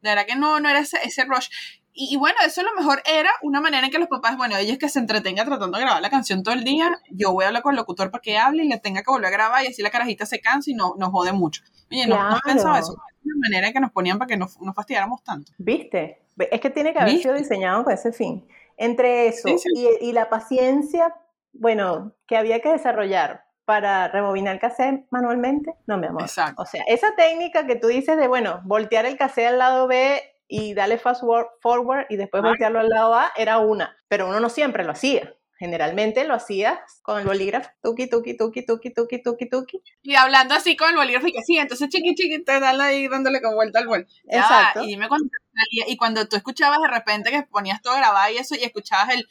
De 0.00 0.10
verdad 0.10 0.26
que 0.26 0.36
no, 0.36 0.60
no 0.60 0.68
era 0.68 0.80
ese, 0.80 0.98
ese 1.04 1.24
rush. 1.24 1.48
Y, 1.94 2.12
y 2.12 2.16
bueno, 2.16 2.36
eso 2.44 2.60
a 2.60 2.64
lo 2.64 2.74
mejor 2.74 3.02
era 3.06 3.30
una 3.42 3.60
manera 3.60 3.86
en 3.86 3.92
que 3.92 3.98
los 3.98 4.08
papás, 4.08 4.36
bueno, 4.36 4.56
ellos 4.56 4.78
que 4.78 4.88
se 4.88 4.98
entretengan 4.98 5.46
tratando 5.46 5.78
de 5.78 5.84
grabar 5.84 6.02
la 6.02 6.10
canción 6.10 6.42
todo 6.42 6.52
el 6.52 6.64
día, 6.64 7.00
yo 7.10 7.32
voy 7.32 7.44
a 7.44 7.48
hablar 7.48 7.62
con 7.62 7.72
el 7.72 7.76
locutor 7.76 8.10
para 8.10 8.20
que 8.20 8.36
hable 8.36 8.64
y 8.64 8.68
le 8.68 8.78
tenga 8.78 9.02
que 9.02 9.10
volver 9.10 9.28
a 9.28 9.30
grabar 9.30 9.64
y 9.64 9.68
así 9.68 9.80
la 9.80 9.90
carajita 9.90 10.26
se 10.26 10.40
cansa 10.40 10.70
y 10.70 10.74
no 10.74 10.94
nos 10.98 11.10
jode 11.10 11.32
mucho. 11.32 11.62
Oye, 11.90 12.06
no, 12.06 12.18
pensaba 12.44 12.80
eso. 12.80 12.96
Una 13.24 13.34
manera 13.48 13.72
que 13.72 13.80
nos 13.80 13.92
ponían 13.92 14.18
para 14.18 14.28
que 14.28 14.36
no, 14.36 14.48
no 14.60 14.74
fastidiáramos 14.74 15.22
tanto. 15.22 15.52
¿Viste? 15.56 16.20
Es 16.50 16.60
que 16.60 16.70
tiene 16.70 16.92
que 16.92 16.98
haber 16.98 17.12
¿Viste? 17.12 17.28
sido 17.28 17.34
diseñado 17.34 17.84
con 17.84 17.92
ese 17.92 18.12
fin. 18.12 18.46
Entre 18.76 19.28
eso 19.28 19.48
Sí, 19.48 19.58
sí. 19.58 19.68
Y, 19.74 20.08
y 20.08 20.12
la 20.12 20.28
paciencia, 20.28 21.14
bueno, 21.52 22.12
que 22.26 22.36
había 22.36 22.60
que 22.60 22.70
desarrollar 22.70 23.44
para 23.64 24.08
rebobinar 24.08 24.54
el 24.54 24.60
cassette 24.60 25.06
manualmente, 25.10 25.74
no, 25.86 25.96
mi 25.96 26.06
amor. 26.08 26.22
Exacto. 26.22 26.60
O 26.62 26.66
sea, 26.66 26.82
esa 26.86 27.14
técnica 27.16 27.66
que 27.66 27.76
tú 27.76 27.86
dices 27.86 28.18
de, 28.18 28.28
bueno, 28.28 28.60
voltear 28.64 29.06
el 29.06 29.16
cassette 29.16 29.46
al 29.46 29.58
lado 29.58 29.86
B 29.86 30.20
y 30.48 30.74
darle 30.74 30.98
fast 30.98 31.22
forward 31.60 32.06
y 32.10 32.16
después 32.16 32.42
voltearlo 32.42 32.80
al 32.80 32.88
lado 32.88 33.14
A 33.14 33.32
era 33.36 33.58
una, 33.58 33.96
pero 34.08 34.28
uno 34.28 34.40
no 34.40 34.48
siempre 34.50 34.84
lo 34.84 34.92
hacía. 34.92 35.34
Generalmente 35.56 36.24
lo 36.24 36.34
hacías 36.34 36.78
con 37.02 37.20
el 37.20 37.26
bolígrafo, 37.26 37.70
tuki, 37.80 38.08
tuki, 38.08 38.36
tuki, 38.36 38.66
tuki, 38.66 38.90
tuki, 38.92 39.22
tuki, 39.22 39.48
tuki. 39.48 39.82
Y 40.02 40.16
hablando 40.16 40.52
así 40.54 40.76
con 40.76 40.90
el 40.90 40.96
bolígrafo 40.96 41.28
y 41.28 41.32
que 41.32 41.42
sí, 41.42 41.56
entonces 41.56 41.88
chiqui 41.88 42.14
chiqui 42.16 42.42
te 42.44 42.58
dan 42.58 42.80
ahí 42.80 43.06
dándole 43.08 43.40
con 43.40 43.54
vuelta 43.54 43.78
al 43.78 43.86
bol. 43.86 44.06
Ya, 44.24 44.40
Exacto. 44.40 44.82
Y 44.82 44.88
dime 44.88 45.08
cuando 45.08 45.28
salía- 45.54 45.92
y 45.92 45.96
cuando 45.96 46.26
tú 46.28 46.36
escuchabas 46.36 46.80
de 46.80 46.88
repente 46.88 47.30
que 47.30 47.44
ponías 47.44 47.80
todo 47.80 47.96
grabado 47.96 48.32
y 48.32 48.38
eso 48.38 48.56
y 48.56 48.64
escuchabas 48.64 49.14
el 49.14 49.26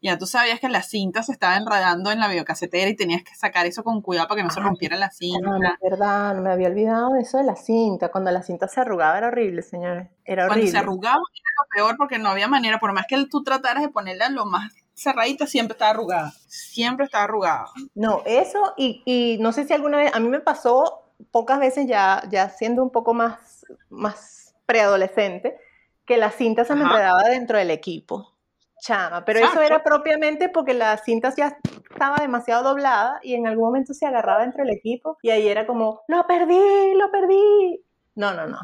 ya 0.00 0.18
tú 0.18 0.26
sabías 0.26 0.60
que 0.60 0.68
la 0.68 0.82
cinta 0.82 1.22
se 1.22 1.32
estaba 1.32 1.56
enredando 1.56 2.10
en 2.10 2.20
la 2.20 2.28
videocasetera 2.28 2.88
y 2.88 2.96
tenías 2.96 3.22
que 3.22 3.34
sacar 3.34 3.66
eso 3.66 3.82
con 3.82 4.00
cuidado 4.02 4.28
para 4.28 4.38
que 4.38 4.44
no 4.44 4.50
se 4.50 4.60
rompiera 4.60 4.96
la 4.96 5.10
cinta. 5.10 5.48
No, 5.50 5.58
no, 5.58 5.68
es 5.68 5.80
verdad, 5.80 6.34
no 6.34 6.42
me 6.42 6.50
había 6.50 6.68
olvidado 6.68 7.12
de 7.14 7.20
eso 7.20 7.38
de 7.38 7.44
la 7.44 7.56
cinta. 7.56 8.10
Cuando 8.10 8.30
la 8.30 8.42
cinta 8.42 8.68
se 8.68 8.80
arrugaba 8.80 9.18
era 9.18 9.28
horrible, 9.28 9.62
señores. 9.62 10.08
Era 10.24 10.46
Cuando 10.46 10.54
horrible. 10.62 10.70
se 10.70 10.78
arrugaba 10.78 11.16
era 11.16 11.50
lo 11.62 11.68
peor 11.74 11.96
porque 11.96 12.18
no 12.18 12.28
había 12.28 12.48
manera, 12.48 12.78
por 12.78 12.92
más 12.92 13.06
que 13.06 13.24
tú 13.30 13.42
trataras 13.42 13.82
de 13.82 13.88
ponerla 13.88 14.28
lo 14.28 14.46
más 14.46 14.72
cerradita, 14.94 15.46
siempre 15.46 15.74
estaba 15.74 15.90
arrugada. 15.90 16.32
Siempre 16.46 17.04
estaba 17.04 17.24
arrugada. 17.24 17.66
No, 17.94 18.22
eso 18.26 18.74
y, 18.76 19.02
y 19.04 19.38
no 19.40 19.52
sé 19.52 19.66
si 19.66 19.72
alguna 19.72 19.98
vez, 19.98 20.14
a 20.14 20.20
mí 20.20 20.28
me 20.28 20.40
pasó 20.40 21.12
pocas 21.30 21.58
veces 21.58 21.86
ya, 21.86 22.22
ya 22.30 22.50
siendo 22.50 22.82
un 22.82 22.90
poco 22.90 23.14
más, 23.14 23.66
más 23.90 24.54
preadolescente, 24.66 25.56
que 26.04 26.16
la 26.16 26.30
cinta 26.30 26.64
se 26.64 26.74
me 26.74 26.82
enredaba 26.82 27.22
dentro 27.24 27.58
del 27.58 27.70
equipo. 27.70 28.37
Chama, 28.80 29.24
pero 29.24 29.40
eso 29.40 29.60
era 29.60 29.82
propiamente 29.82 30.48
porque 30.48 30.72
la 30.72 30.96
cinta 30.98 31.32
ya 31.36 31.58
estaba 31.90 32.18
demasiado 32.20 32.62
doblada 32.62 33.18
y 33.22 33.34
en 33.34 33.46
algún 33.46 33.64
momento 33.64 33.92
se 33.92 34.06
agarraba 34.06 34.42
dentro 34.42 34.64
del 34.64 34.74
equipo 34.74 35.18
y 35.22 35.30
ahí 35.30 35.48
era 35.48 35.66
como, 35.66 36.02
lo 36.06 36.26
perdí, 36.26 36.94
lo 36.94 37.10
perdí. 37.10 37.82
No, 38.14 38.34
no, 38.34 38.46
no. 38.46 38.58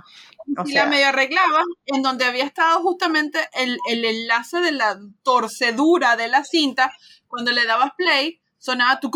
O 0.59 0.67
y 0.67 0.73
sea, 0.73 0.85
la 0.85 0.91
medio 0.91 1.09
arreglaba 1.09 1.63
en 1.87 2.03
donde 2.03 2.25
había 2.25 2.45
estado 2.45 2.81
justamente 2.81 3.39
el, 3.55 3.79
el 3.91 4.05
enlace 4.05 4.59
de 4.59 4.73
la 4.73 4.99
torcedura 5.23 6.17
de 6.17 6.29
la 6.29 6.45
cinta. 6.45 6.93
Cuando 7.29 7.53
le 7.53 7.65
dabas 7.65 7.93
play, 7.97 8.41
sonaba 8.59 8.99
tu 8.99 9.11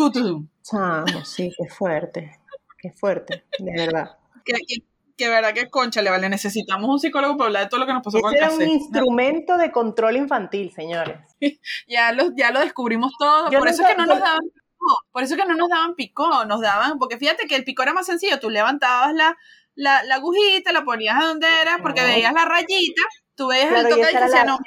chamo, 0.63 1.25
sí, 1.25 1.51
qué 1.57 1.67
fuerte, 1.67 2.39
qué 2.77 2.91
fuerte, 2.91 3.45
de 3.57 3.71
verdad. 3.71 4.17
que, 4.45 4.53
que, 4.53 4.83
que 5.19 5.29
verdad 5.29 5.53
que 5.53 5.69
concha 5.69 6.01
le 6.01 6.09
vale. 6.09 6.29
Necesitamos 6.29 6.89
un 6.89 6.99
psicólogo 6.99 7.37
para 7.37 7.47
hablar 7.49 7.63
de 7.65 7.69
todo 7.69 7.81
lo 7.81 7.85
que 7.85 7.93
nos 7.93 8.01
pasó 8.03 8.19
con 8.21 8.33
Ese 8.33 8.43
el 8.45 8.51
era 8.51 8.55
un 8.55 8.61
instrumento 8.69 9.57
de 9.57 9.71
control 9.71 10.15
infantil, 10.17 10.71
señores. 10.71 11.17
Ya 11.87 12.11
lo, 12.13 12.31
ya 12.35 12.51
lo 12.51 12.59
descubrimos 12.61 13.11
todo. 13.19 13.51
Yo 13.51 13.59
por 13.59 13.67
eso 13.67 13.83
es 13.83 13.87
que 13.89 13.95
no 13.95 14.05
yo- 14.05 14.13
nos 14.15 14.19
daban 14.23 14.41
picó. 14.41 14.97
Por 15.11 15.23
eso 15.23 15.35
es 15.35 15.41
que 15.41 15.47
no 15.47 15.55
nos 15.55 15.69
daban 15.69 15.93
picó. 15.95 16.45
Nos 16.45 16.61
daban, 16.61 16.97
porque 16.97 17.17
fíjate 17.17 17.45
que 17.47 17.55
el 17.55 17.63
picó 17.65 17.83
era 17.83 17.93
más 17.93 18.05
sencillo. 18.07 18.39
Tú 18.39 18.49
levantabas 18.49 19.13
la, 19.13 19.37
la, 19.75 20.01
la 20.03 20.15
agujita, 20.15 20.71
la 20.71 20.83
ponías 20.83 21.21
a 21.21 21.27
donde 21.27 21.47
era, 21.61 21.77
porque 21.81 22.01
veías 22.03 22.33
la 22.33 22.45
rayita, 22.45 23.01
tú 23.35 23.47
veías 23.49 23.67
Claro, 23.69 23.81
el 23.81 23.87
y 23.87 23.89
toque 23.89 24.01
y 24.11 24.15
era 24.15 24.25
decías, 24.25 24.45
la- 24.45 24.51
no, 24.51 24.57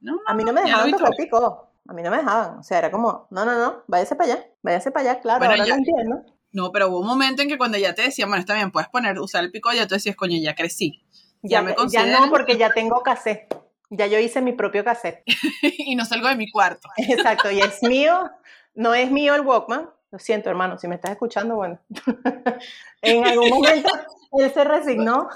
no, 0.00 0.12
no, 0.14 0.20
A 0.26 0.34
mí 0.34 0.44
no 0.44 0.52
me 0.52 0.62
dejaban 0.62 0.90
tocar 0.90 1.10
picó. 1.16 1.72
A 1.88 1.92
mí 1.92 2.02
no 2.02 2.10
me 2.10 2.18
dejaban. 2.18 2.58
O 2.58 2.62
sea, 2.62 2.78
era 2.78 2.90
como, 2.90 3.26
no, 3.30 3.44
no, 3.44 3.54
no, 3.58 3.82
váyase 3.88 4.14
para 4.16 4.32
allá, 4.34 4.44
váyase 4.62 4.90
para 4.92 5.10
allá, 5.10 5.20
claro, 5.20 5.38
Bueno, 5.40 5.52
ahora 5.54 5.64
ya- 5.66 5.72
lo 5.74 5.78
entiendo. 5.78 6.22
No, 6.52 6.72
pero 6.72 6.88
hubo 6.88 7.00
un 7.00 7.06
momento 7.06 7.42
en 7.42 7.48
que 7.48 7.58
cuando 7.58 7.78
ya 7.78 7.94
te 7.94 8.02
decían, 8.02 8.28
bueno, 8.28 8.40
está 8.40 8.54
bien, 8.54 8.70
puedes 8.70 8.88
poner, 8.88 9.18
usar 9.20 9.44
el 9.44 9.50
picó, 9.50 9.72
ya 9.72 9.86
tú 9.86 9.94
decías, 9.94 10.16
coño, 10.16 10.36
ya 10.40 10.54
crecí. 10.54 11.02
Ya, 11.42 11.58
Ya, 11.58 11.62
me 11.62 11.70
ya 11.70 11.76
consideran 11.76 12.22
no, 12.22 12.30
porque 12.30 12.56
ya 12.56 12.70
tengo 12.72 13.02
cassette. 13.02 13.54
Ya 13.90 14.06
yo 14.06 14.18
hice 14.18 14.40
mi 14.40 14.52
propio 14.52 14.84
cassette. 14.84 15.22
y 15.62 15.94
no 15.96 16.04
salgo 16.04 16.28
de 16.28 16.36
mi 16.36 16.50
cuarto. 16.50 16.88
Exacto, 16.96 17.50
y 17.50 17.60
es 17.60 17.82
mío, 17.82 18.30
no 18.74 18.94
es 18.94 19.10
mío 19.10 19.34
el 19.34 19.42
Walkman. 19.42 19.90
Lo 20.12 20.18
siento, 20.18 20.50
hermano, 20.50 20.76
si 20.76 20.88
me 20.88 20.96
estás 20.96 21.12
escuchando, 21.12 21.54
bueno. 21.54 21.78
en 23.02 23.24
algún 23.24 23.48
momento 23.48 23.88
él 24.32 24.52
se 24.52 24.64
resignó 24.64 25.28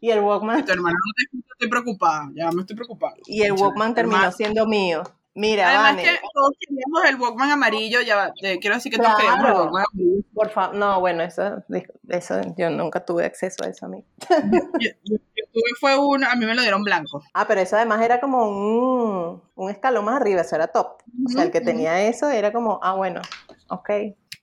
y 0.00 0.10
el 0.10 0.20
Walkman, 0.20 0.66
Tu 0.66 0.72
hermano 0.72 0.94
no 0.94 1.12
te 1.14 1.52
estoy 1.52 1.68
preocupada, 1.68 2.30
ya 2.34 2.50
me 2.52 2.60
estoy 2.60 2.76
preocupada. 2.76 3.14
y 3.26 3.42
el 3.42 3.52
Walkman 3.52 3.94
terminó 3.94 4.30
siendo 4.32 4.66
mío. 4.66 5.02
Mira, 5.38 5.68
Además 5.68 5.90
Vane, 5.96 6.02
que 6.02 6.18
todos 6.32 6.52
queríamos 6.58 7.04
el 7.10 7.20
Walkman 7.20 7.50
amarillo, 7.50 8.00
ya 8.00 8.32
te- 8.40 8.58
quiero 8.58 8.76
decir 8.76 8.90
que 8.90 8.96
todos 8.98 9.14
Claro. 9.14 9.18
queríamos 9.36 9.46
el 9.48 9.52
Walkman 9.54 9.84
amarillo. 9.92 10.22
por 10.34 10.48
favor, 10.50 10.74
no, 10.76 11.00
bueno, 11.00 11.22
eso, 11.22 11.62
eso, 12.08 12.40
yo 12.56 12.70
nunca 12.70 13.04
tuve 13.04 13.26
acceso 13.26 13.62
a 13.62 13.68
eso 13.68 13.84
a 13.84 13.88
mí. 13.90 14.02
Yo, 14.30 14.30
yo- 15.04 15.16
yo 15.36 15.44
tuve 15.52 15.70
fue 15.78 15.98
uno, 15.98 16.26
a 16.26 16.34
mí 16.36 16.46
me 16.46 16.54
lo 16.54 16.62
dieron 16.62 16.82
blanco. 16.82 17.22
Ah, 17.34 17.46
pero 17.46 17.60
eso 17.60 17.76
además 17.76 18.00
era 18.00 18.18
como 18.18 18.48
un, 18.48 19.42
un 19.54 19.70
escalón 19.70 20.06
más 20.06 20.16
arriba, 20.20 20.40
eso 20.40 20.56
era 20.56 20.68
top. 20.68 21.02
O 21.26 21.28
sea, 21.28 21.42
el 21.42 21.50
que 21.50 21.60
tenía 21.60 22.02
eso 22.08 22.30
era 22.30 22.50
como, 22.50 22.80
ah, 22.82 22.94
bueno, 22.94 23.20
ok. 23.68 23.90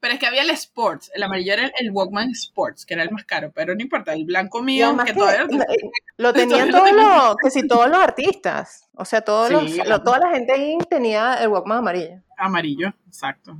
Pero 0.03 0.15
es 0.15 0.19
que 0.19 0.25
había 0.27 0.41
el 0.41 0.49
Sports, 0.49 1.09
el 1.15 1.23
amarillo 1.23 1.53
era 1.53 1.63
el, 1.67 1.71
el 1.79 1.91
Walkman 1.91 2.29
Sports, 2.31 2.85
que 2.85 2.93
era 2.93 3.03
el 3.03 3.11
más 3.11 3.23
caro, 3.23 3.53
pero 3.55 3.73
no 3.73 3.81
importa, 3.81 4.11
el 4.11 4.25
blanco 4.25 4.61
mío, 4.61 4.93
que 4.97 5.05
que 5.05 5.13
todavía 5.17 5.45
no, 5.49 5.63
eh, 5.63 5.77
lo 6.17 6.33
tenían 6.33 6.67
lo 6.71 6.77
todos 6.79 6.91
los, 6.91 7.35
que 7.41 7.49
si 7.49 7.65
todos 7.69 7.87
los 7.87 7.99
artistas, 7.99 8.89
o 8.95 9.05
sea, 9.05 9.21
todos 9.21 9.47
Sí, 9.47 9.77
los, 9.77 9.87
lo- 9.87 10.03
toda 10.03 10.19
la 10.19 10.29
gente 10.31 10.51
ahí 10.51 10.77
tenía 10.89 11.35
el 11.35 11.47
Walkman 11.47 11.77
amarillo. 11.77 12.21
amarillo, 12.37 12.93
exacto. 13.07 13.55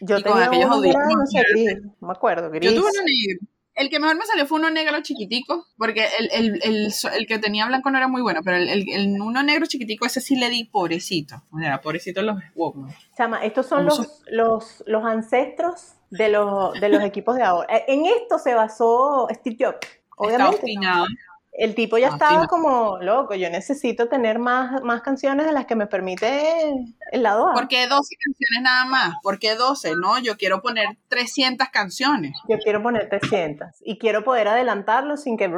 Yo 0.00 0.18
Y 0.18 0.22
con 0.22 0.34
tenía 0.34 0.46
aquellos 0.46 0.66
uno 0.70 0.82
que 0.82 0.90
era, 0.90 0.98
audífonos 1.00 1.18
no 1.18 1.40
sé, 1.40 1.46
gris, 1.50 1.82
no 2.00 2.06
me 2.06 2.12
acuerdo, 2.12 2.48
gris. 2.50 2.70
Yo 2.70 2.80
tuve 2.80 2.90
uno 2.92 3.02
negro. 3.04 3.48
El 3.78 3.88
que 3.90 4.00
mejor 4.00 4.16
me 4.16 4.26
salió 4.26 4.44
fue 4.46 4.58
uno 4.58 4.70
negro 4.70 5.00
chiquitico, 5.02 5.66
porque 5.76 6.06
el, 6.18 6.28
el, 6.32 6.60
el, 6.62 6.92
el 7.14 7.26
que 7.26 7.38
tenía 7.38 7.66
blanco 7.66 7.90
no 7.90 7.98
era 7.98 8.08
muy 8.08 8.20
bueno, 8.22 8.40
pero 8.44 8.56
el, 8.56 9.20
uno 9.20 9.42
negro 9.42 9.66
chiquitico, 9.66 10.04
ese 10.04 10.20
sí 10.20 10.36
le 10.36 10.50
di 10.50 10.64
pobrecito. 10.64 11.42
O 11.52 11.58
sea, 11.58 11.80
pobrecito 11.80 12.20
los 12.22 12.36
Walkman. 12.54 12.92
Chama, 13.16 13.44
estos 13.44 13.66
son 13.66 13.86
¿Cómo 13.86 13.96
los, 14.02 14.22
los, 14.26 14.84
los 14.86 15.04
ancestros 15.04 15.92
de 16.10 16.28
los, 16.28 16.72
de 16.80 16.88
los 16.88 17.02
equipos 17.02 17.36
de 17.36 17.42
ahora. 17.42 17.76
Eh, 17.76 17.84
En 17.88 18.06
esto 18.06 18.38
se 18.38 18.54
basó 18.54 19.28
Steve 19.32 19.56
Jobs, 19.58 19.78
Está 19.82 20.00
obviamente. 20.16 20.56
obstinado. 20.56 21.06
El 21.52 21.74
tipo 21.74 21.98
ya 21.98 22.08
Ah, 22.08 22.12
estaba 22.12 22.46
como 22.46 22.98
loco, 23.00 23.34
yo 23.34 23.50
necesito 23.50 24.08
tener 24.08 24.38
más, 24.38 24.82
más 24.82 25.02
canciones 25.02 25.46
de 25.46 25.52
las 25.52 25.66
que 25.66 25.74
me 25.74 25.86
permite 25.86 26.72
el 27.10 27.22
lado 27.22 27.48
A. 27.48 27.52
¿Por 27.52 27.68
qué 27.68 27.86
12 27.86 28.14
canciones 28.16 28.62
nada 28.62 28.84
más? 28.84 29.14
¿Por 29.22 29.38
qué 29.38 29.56
12? 29.56 29.96
No, 29.96 30.18
yo 30.20 30.36
quiero 30.36 30.62
poner 30.62 30.86
300 31.08 31.68
canciones. 31.70 32.32
Yo 32.48 32.58
quiero 32.58 32.82
poner 32.82 33.08
300 33.08 33.68
y 33.80 33.98
quiero 33.98 34.22
poder 34.22 34.48
adelantarlo 34.48 35.16
sin 35.16 35.36
que 35.36 35.50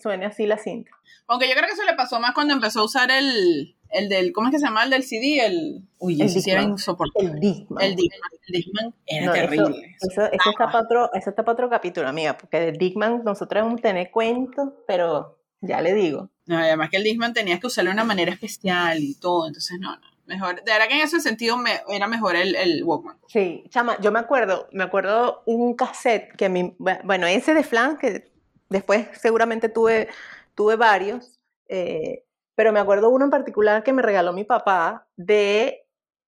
suene 0.00 0.26
así 0.26 0.46
la 0.46 0.56
cinta. 0.56 0.90
Aunque 1.26 1.48
yo 1.48 1.54
creo 1.54 1.66
que 1.66 1.74
eso 1.74 1.84
le 1.84 1.94
pasó 1.94 2.20
más 2.20 2.32
cuando 2.32 2.54
empezó 2.54 2.80
a 2.80 2.84
usar 2.84 3.10
el, 3.10 3.76
el 3.94 4.08
del, 4.08 4.32
¿cómo 4.32 4.48
es 4.48 4.52
que 4.52 4.58
se 4.58 4.66
llama? 4.66 4.84
El 4.84 4.90
del 4.90 5.02
CD, 5.04 5.44
el... 5.46 5.82
Uy, 5.98 6.20
El 6.20 6.28
sí 6.28 6.50
era 6.50 6.62
insoportable. 6.62 7.30
El 7.32 7.40
Discman. 7.40 7.82
El 7.84 7.96
Discman. 7.96 8.30
El 8.46 8.52
Discman 8.54 8.94
era 9.06 9.26
No, 9.26 9.34
eso- 9.34 9.42
terrible. 9.46 9.96
Eso, 10.00 10.22
eso 10.26 10.50
está 10.50 10.66
para 10.66 10.84
otro, 10.84 11.10
eso 11.14 11.30
está 11.30 11.42
para 11.44 11.52
otro 11.54 11.70
capítulo, 11.70 12.08
amiga, 12.08 12.36
porque 12.36 12.60
de 12.60 12.72
Dickman 12.72 13.22
nosotros 13.24 13.62
vamos 13.64 13.78
a 13.78 13.82
tener 13.82 14.10
cuentos, 14.10 14.70
pero 14.86 15.38
ya 15.60 15.80
le 15.80 15.94
digo. 15.94 16.28
No, 16.46 16.58
además 16.58 16.90
que 16.90 16.98
el 16.98 17.04
Discman 17.04 17.32
tenías 17.32 17.58
que 17.60 17.68
usarlo 17.68 17.90
de 17.90 17.94
una 17.94 18.04
manera 18.04 18.30
especial 18.32 18.98
y 19.02 19.14
todo, 19.14 19.46
entonces 19.46 19.78
no, 19.80 19.96
no. 19.96 20.06
Mejor, 20.26 20.56
de 20.64 20.72
verdad 20.72 20.88
que 20.88 20.94
en 20.94 21.02
ese 21.02 21.20
sentido 21.20 21.58
me, 21.58 21.80
era 21.88 22.06
mejor 22.06 22.34
el, 22.36 22.54
el 22.56 22.82
Walkman. 22.82 23.18
Sí, 23.28 23.64
chama, 23.68 23.98
yo 24.00 24.10
me 24.10 24.18
acuerdo, 24.18 24.68
me 24.72 24.82
acuerdo 24.84 25.42
un 25.44 25.74
cassette 25.74 26.34
que 26.36 26.48
mi, 26.48 26.74
bueno, 26.78 27.26
ese 27.26 27.52
de 27.52 27.62
Flan, 27.62 27.98
que 27.98 28.30
después 28.70 29.06
seguramente 29.20 29.68
tuve, 29.68 30.08
tuve 30.54 30.76
varios, 30.76 31.38
eh, 31.68 32.24
pero 32.54 32.72
me 32.72 32.80
acuerdo 32.80 33.10
uno 33.10 33.24
en 33.24 33.30
particular 33.30 33.82
que 33.82 33.92
me 33.92 34.02
regaló 34.02 34.32
mi 34.32 34.44
papá 34.44 35.06
de 35.16 35.86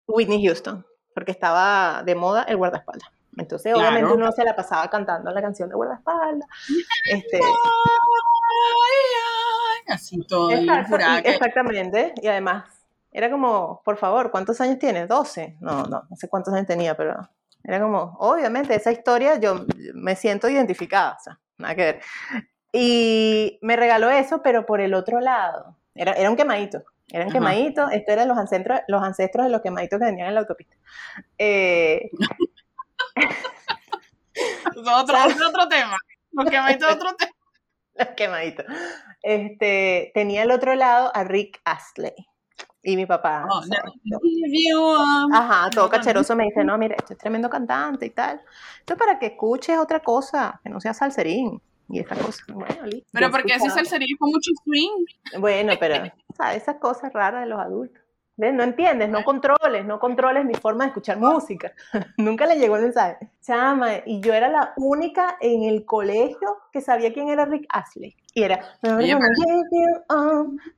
Whitney 0.06 0.44
Houston, 0.46 0.86
porque 1.14 1.32
estaba 1.32 2.02
de 2.04 2.14
moda 2.14 2.42
el 2.44 2.56
guardaespaldas. 2.56 3.08
Entonces, 3.36 3.72
Claro. 3.72 3.88
obviamente 3.88 4.12
uno 4.14 4.30
se 4.32 4.44
la 4.44 4.54
pasaba 4.54 4.88
cantando 4.90 5.30
la 5.30 5.40
canción 5.40 5.68
de 5.68 5.74
guardaespaldas. 5.74 6.48
Este, 7.10 7.40
Así 9.88 10.18
todo. 10.26 10.50
exacto, 10.50 10.96
y- 10.96 11.28
exactamente, 11.30 12.12
y 12.22 12.28
además 12.28 12.64
era 13.10 13.30
como, 13.30 13.82
por 13.84 13.96
favor, 13.98 14.30
¿cuántos 14.30 14.60
años 14.60 14.78
tienes? 14.78 15.08
12. 15.08 15.56
No, 15.60 15.82
no, 15.84 16.04
no 16.08 16.16
sé 16.16 16.28
cuántos 16.28 16.54
años 16.54 16.66
tenía, 16.66 16.96
pero 16.96 17.28
era 17.64 17.80
como, 17.80 18.16
obviamente, 18.20 18.74
esa 18.74 18.90
historia 18.92 19.36
yo 19.38 19.66
me 19.94 20.16
siento 20.16 20.48
identificada, 20.48 21.16
o 21.20 21.22
sea, 21.22 21.38
nada 21.58 21.74
que 21.74 21.82
ver. 21.84 22.00
Y 22.72 23.58
me 23.60 23.76
regaló 23.76 24.08
eso, 24.10 24.40
pero 24.42 24.64
por 24.64 24.80
el 24.80 24.94
otro 24.94 25.20
lado, 25.20 25.76
era, 25.94 26.12
era 26.12 26.30
un 26.30 26.36
quemadito, 26.36 26.82
era 27.08 27.24
un 27.24 27.30
Ajá. 27.30 27.38
quemadito, 27.38 27.88
esto 27.90 28.12
eran 28.12 28.28
los 28.28 28.38
ancestros, 28.38 28.80
los 28.88 29.02
ancestros 29.02 29.46
de 29.46 29.52
los 29.52 29.60
quemaditos 29.60 29.98
que 29.98 30.04
venían 30.06 30.28
en 30.28 30.34
la 30.34 30.40
autopista. 30.40 30.76
Eh, 31.38 32.10
otro, 34.76 35.16
otro 35.48 35.68
tema. 35.68 35.96
Los 36.32 36.50
quemaditos 36.50 36.92
otro 36.92 37.14
tema. 37.18 37.32
Los 37.94 38.08
quemaditos. 38.16 38.66
Este, 39.22 40.10
tenía 40.14 40.42
al 40.42 40.50
otro 40.50 40.74
lado 40.74 41.10
a 41.14 41.24
Rick 41.24 41.60
Astley. 41.64 42.14
Y 42.84 42.96
mi 42.96 43.06
papá. 43.06 43.46
Oh, 43.48 43.60
no. 43.60 44.18
Up. 44.18 45.30
Ajá, 45.32 45.70
todo 45.70 45.88
cacheroso 45.88 46.34
me 46.34 46.44
dice, 46.44 46.64
no, 46.64 46.76
mira, 46.78 46.96
este 46.98 47.12
es 47.12 47.18
tremendo 47.18 47.48
cantante 47.48 48.06
y 48.06 48.10
tal. 48.10 48.40
Esto 48.80 48.94
es 48.94 48.98
para 48.98 49.20
que 49.20 49.26
escuches 49.26 49.78
otra 49.78 50.00
cosa, 50.00 50.58
que 50.64 50.70
no 50.70 50.80
sea 50.80 50.92
salserín 50.92 51.60
y 51.92 52.00
esa 52.00 52.16
cosa. 52.16 52.42
Bueno, 52.48 52.86
listo. 52.86 53.08
Pero 53.12 53.30
porque 53.30 53.54
ese 53.54 53.68
salserín 53.68 54.16
con 54.16 54.30
mucho 54.30 54.50
swing. 54.64 55.04
Bueno, 55.38 55.74
pero, 55.78 56.10
¿sabes? 56.34 56.62
Esas 56.62 56.76
cosas 56.76 57.12
raras 57.12 57.42
de 57.42 57.46
los 57.48 57.60
adultos. 57.60 58.02
¿Ves? 58.34 58.54
No 58.54 58.62
entiendes, 58.62 59.10
no 59.10 59.22
controles, 59.24 59.84
no 59.84 60.00
controles 60.00 60.46
mi 60.46 60.54
forma 60.54 60.84
de 60.84 60.88
escuchar 60.88 61.18
música. 61.18 61.72
Nunca 62.16 62.46
le 62.46 62.56
llegó 62.56 62.76
el 62.76 62.84
mensaje. 62.84 63.30
Chama, 63.42 63.98
y 64.06 64.20
yo 64.20 64.32
era 64.32 64.48
la 64.48 64.72
única 64.78 65.36
en 65.42 65.64
el 65.64 65.84
colegio 65.84 66.62
que 66.72 66.80
sabía 66.80 67.12
quién 67.12 67.28
era 67.28 67.44
Rick 67.44 67.66
Astley. 67.68 68.16
Y 68.34 68.42
era, 68.42 68.78
Oye, 68.82 69.14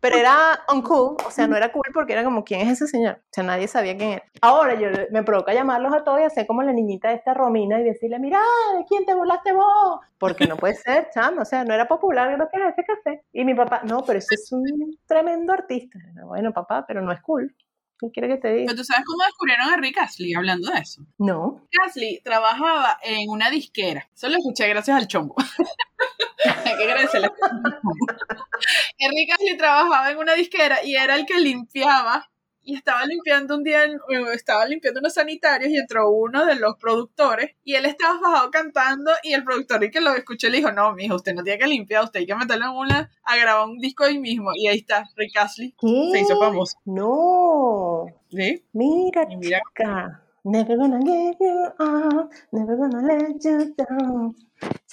pero 0.00 0.16
era 0.16 0.60
uncool, 0.72 1.16
o 1.26 1.30
sea, 1.30 1.46
no 1.46 1.56
era 1.56 1.72
cool 1.72 1.86
porque 1.92 2.12
era 2.12 2.24
como, 2.24 2.44
¿quién 2.44 2.60
es 2.60 2.68
ese 2.68 2.86
señor? 2.86 3.16
O 3.16 3.32
sea, 3.32 3.44
nadie 3.44 3.68
sabía 3.68 3.96
quién 3.96 4.10
era. 4.12 4.24
Ahora 4.40 4.74
yo 4.74 4.88
me 5.10 5.22
provoca 5.22 5.54
llamarlos 5.54 5.94
a 5.94 6.04
todos 6.04 6.20
y 6.20 6.24
hacer 6.24 6.46
como 6.46 6.62
la 6.62 6.72
niñita 6.72 7.08
de 7.08 7.16
esta 7.16 7.34
Romina 7.34 7.80
y 7.80 7.84
decirle, 7.84 8.18
mira, 8.18 8.40
¿de 8.76 8.84
quién 8.86 9.04
te 9.06 9.14
burlaste 9.14 9.52
vos? 9.52 10.00
Porque 10.18 10.46
no 10.46 10.56
puede 10.56 10.74
ser, 10.74 11.08
chama, 11.12 11.42
o 11.42 11.44
sea, 11.44 11.64
no 11.64 11.74
era 11.74 11.86
popular 11.86 12.30
gracias 12.30 12.62
a 12.62 12.68
ese 12.68 12.84
café. 12.84 13.24
Y 13.32 13.44
mi 13.44 13.54
papá, 13.54 13.82
no, 13.84 14.04
pero 14.04 14.18
ese 14.18 14.34
es 14.34 14.52
un 14.52 14.98
tremendo 15.06 15.52
artista. 15.52 15.98
Bueno, 16.24 16.52
papá, 16.52 16.84
pero 16.86 17.02
no 17.02 17.12
es 17.12 17.20
cool. 17.22 17.54
¿Qué 17.98 18.10
quiere 18.12 18.28
que 18.28 18.36
te 18.40 18.52
diga? 18.52 18.66
Pero 18.66 18.76
tú 18.76 18.84
sabes 18.84 19.04
cómo 19.06 19.24
descubrieron 19.24 19.72
a 19.72 19.76
Rick 19.76 19.98
Astley 19.98 20.34
hablando 20.34 20.70
de 20.70 20.78
eso. 20.78 21.02
No. 21.18 21.66
Astley 21.84 22.20
trabajaba 22.24 22.98
en 23.02 23.30
una 23.30 23.50
disquera. 23.50 24.08
Eso 24.14 24.28
lo 24.28 24.36
escuché 24.36 24.68
gracias 24.68 24.96
al 24.96 25.06
chombo. 25.06 25.36
Hay 26.64 26.76
que 26.76 26.84
agradecerle. 26.84 27.28
Rick 28.98 29.32
Astley 29.32 29.56
trabajaba 29.56 30.10
en 30.10 30.18
una 30.18 30.34
disquera 30.34 30.84
y 30.84 30.96
era 30.96 31.16
el 31.16 31.24
que 31.26 31.38
limpiaba. 31.40 32.28
Y 32.64 32.76
estaba 32.76 33.04
limpiando 33.04 33.56
un 33.56 33.62
día, 33.62 33.84
eh, 33.84 33.98
estaba 34.32 34.64
limpiando 34.66 35.00
unos 35.00 35.14
sanitarios 35.14 35.70
y 35.70 35.76
entró 35.76 36.10
uno 36.10 36.44
de 36.46 36.56
los 36.56 36.76
productores 36.76 37.52
y 37.62 37.74
él 37.74 37.86
estaba 37.86 38.18
bajado 38.20 38.50
cantando 38.50 39.10
y 39.22 39.32
el 39.32 39.44
productor 39.44 39.84
y 39.84 39.90
que 39.90 40.00
lo 40.00 40.14
escuchó 40.14 40.48
le 40.48 40.58
dijo, 40.58 40.72
no, 40.72 40.92
mijo, 40.94 41.16
usted 41.16 41.34
no 41.34 41.42
tiene 41.42 41.58
que 41.58 41.66
limpiar, 41.66 42.04
usted 42.04 42.20
hay 42.20 42.26
que 42.26 42.34
meterle 42.34 42.64
en 42.64 42.72
una, 42.72 43.10
a 43.22 43.36
grabar 43.36 43.68
un 43.68 43.78
disco 43.78 44.04
ahí 44.04 44.18
mismo. 44.18 44.50
Y 44.54 44.68
ahí 44.68 44.78
está, 44.78 45.04
Rick 45.16 45.36
Astley, 45.36 45.74
¿Qué? 45.78 46.10
se 46.12 46.20
hizo 46.20 46.38
famoso. 46.38 46.78
No. 46.84 48.06
¿Sí? 48.30 48.64
Mira, 48.72 49.26
Y 49.30 49.36
mira, 49.36 49.60
chica. 49.68 50.20
Never 50.46 50.76
gonna 50.76 51.00
give 51.00 51.36
you 51.40 51.72
up, 51.78 52.30
never 52.52 52.76
gonna 52.76 53.00
let 53.00 53.40
you 53.42 53.74
down. 53.76 54.36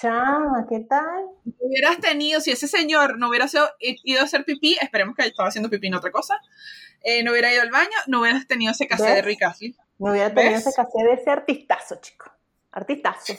Chama, 0.02 0.66
¿qué 0.68 0.80
tal? 0.80 1.26
hubieras 1.60 1.98
tenido, 2.00 2.40
si 2.40 2.50
ese 2.50 2.66
señor 2.66 3.18
no 3.18 3.28
hubiera 3.28 3.46
sido- 3.46 3.70
ido 3.78 4.20
a 4.20 4.24
hacer 4.24 4.44
pipí, 4.44 4.76
esperemos 4.82 5.14
que 5.14 5.22
estaba 5.24 5.48
haciendo 5.48 5.70
pipí 5.70 5.86
en 5.86 5.94
otra 5.94 6.10
cosa, 6.10 6.40
eh, 7.04 7.22
no 7.22 7.30
hubiera 7.30 7.52
ido 7.52 7.62
al 7.62 7.70
baño, 7.70 7.96
no 8.08 8.20
hubieras 8.20 8.48
tenido 8.48 8.72
ese 8.72 8.88
cassette 8.88 9.14
de. 9.16 9.22
Rick 9.22 9.42
Astley. 9.44 9.76
No 10.00 10.10
hubiera 10.10 10.34
tenido 10.34 10.54
¿Ves? 10.56 10.66
ese 10.66 10.74
cassette 10.74 11.04
de 11.06 11.12
ese 11.12 11.30
artistazo, 11.30 11.96
chico. 12.00 12.32
Artistazo. 12.72 13.32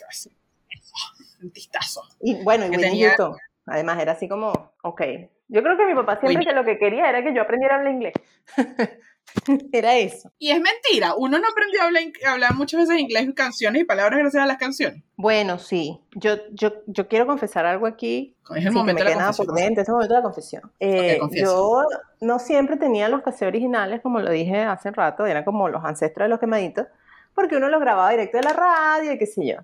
Un 1.42 1.52
tistazo. 1.52 2.02
Y 2.22 2.42
bueno, 2.44 2.66
y 2.66 2.70
Whitney 2.70 2.90
tenía- 2.92 3.08
Houston. 3.10 3.36
Además, 3.66 4.00
era 4.02 4.14
así 4.14 4.30
como, 4.30 4.74
ok. 4.84 5.02
Yo 5.50 5.62
creo 5.62 5.76
que 5.78 5.86
mi 5.86 5.96
papá 5.96 6.18
siempre 6.22 6.46
que 6.46 6.54
lo 6.54 6.64
que 6.64 6.78
quería 6.80 7.10
era 7.10 7.22
que 7.24 7.34
yo 7.36 7.42
aprendiera 7.42 7.76
a 7.76 7.78
hablar 7.80 7.94
inglés. 7.94 8.14
era 9.72 9.96
eso. 9.96 10.32
Y 10.40 10.52
es 10.52 10.60
mentira, 10.62 11.16
uno 11.16 11.40
no 11.40 11.48
aprendió 11.48 11.82
a 11.82 11.86
hablar, 11.86 12.04
a 12.26 12.32
hablar 12.34 12.56
muchas 12.56 12.82
veces 12.82 13.00
inglés, 13.00 13.30
canciones 13.36 13.82
y 13.82 13.86
palabras 13.86 14.20
gracias 14.20 14.44
a 14.44 14.46
las 14.46 14.58
canciones. 14.58 15.04
Bueno, 15.16 15.60
sí. 15.60 16.00
Yo, 16.16 16.36
yo, 16.52 16.74
yo 16.88 17.08
quiero 17.08 17.26
confesar 17.26 17.66
algo 17.66 17.88
aquí. 17.88 18.36
Es 18.56 18.66
el 18.66 18.72
momento 18.72 19.04
me 19.04 19.10
de 19.10 19.16
la 19.16 19.22
nada 19.22 19.32
por 19.34 19.46
confesión. 19.48 19.68
dentro, 19.68 19.82
es 19.82 19.88
el 19.88 19.94
momento 19.94 20.14
de 20.14 20.20
la 20.20 20.24
confesión. 20.24 20.72
Eh, 20.80 21.18
confiesa. 21.20 21.46
yo 21.46 21.84
no 22.22 22.40
siempre 22.40 22.78
tenía 22.78 23.10
los 23.10 23.22
cassettes 23.22 23.48
originales, 23.48 24.02
como 24.02 24.20
lo 24.20 24.32
dije 24.32 24.60
hace 24.62 24.92
rato, 24.92 25.26
eran 25.26 25.44
como 25.44 25.70
los 25.70 25.84
ancestros 25.84 26.26
de 26.26 26.30
los 26.30 26.40
quemaditos, 26.40 26.88
porque 27.34 27.56
uno 27.56 27.70
los 27.70 27.80
grababa 27.82 28.12
directo 28.12 28.38
de 28.38 28.44
la 28.44 28.54
radio 28.54 29.14
y 29.14 29.18
qué 29.18 29.26
sé 29.26 29.46
yo. 29.48 29.56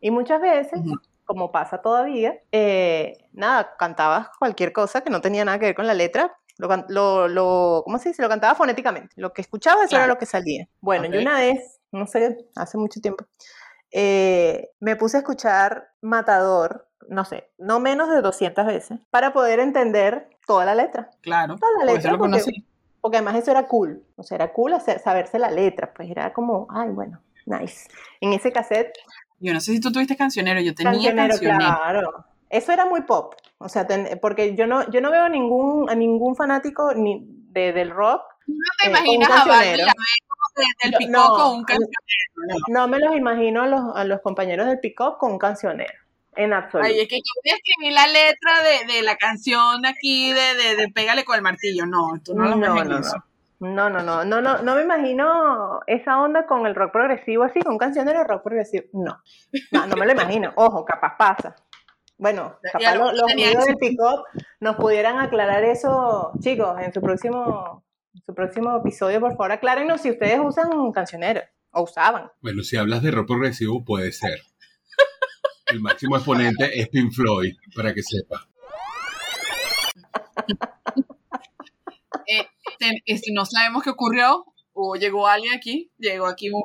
Y 0.00 0.10
muchas 0.10 0.40
veces, 0.40 0.78
Ujú. 0.80 1.00
como 1.24 1.50
pasa 1.50 1.78
todavía, 1.82 2.38
eh, 2.52 3.18
nada, 3.32 3.74
cantabas 3.78 4.28
cualquier 4.38 4.72
cosa 4.72 5.00
que 5.00 5.10
no 5.10 5.20
tenía 5.20 5.44
nada 5.44 5.58
que 5.58 5.66
ver 5.66 5.74
con 5.74 5.86
la 5.86 5.94
letra. 5.94 6.36
Lo, 6.58 6.68
lo, 6.88 7.28
lo- 7.28 7.82
¿cómo 7.84 7.98
se 7.98 8.10
dice? 8.10 8.22
Lo 8.22 8.28
cantaba 8.28 8.54
fonéticamente. 8.54 9.14
Lo 9.16 9.32
que 9.32 9.42
escuchaba, 9.42 9.84
eso 9.84 9.96
era 9.96 10.06
lo 10.06 10.18
que 10.18 10.26
salía. 10.26 10.66
Bueno, 10.80 11.06
Ok. 11.06 11.14
yo 11.14 11.20
una 11.20 11.36
vez, 11.38 11.80
no 11.92 12.06
sé, 12.06 12.36
hace 12.56 12.78
mucho 12.78 13.00
tiempo, 13.00 13.26
eh, 13.90 14.70
me 14.80 14.96
puse 14.96 15.16
a 15.16 15.20
escuchar 15.20 15.88
Matador, 16.00 16.88
no 17.08 17.24
sé, 17.24 17.50
no 17.58 17.78
menos 17.80 18.08
de 18.10 18.20
200 18.20 18.66
veces, 18.66 18.98
para 19.10 19.32
poder 19.32 19.60
entender 19.60 20.28
toda 20.46 20.64
la 20.64 20.74
letra. 20.74 21.10
Claro, 21.22 21.56
Toda 21.56 21.72
la 21.78 21.84
eso 21.84 21.94
letra, 21.94 22.12
lo 22.12 22.18
porque, 22.18 22.30
conocí. 22.32 22.66
porque 23.00 23.16
además 23.18 23.36
eso 23.36 23.50
era 23.50 23.66
cool. 23.68 24.02
O 24.16 24.22
sea, 24.22 24.36
era 24.36 24.52
cool 24.52 24.72
hacer, 24.74 24.98
saberse 25.00 25.38
la 25.38 25.50
letra, 25.50 25.92
pues 25.94 26.10
era 26.10 26.32
como, 26.32 26.66
ay, 26.70 26.88
bueno, 26.90 27.20
nice. 27.46 27.88
En 28.20 28.32
ese 28.32 28.50
cassette, 28.52 28.92
Yo 29.38 29.52
no 29.52 29.60
sé 29.60 29.72
si 29.72 29.80
tú 29.80 29.92
tuviste 29.92 30.16
cancionero, 30.16 30.60
yo 30.60 30.74
tenía 30.74 30.92
cancionero, 30.92 31.28
cancionero. 31.34 31.58
claro. 31.58 32.24
Eso 32.50 32.72
era 32.72 32.86
muy 32.86 33.02
pop. 33.02 33.34
O 33.58 33.68
sea, 33.68 33.86
ten- 33.86 34.18
porque 34.20 34.54
yo 34.54 34.66
no, 34.66 34.88
yo 34.90 35.00
no 35.00 35.10
veo 35.10 35.28
ningún, 35.28 35.88
a 35.90 35.94
ningún 35.94 36.36
fanático 36.36 36.92
ni 36.94 37.20
de, 37.50 37.72
del 37.72 37.90
rock. 37.90 38.22
No 38.46 38.54
te 38.80 38.86
eh, 38.88 38.90
imaginas 38.90 39.30
a 39.30 39.44
Barbie 39.44 39.70
de- 39.70 39.76
del 40.82 40.92
No, 40.92 40.98
picó 40.98 41.10
no, 41.10 41.34
con 41.36 41.56
un 41.58 41.64
cancionero. 41.64 41.98
no. 42.68 42.80
No 42.80 42.88
me 42.88 42.98
los 42.98 43.14
imagino 43.16 43.62
a 43.62 43.66
los, 43.66 43.80
a 43.96 44.04
los 44.04 44.20
compañeros 44.20 44.66
del 44.66 44.80
pick-up 44.80 45.18
con 45.18 45.32
un 45.32 45.38
cancionero. 45.38 45.92
En 46.34 46.52
absoluto. 46.52 46.86
Ay, 46.88 47.00
es 47.00 47.08
que 47.08 47.16
yo 47.16 47.32
voy 47.42 47.52
a 47.52 47.56
escribir 47.56 47.92
la 47.94 48.06
letra 48.06 48.62
de, 48.62 48.92
de 48.92 49.02
la 49.02 49.16
canción 49.16 49.86
aquí 49.86 50.32
de, 50.32 50.54
de, 50.54 50.76
de 50.76 50.88
Pégale 50.90 51.24
con 51.24 51.36
el 51.36 51.42
martillo. 51.42 51.86
No, 51.86 52.10
tú 52.22 52.34
no 52.34 52.44
lo 52.44 52.56
No, 52.56 52.84
no, 52.84 52.98
eso. 52.98 53.16
No, 53.58 53.88
no, 53.88 54.02
no, 54.02 54.22
no, 54.22 54.42
no, 54.42 54.60
no 54.60 54.74
me 54.74 54.82
imagino 54.82 55.80
esa 55.86 56.20
onda 56.20 56.46
con 56.46 56.66
el 56.66 56.74
rock 56.74 56.92
progresivo 56.92 57.42
así, 57.44 57.60
con 57.60 57.72
un 57.72 57.78
cancionero 57.78 58.18
de 58.18 58.26
rock 58.26 58.42
progresivo. 58.42 58.84
No, 58.92 59.18
no, 59.72 59.86
no 59.86 59.96
me 59.96 60.04
lo 60.04 60.12
imagino. 60.12 60.52
Ojo, 60.56 60.84
capaz 60.84 61.16
pasa. 61.16 61.56
Bueno, 62.18 62.58
capaz 62.72 62.94
los 62.96 63.26
tenía 63.26 63.46
amigos 63.48 63.64
del 63.66 63.76
pick-up 63.76 64.24
nos 64.60 64.76
pudieran 64.76 65.18
aclarar 65.18 65.62
eso, 65.64 66.32
chicos, 66.40 66.80
en 66.80 66.92
su 66.92 67.00
próximo, 67.02 67.84
en 68.14 68.22
su 68.22 68.34
próximo 68.34 68.76
episodio, 68.78 69.20
por 69.20 69.32
favor, 69.32 69.52
aclárenos 69.52 70.00
si 70.00 70.10
ustedes 70.10 70.40
usan 70.42 70.92
cancionero 70.92 71.42
o 71.72 71.82
usaban. 71.82 72.30
Bueno, 72.40 72.62
si 72.62 72.76
hablas 72.78 73.02
de 73.02 73.10
rock 73.10 73.26
progresivo, 73.28 73.84
puede 73.84 74.12
ser. 74.12 74.40
El 75.66 75.80
máximo 75.80 76.16
exponente 76.16 76.78
es 76.80 76.88
Pink 76.88 77.12
Floyd, 77.12 77.54
para 77.74 77.92
que 77.92 78.02
sepa. 78.02 78.46
Eh, 82.28 82.44
ten- 82.80 83.00
eh, 83.06 83.18
si 83.18 83.32
no 83.32 83.44
sabemos 83.46 83.84
qué 83.84 83.90
ocurrió, 83.90 84.46
o 84.72 84.96
llegó 84.96 85.28
alguien 85.28 85.54
aquí, 85.54 85.92
llegó 85.96 86.26
aquí 86.26 86.50
un, 86.50 86.64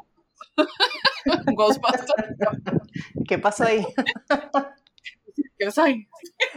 un 1.46 1.54
Ghostbuster. 1.56 2.36
¿Qué 3.28 3.38
pasó 3.38 3.66
ahí? 3.66 3.86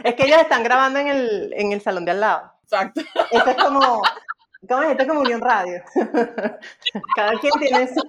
Es 0.03 0.15
que 0.15 0.25
ellos 0.25 0.41
están 0.41 0.63
grabando 0.63 0.99
en 0.99 1.07
el, 1.07 1.53
en 1.55 1.71
el 1.71 1.81
salón 1.81 2.05
de 2.05 2.11
al 2.11 2.21
lado. 2.21 2.51
Exacto. 2.63 3.01
Esto 3.31 3.49
es 3.49 3.57
como, 3.57 4.01
¿cómo 4.67 4.83
es? 4.83 4.91
Esto 4.91 5.03
es 5.03 5.07
como 5.07 5.21
Unión 5.21 5.41
Radio. 5.41 5.83
Cada 7.15 7.39
quien 7.39 7.53
tiene 7.59 7.87
su, 7.87 8.01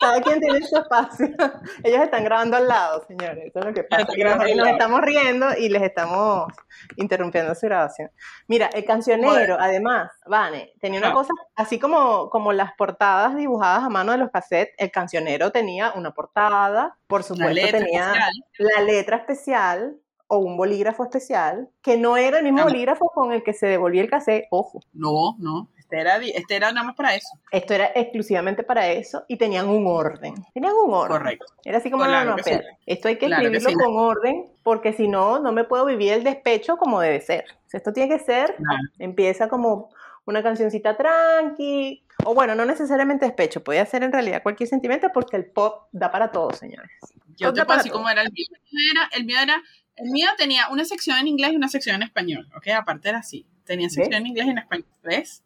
cada 0.00 0.20
quien 0.20 0.40
tiene 0.40 0.62
su 0.62 0.76
espacio. 0.76 1.28
Ellos 1.84 2.02
están 2.02 2.24
grabando 2.24 2.56
al 2.56 2.68
lado, 2.68 3.04
señores. 3.06 3.46
Eso 3.46 3.58
es 3.60 3.64
lo 3.64 3.72
que 3.74 3.84
pasa. 3.84 4.04
Nos, 4.16 4.56
nos 4.56 4.68
estamos 4.68 5.00
riendo 5.02 5.46
y 5.58 5.68
les 5.68 5.82
estamos 5.82 6.52
interrumpiendo 6.96 7.54
su 7.54 7.66
grabación. 7.66 8.10
Mira, 8.48 8.66
el 8.74 8.84
cancionero, 8.84 9.56
además, 9.58 10.10
Vane, 10.26 10.72
tenía 10.80 10.98
una 10.98 11.08
Ajá. 11.08 11.16
cosa, 11.16 11.32
así 11.56 11.78
como, 11.78 12.30
como 12.30 12.52
las 12.52 12.72
portadas 12.74 13.36
dibujadas 13.36 13.84
a 13.84 13.88
mano 13.88 14.12
de 14.12 14.18
los 14.18 14.30
cassettes, 14.30 14.74
el 14.78 14.90
cancionero 14.90 15.50
tenía 15.50 15.92
una 15.94 16.12
portada, 16.12 16.96
por 17.06 17.22
supuesto 17.22 17.52
letra 17.54 17.78
tenía 17.80 18.12
especial. 18.12 18.32
la 18.58 18.82
letra 18.82 19.16
especial 19.18 19.96
o 20.26 20.38
un 20.38 20.56
bolígrafo 20.56 21.04
especial, 21.04 21.68
que 21.82 21.96
no 21.98 22.16
era 22.16 22.38
el 22.38 22.44
mismo 22.44 22.60
Ah. 22.60 22.64
bolígrafo 22.64 23.08
con 23.10 23.32
el 23.32 23.42
que 23.42 23.52
se 23.52 23.66
devolvía 23.66 24.02
el 24.02 24.10
cassette, 24.10 24.46
ojo. 24.50 24.80
No, 24.92 25.36
no. 25.38 25.68
Este 25.94 26.00
era, 26.00 26.16
este 26.16 26.56
era 26.56 26.72
nada 26.72 26.86
más 26.86 26.96
para 26.96 27.14
eso. 27.14 27.28
Esto 27.50 27.74
era 27.74 27.90
exclusivamente 27.94 28.62
para 28.62 28.88
eso 28.88 29.24
y 29.28 29.36
tenían 29.36 29.68
un 29.68 29.86
orden. 29.86 30.34
Tenían 30.52 30.72
un 30.74 30.92
orden. 30.92 31.18
Correcto. 31.18 31.46
Era 31.64 31.78
así 31.78 31.90
como, 31.90 32.04
Claro 32.04 32.30
no, 32.30 32.36
no, 32.36 32.42
que 32.42 32.54
sí. 32.54 32.60
Esto 32.86 33.08
hay 33.08 33.16
que 33.16 33.26
Claro 33.26 33.50
que 33.50 33.56
escribirlo 33.56 33.70
sí. 33.80 33.84
con 33.84 33.96
orden 33.96 34.46
porque 34.62 34.92
si 34.92 35.08
no, 35.08 35.38
no 35.38 35.52
me 35.52 35.64
puedo 35.64 35.84
vivir 35.86 36.12
el 36.12 36.24
despecho 36.24 36.76
como 36.76 37.00
debe 37.00 37.20
ser. 37.20 37.44
O 37.66 37.70
sea, 37.70 37.78
esto 37.78 37.92
tiene 37.92 38.16
que 38.16 38.24
ser, 38.24 38.54
Claro. 38.56 38.82
empieza 38.98 39.48
como 39.48 39.90
una 40.26 40.42
cancioncita 40.42 40.96
tranqui, 40.96 42.02
o 42.24 42.34
bueno, 42.34 42.54
no 42.54 42.64
necesariamente 42.64 43.26
despecho, 43.26 43.62
puede 43.62 43.84
ser 43.86 44.02
en 44.02 44.12
realidad 44.12 44.42
cualquier 44.42 44.68
sentimiento 44.68 45.08
porque 45.12 45.36
el 45.36 45.44
pop 45.46 45.88
da 45.92 46.10
para 46.10 46.30
todo, 46.32 46.50
señores. 46.52 46.90
Yo 47.36 47.50
Otra 47.50 47.62
te 47.62 47.66
puedo 47.66 47.78
decir 47.78 47.92
cómo 47.92 48.08
era 48.08 48.22
el 48.22 48.32
mío. 48.32 48.46
Era, 48.92 49.08
el 49.12 49.24
mío 49.24 49.36
era, 49.42 49.62
el 49.96 50.10
mío 50.10 50.28
tenía 50.38 50.68
una 50.70 50.84
sección 50.84 51.18
en 51.18 51.28
inglés 51.28 51.52
y 51.52 51.56
una 51.56 51.68
sección 51.68 51.96
en 51.96 52.02
español, 52.02 52.48
¿ok? 52.56 52.68
Aparte 52.68 53.08
era 53.10 53.18
así. 53.18 53.46
Tenía 53.64 53.88
sección 53.90 54.14
en 54.20 54.26
inglés 54.28 54.46
y 54.46 54.50
en 54.50 54.58
español, 54.58 54.86
¿ves? 55.02 55.42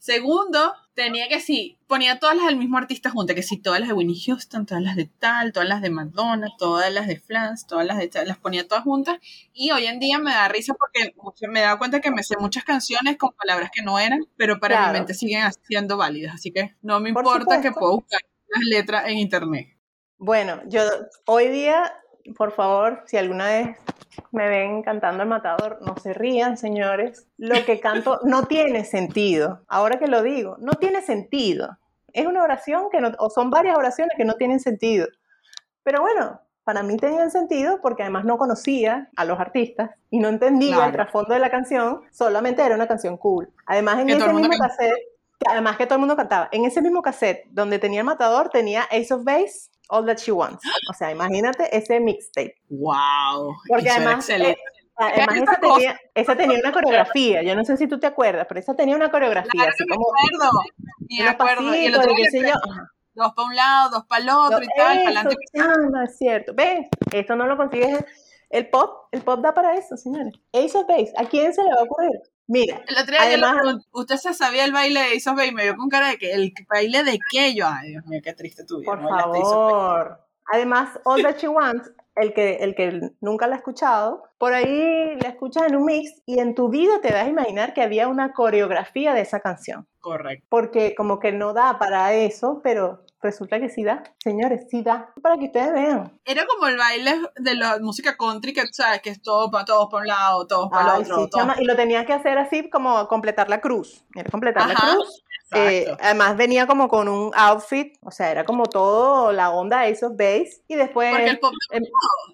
Segundo, 0.00 0.72
tenía 0.94 1.28
que 1.28 1.40
sí, 1.40 1.78
ponía 1.86 2.18
todas 2.18 2.34
las 2.34 2.46
del 2.46 2.56
mismo 2.56 2.78
artista 2.78 3.10
juntas, 3.10 3.36
que 3.36 3.42
sí, 3.42 3.58
todas 3.58 3.80
las 3.80 3.90
de 3.90 3.94
Winnie 3.94 4.18
Houston, 4.26 4.64
todas 4.64 4.82
las 4.82 4.96
de 4.96 5.04
tal, 5.04 5.52
todas 5.52 5.68
las 5.68 5.82
de 5.82 5.90
Madonna, 5.90 6.48
todas 6.58 6.90
las 6.90 7.06
de 7.06 7.20
Flans, 7.20 7.66
todas 7.66 7.84
las 7.86 7.98
de 7.98 8.08
tal, 8.08 8.26
las 8.26 8.38
ponía 8.38 8.66
todas 8.66 8.82
juntas. 8.82 9.18
Y 9.52 9.72
hoy 9.72 9.84
en 9.84 10.00
día 10.00 10.18
me 10.18 10.30
da 10.32 10.48
risa 10.48 10.72
porque 10.72 11.12
me 11.48 11.60
he 11.60 11.62
dado 11.64 11.76
cuenta 11.76 12.00
que 12.00 12.10
me 12.10 12.22
sé 12.22 12.34
muchas 12.38 12.64
canciones 12.64 13.18
con 13.18 13.32
palabras 13.34 13.70
que 13.70 13.82
no 13.82 13.98
eran, 13.98 14.20
pero 14.38 14.58
para 14.58 14.76
Claro. 14.76 14.92
mi 14.92 14.98
mente 15.00 15.12
siguen 15.12 15.42
siendo 15.68 15.98
válidas. 15.98 16.34
Así 16.34 16.50
que 16.50 16.74
no 16.80 16.98
me 16.98 17.12
Por 17.12 17.22
importa 17.22 17.60
que 17.60 17.70
puedo 17.70 17.96
buscar 17.96 18.22
las 18.48 18.64
letras 18.64 19.04
en 19.06 19.18
internet. 19.18 19.76
Bueno, 20.16 20.62
yo 20.66 20.80
hoy 21.26 21.48
día, 21.48 21.92
por 22.38 22.52
favor, 22.52 23.04
si 23.06 23.18
alguna 23.18 23.48
vez 23.48 23.76
me 24.32 24.48
ven 24.48 24.82
cantando 24.82 25.22
el 25.22 25.28
matador, 25.28 25.78
no 25.80 25.96
se 25.96 26.12
rían, 26.12 26.56
señores. 26.56 27.26
Lo 27.38 27.64
que 27.64 27.80
canto 27.80 28.20
no 28.24 28.44
tiene 28.44 28.84
sentido. 28.84 29.62
Ahora 29.68 29.98
que 29.98 30.06
lo 30.08 30.22
digo, 30.22 30.56
no 30.60 30.72
tiene 30.74 31.02
sentido. 31.02 31.78
Es 32.12 32.26
una 32.26 32.42
oración 32.42 32.88
que 32.90 33.00
no, 33.00 33.12
o 33.18 33.30
son 33.30 33.50
varias 33.50 33.76
oraciones 33.76 34.14
que 34.16 34.24
no 34.24 34.34
tienen 34.34 34.60
sentido. 34.60 35.06
Pero 35.82 36.00
bueno, 36.00 36.40
para 36.64 36.82
mí 36.82 36.96
tenían 36.96 37.30
sentido 37.30 37.80
porque 37.80 38.02
además 38.02 38.24
no 38.24 38.36
conocía 38.38 39.08
a 39.16 39.24
los 39.24 39.40
artistas 39.40 39.90
y 40.10 40.18
no 40.20 40.28
entendía 40.28 40.74
Claro. 40.76 40.86
el 40.90 40.92
trasfondo 40.92 41.34
de 41.34 41.40
la 41.40 41.50
canción, 41.50 42.02
solamente 42.10 42.62
era 42.64 42.74
una 42.74 42.86
canción 42.86 43.16
cool. 43.16 43.48
Además, 43.66 43.98
en 44.00 44.10
ese 44.10 44.32
mismo 44.32 44.56
cassette, 44.58 44.98
además 45.48 45.76
que 45.76 45.86
todo 45.86 45.94
el 45.94 46.00
mundo 46.00 46.16
cantaba, 46.16 46.48
en 46.52 46.64
ese 46.64 46.82
mismo 46.82 47.02
cassette 47.02 47.46
donde 47.50 47.78
tenía 47.78 48.00
el 48.00 48.06
matador, 48.06 48.50
tenía 48.50 48.82
Ace 48.90 49.12
of 49.14 49.24
Base, 49.24 49.70
All 49.88 50.06
That 50.06 50.18
She 50.18 50.32
Wants. 50.32 50.62
O 50.90 50.94
sea, 50.94 51.10
imagínate 51.10 51.76
ese 51.76 52.00
mixtape. 52.00 52.54
¡Wow! 52.68 53.54
Porque 53.68 53.88
Eso 53.88 53.96
además, 53.96 54.14
excelente. 54.28 54.60
eh, 54.60 54.62
además 54.96 55.36
esa 55.36 55.52
esa, 55.52 55.60
tenía, 55.60 56.00
esa 56.14 56.36
tenía 56.36 56.58
una 56.58 56.72
coreografía. 56.72 57.42
Yo 57.42 57.54
no 57.54 57.64
sé 57.64 57.76
si 57.76 57.86
tú 57.88 57.98
te 57.98 58.06
acuerdas, 58.06 58.46
pero 58.48 58.60
esa 58.60 58.74
tenía 58.74 58.96
una 58.96 59.10
coreografía, 59.10 59.50
Claro 59.50 59.70
así 59.72 59.84
me 59.84 59.94
como 59.96 60.06
acuerdo. 60.10 60.52
Me 61.08 61.28
acuerdo. 61.28 61.74
Y 61.74 61.86
el 61.86 61.92
pasitos, 61.92 61.98
otro 62.00 62.12
y 62.12 62.16
qué 62.16 62.22
que 62.22 62.30
sé 62.30 62.40
yo. 62.40 62.54
Ajá. 62.54 62.90
dos 63.14 63.32
para 63.34 63.48
un 63.48 63.56
lado, 63.56 63.90
dos 63.90 64.06
para 64.06 64.22
el 64.22 64.30
otro 64.30 64.62
y 64.62 64.68
tal, 64.76 64.98
para 64.98 65.20
adelante. 65.20 65.36
Eso, 65.52 65.66
chama, 65.66 66.04
es 66.04 66.18
cierto. 66.18 66.52
¿Ves? 66.54 66.86
Esto 67.12 67.34
no 67.36 67.46
lo 67.46 67.56
consigues. 67.56 68.04
El 68.50 68.68
pop, 68.68 69.06
el 69.12 69.22
pop 69.22 69.40
da 69.40 69.54
para 69.54 69.74
eso, 69.76 69.96
señores. 69.96 70.34
Ace 70.52 70.76
of 70.76 70.86
Base, 70.86 71.12
¿a 71.16 71.24
quién 71.26 71.54
se 71.54 71.62
le 71.62 71.70
va 71.70 71.80
a 71.80 71.84
ocurrir? 71.84 72.10
Mira, 72.48 72.82
El 72.88 72.96
otro 72.98 73.12
día 73.12 73.22
Además- 73.22 73.86
¿usted 73.92 74.16
se 74.16 74.34
sabía 74.34 74.64
el 74.64 74.72
baile 74.72 75.00
de 75.00 75.16
Ace 75.16 75.30
of 75.30 75.36
Base? 75.36 75.52
Me 75.52 75.62
vio 75.62 75.76
con 75.76 75.88
cara 75.88 76.08
de 76.08 76.18
que, 76.18 76.32
¿el 76.32 76.52
baile 76.68 77.04
de 77.04 77.18
qué? 77.30 77.54
Yo, 77.54 77.66
ay, 77.68 77.90
Dios 77.90 78.04
mío, 78.06 78.20
qué 78.24 78.32
triste 78.32 78.64
tu 78.64 78.78
vida. 78.80 78.90
por 78.90 79.00
no 79.00 79.08
favor. 79.08 80.20
Además, 80.52 80.98
All 81.04 81.22
That 81.22 81.36
She 81.36 81.46
Wants, 81.46 81.92
el 82.16 82.34
que, 82.34 82.56
el 82.56 82.74
que 82.74 83.12
nunca 83.20 83.46
la 83.46 83.54
ha 83.54 83.58
escuchado, 83.58 84.24
por 84.36 84.52
ahí 84.52 85.14
la 85.20 85.28
escuchas 85.28 85.62
en 85.68 85.76
un 85.76 85.84
mix 85.84 86.20
y 86.26 86.40
en 86.40 86.56
tu 86.56 86.68
vida 86.70 87.00
te 87.00 87.12
vas 87.12 87.26
a 87.26 87.28
imaginar 87.28 87.72
que 87.72 87.82
había 87.82 88.08
una 88.08 88.32
coreografía 88.32 89.14
de 89.14 89.20
esa 89.20 89.38
canción. 89.38 89.86
Correcto. 90.00 90.46
porque 90.48 90.94
como 90.96 91.20
que 91.20 91.30
no 91.30 91.52
da 91.52 91.78
para 91.78 92.14
eso, 92.14 92.60
pero 92.64 93.04
resulta 93.22 93.58
que 93.60 93.68
sí 93.68 93.84
da. 93.84 94.02
Señores, 94.22 94.66
sí 94.70 94.82
da. 94.82 95.12
Para 95.22 95.36
que 95.36 95.46
ustedes 95.46 95.72
vean. 95.72 96.18
Era 96.24 96.46
como 96.46 96.66
el 96.68 96.76
baile 96.76 97.20
de 97.36 97.54
la 97.54 97.78
música 97.80 98.16
country, 98.16 98.52
que 98.52 98.62
sabes, 98.72 99.02
que 99.02 99.10
es 99.10 99.22
todo 99.22 99.50
para 99.50 99.64
todos 99.64 99.88
para 99.90 100.02
un 100.02 100.06
lado, 100.08 100.46
todos 100.46 100.68
para 100.70 100.96
el 100.96 101.12
otro. 101.12 101.26
sí, 101.32 101.62
Y 101.62 101.64
lo 101.64 101.76
tenía 101.76 102.04
que 102.06 102.12
hacer 102.12 102.38
así 102.38 102.68
como 102.70 103.06
completar 103.08 103.48
la 103.48 103.60
cruz. 103.60 104.04
Era 104.14 104.30
completar 104.30 104.68
la 104.68 104.74
cruz. 104.74 105.22
Eh, 105.52 105.96
además 106.00 106.36
venía 106.36 106.66
como 106.68 106.88
con 106.88 107.08
un 107.08 107.32
outfit, 107.34 107.96
o 108.02 108.12
sea, 108.12 108.30
era 108.30 108.44
como 108.44 108.66
todo 108.66 109.32
la 109.32 109.50
onda 109.50 109.82
Ace 109.82 110.06
of 110.06 110.12
Base. 110.16 110.62
Y 110.68 110.76
después... 110.76 111.10
Porque 111.10 111.30
el 111.30 111.40
pop, 111.40 111.52
da 111.70 111.76
em- 111.76 111.84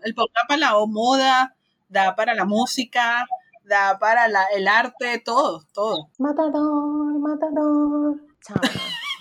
el 0.05 0.15
pop 0.15 0.31
da 0.35 0.41
para 0.47 0.61
la 0.61 0.73
moda, 0.87 1.57
da 1.89 2.15
para 2.15 2.35
la 2.35 2.45
música, 2.45 3.25
da 3.65 3.99
para 3.99 4.29
la- 4.29 4.49
el 4.55 4.69
arte, 4.69 5.19
todo, 5.25 5.63
todo. 5.73 6.11
Matador, 6.19 7.19
matador. 7.19 8.17
Chama. 8.47 8.61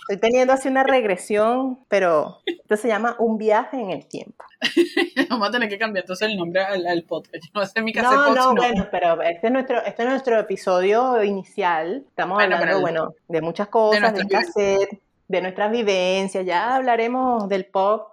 Estoy 0.08 0.18
teniendo 0.18 0.54
así 0.54 0.68
una 0.68 0.84
regresión, 0.84 1.80
pero 1.88 2.38
esto 2.46 2.78
se 2.78 2.88
llama 2.88 3.16
un 3.18 3.38
viaje 3.40 3.78
en 3.80 3.90
el 3.90 4.08
tiempo. 4.08 4.46
Vamos 5.32 5.50
a 5.50 5.52
tener 5.52 5.68
que 5.68 5.80
cambiar 5.80 6.04
entonces 6.04 6.28
el 6.30 6.38
nombre 6.38 6.62
al, 6.64 6.86
al 6.86 7.04
podcast. 7.04 7.44
No 7.56 7.66
sé 7.66 7.82
mi 7.82 7.92
casa 7.92 8.12
No, 8.12 8.34
no, 8.36 8.56
bueno, 8.56 8.88
pero 8.92 9.20
este 9.24 9.48
es 9.48 9.54
nuestro, 9.54 9.84
este 9.84 10.04
es 10.04 10.10
nuestro 10.10 10.40
episodio 10.40 11.24
inicial. 11.24 12.04
Estamos 12.08 12.36
Bueno, 12.38 12.56
hablando, 12.56 12.82
bueno, 12.82 13.14
de 13.28 13.42
muchas 13.42 13.68
cosas, 13.70 14.14
de, 14.14 14.20
nuestras 14.20 14.46
cassette, 14.46 15.02
de 15.28 15.42
nuestras 15.42 15.72
vivencias. 15.72 16.46
Ya 16.46 16.76
hablaremos 16.76 17.50
del 17.50 17.66
pop 17.66 18.10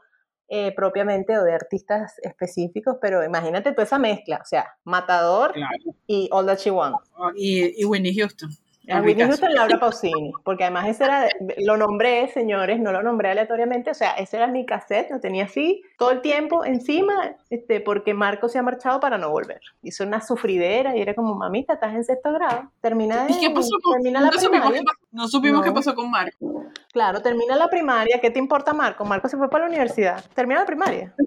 eh, 0.49 0.73
propiamente 0.75 1.37
o 1.39 1.45
de 1.45 1.53
artistas 1.55 2.19
específicos, 2.23 2.97
pero 3.03 3.23
imagínate 3.23 3.73
toda 3.73 3.85
esa 3.85 3.99
mezcla, 3.99 4.39
o 4.43 4.47
sea, 4.47 4.67
Matador 4.85 5.53
Claro. 5.53 5.95
y 6.07 6.29
All 6.33 6.47
That 6.47 6.59
She 6.59 6.71
Wants. 6.71 7.11
Y, 7.37 7.81
y 7.81 7.85
Whitney 7.85 8.15
Houston. 8.17 8.51
A 8.89 9.01
caso. 9.01 9.15
Houston, 9.17 9.55
Laura 9.55 9.79
Pausini, 9.79 10.33
porque 10.45 10.65
además 10.65 10.89
ese 10.89 11.05
era, 11.05 11.29
lo 11.59 11.77
nombré, 11.77 12.27
señores, 12.29 12.81
no 12.81 12.91
lo 12.91 13.01
nombré 13.03 13.31
aleatoriamente, 13.31 13.93
o 13.93 13.95
sea, 13.95 14.13
ese 14.15 14.39
era 14.39 14.49
mi 14.49 14.67
cassette, 14.67 15.11
lo 15.13 15.21
tenía 15.21 15.45
así 15.45 15.83
todo 15.99 16.11
el 16.11 16.21
tiempo 16.21 16.65
encima, 16.65 17.37
este, 17.49 17.81
porque 17.81 18.13
Marco 18.13 18.49
se 18.49 18.59
ha 18.59 18.63
marchado 18.63 18.99
para 18.99 19.19
no 19.19 19.31
volver. 19.31 19.61
Hizo 19.83 20.03
una 20.03 20.21
sufridera 20.21 20.97
y 20.97 21.01
era 21.01 21.15
como, 21.15 21.35
mamita, 21.37 21.75
estás 21.75 21.95
en 21.95 22.03
sexto 22.03 22.33
grado, 22.33 22.73
termina, 22.81 23.27
¿Y 23.29 23.39
qué 23.39 23.49
de- 23.51 23.55
pasó 23.55 23.77
con 23.83 23.93
termina 23.95 24.21
la 24.21 24.33
supimos 24.33 24.73
qué 24.73 24.83
No 25.13 25.29
supimos 25.29 25.59
No. 25.61 25.65
qué 25.65 25.73
pasó 25.73 25.95
con 25.95 26.11
Marco. 26.11 26.65
Claro, 26.93 27.23
termina 27.23 27.55
la 27.55 27.69
primaria, 27.69 28.21
¿qué 28.21 28.31
te 28.31 28.41
importa 28.41 28.73
Marco? 28.73 29.05
Marco 29.05 29.29
se 29.29 29.37
fue 29.37 29.49
para 29.49 29.65
la 29.65 29.71
universidad, 29.71 30.25
termina 30.35 30.61
la 30.61 30.67
primaria. 30.67 31.15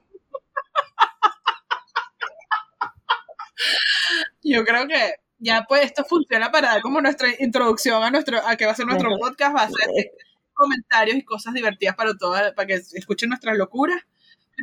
Yo 4.44 4.64
creo 4.64 4.88
que 4.88 5.16
ya 5.46 5.66
pues 5.68 5.84
esto 5.86 6.04
funciona 6.04 6.52
para 6.52 6.70
dar 6.70 6.82
como 6.82 7.00
nuestra 7.02 7.30
introducción 7.40 8.04
a 8.04 8.10
nuestro 8.10 8.40
a 8.46 8.56
que 8.56 8.66
va 8.66 8.72
a 8.72 8.76
ser 8.76 8.88
nuestro 8.88 9.10
podcast, 9.18 9.56
va 9.56 9.64
a 9.64 9.68
ser 9.70 10.12
comentarios 10.54 11.18
y 11.18 11.24
cosas 11.24 11.54
divertidas 11.54 11.96
para 11.96 12.12
todas, 12.18 12.54
para 12.54 12.66
que 12.66 12.74
escuchen 12.74 13.30
nuestras 13.30 13.56
locuras. 13.58 14.02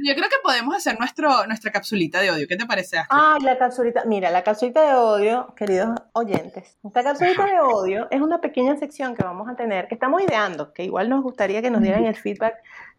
Yo 0.07 0.15
creo 0.15 0.29
que 0.31 0.37
podemos 0.43 0.75
hacer 0.75 0.99
nuestro, 0.99 1.47
nuestra 1.47 1.71
capsulita 1.71 2.21
de 2.23 2.31
odio. 2.31 2.47
¿Qué 2.49 2.57
te 2.57 2.65
parece, 2.65 2.97
Astrid? 2.97 3.19
Ay, 3.21 3.43
la 3.43 3.59
capsulita, 3.59 4.05
mira, 4.07 4.31
la 4.31 4.43
capsulita 4.43 4.81
de 4.87 4.95
odio, 4.95 5.55
queridos 5.55 5.91
oyentes. 6.15 6.79
Esta 6.83 7.03
capsulita 7.03 7.45
de 7.45 7.61
odio 7.61 8.09
es 8.11 8.23
una 8.23 8.41
pequeña 8.41 8.75
sección 8.79 9.15
que 9.15 9.23
vamos 9.23 9.51
a 9.51 9.55
tener, 9.55 9.89
que 9.89 9.95
estamos 9.95 10.23
ideando, 10.23 10.73
que 10.73 10.83
igual 10.85 11.11
nos 11.11 11.23
gustaría 11.23 11.61
que 11.61 11.71
nos 11.71 11.83
dieran 11.83 12.07
el 12.07 12.17
feedback 12.17 12.55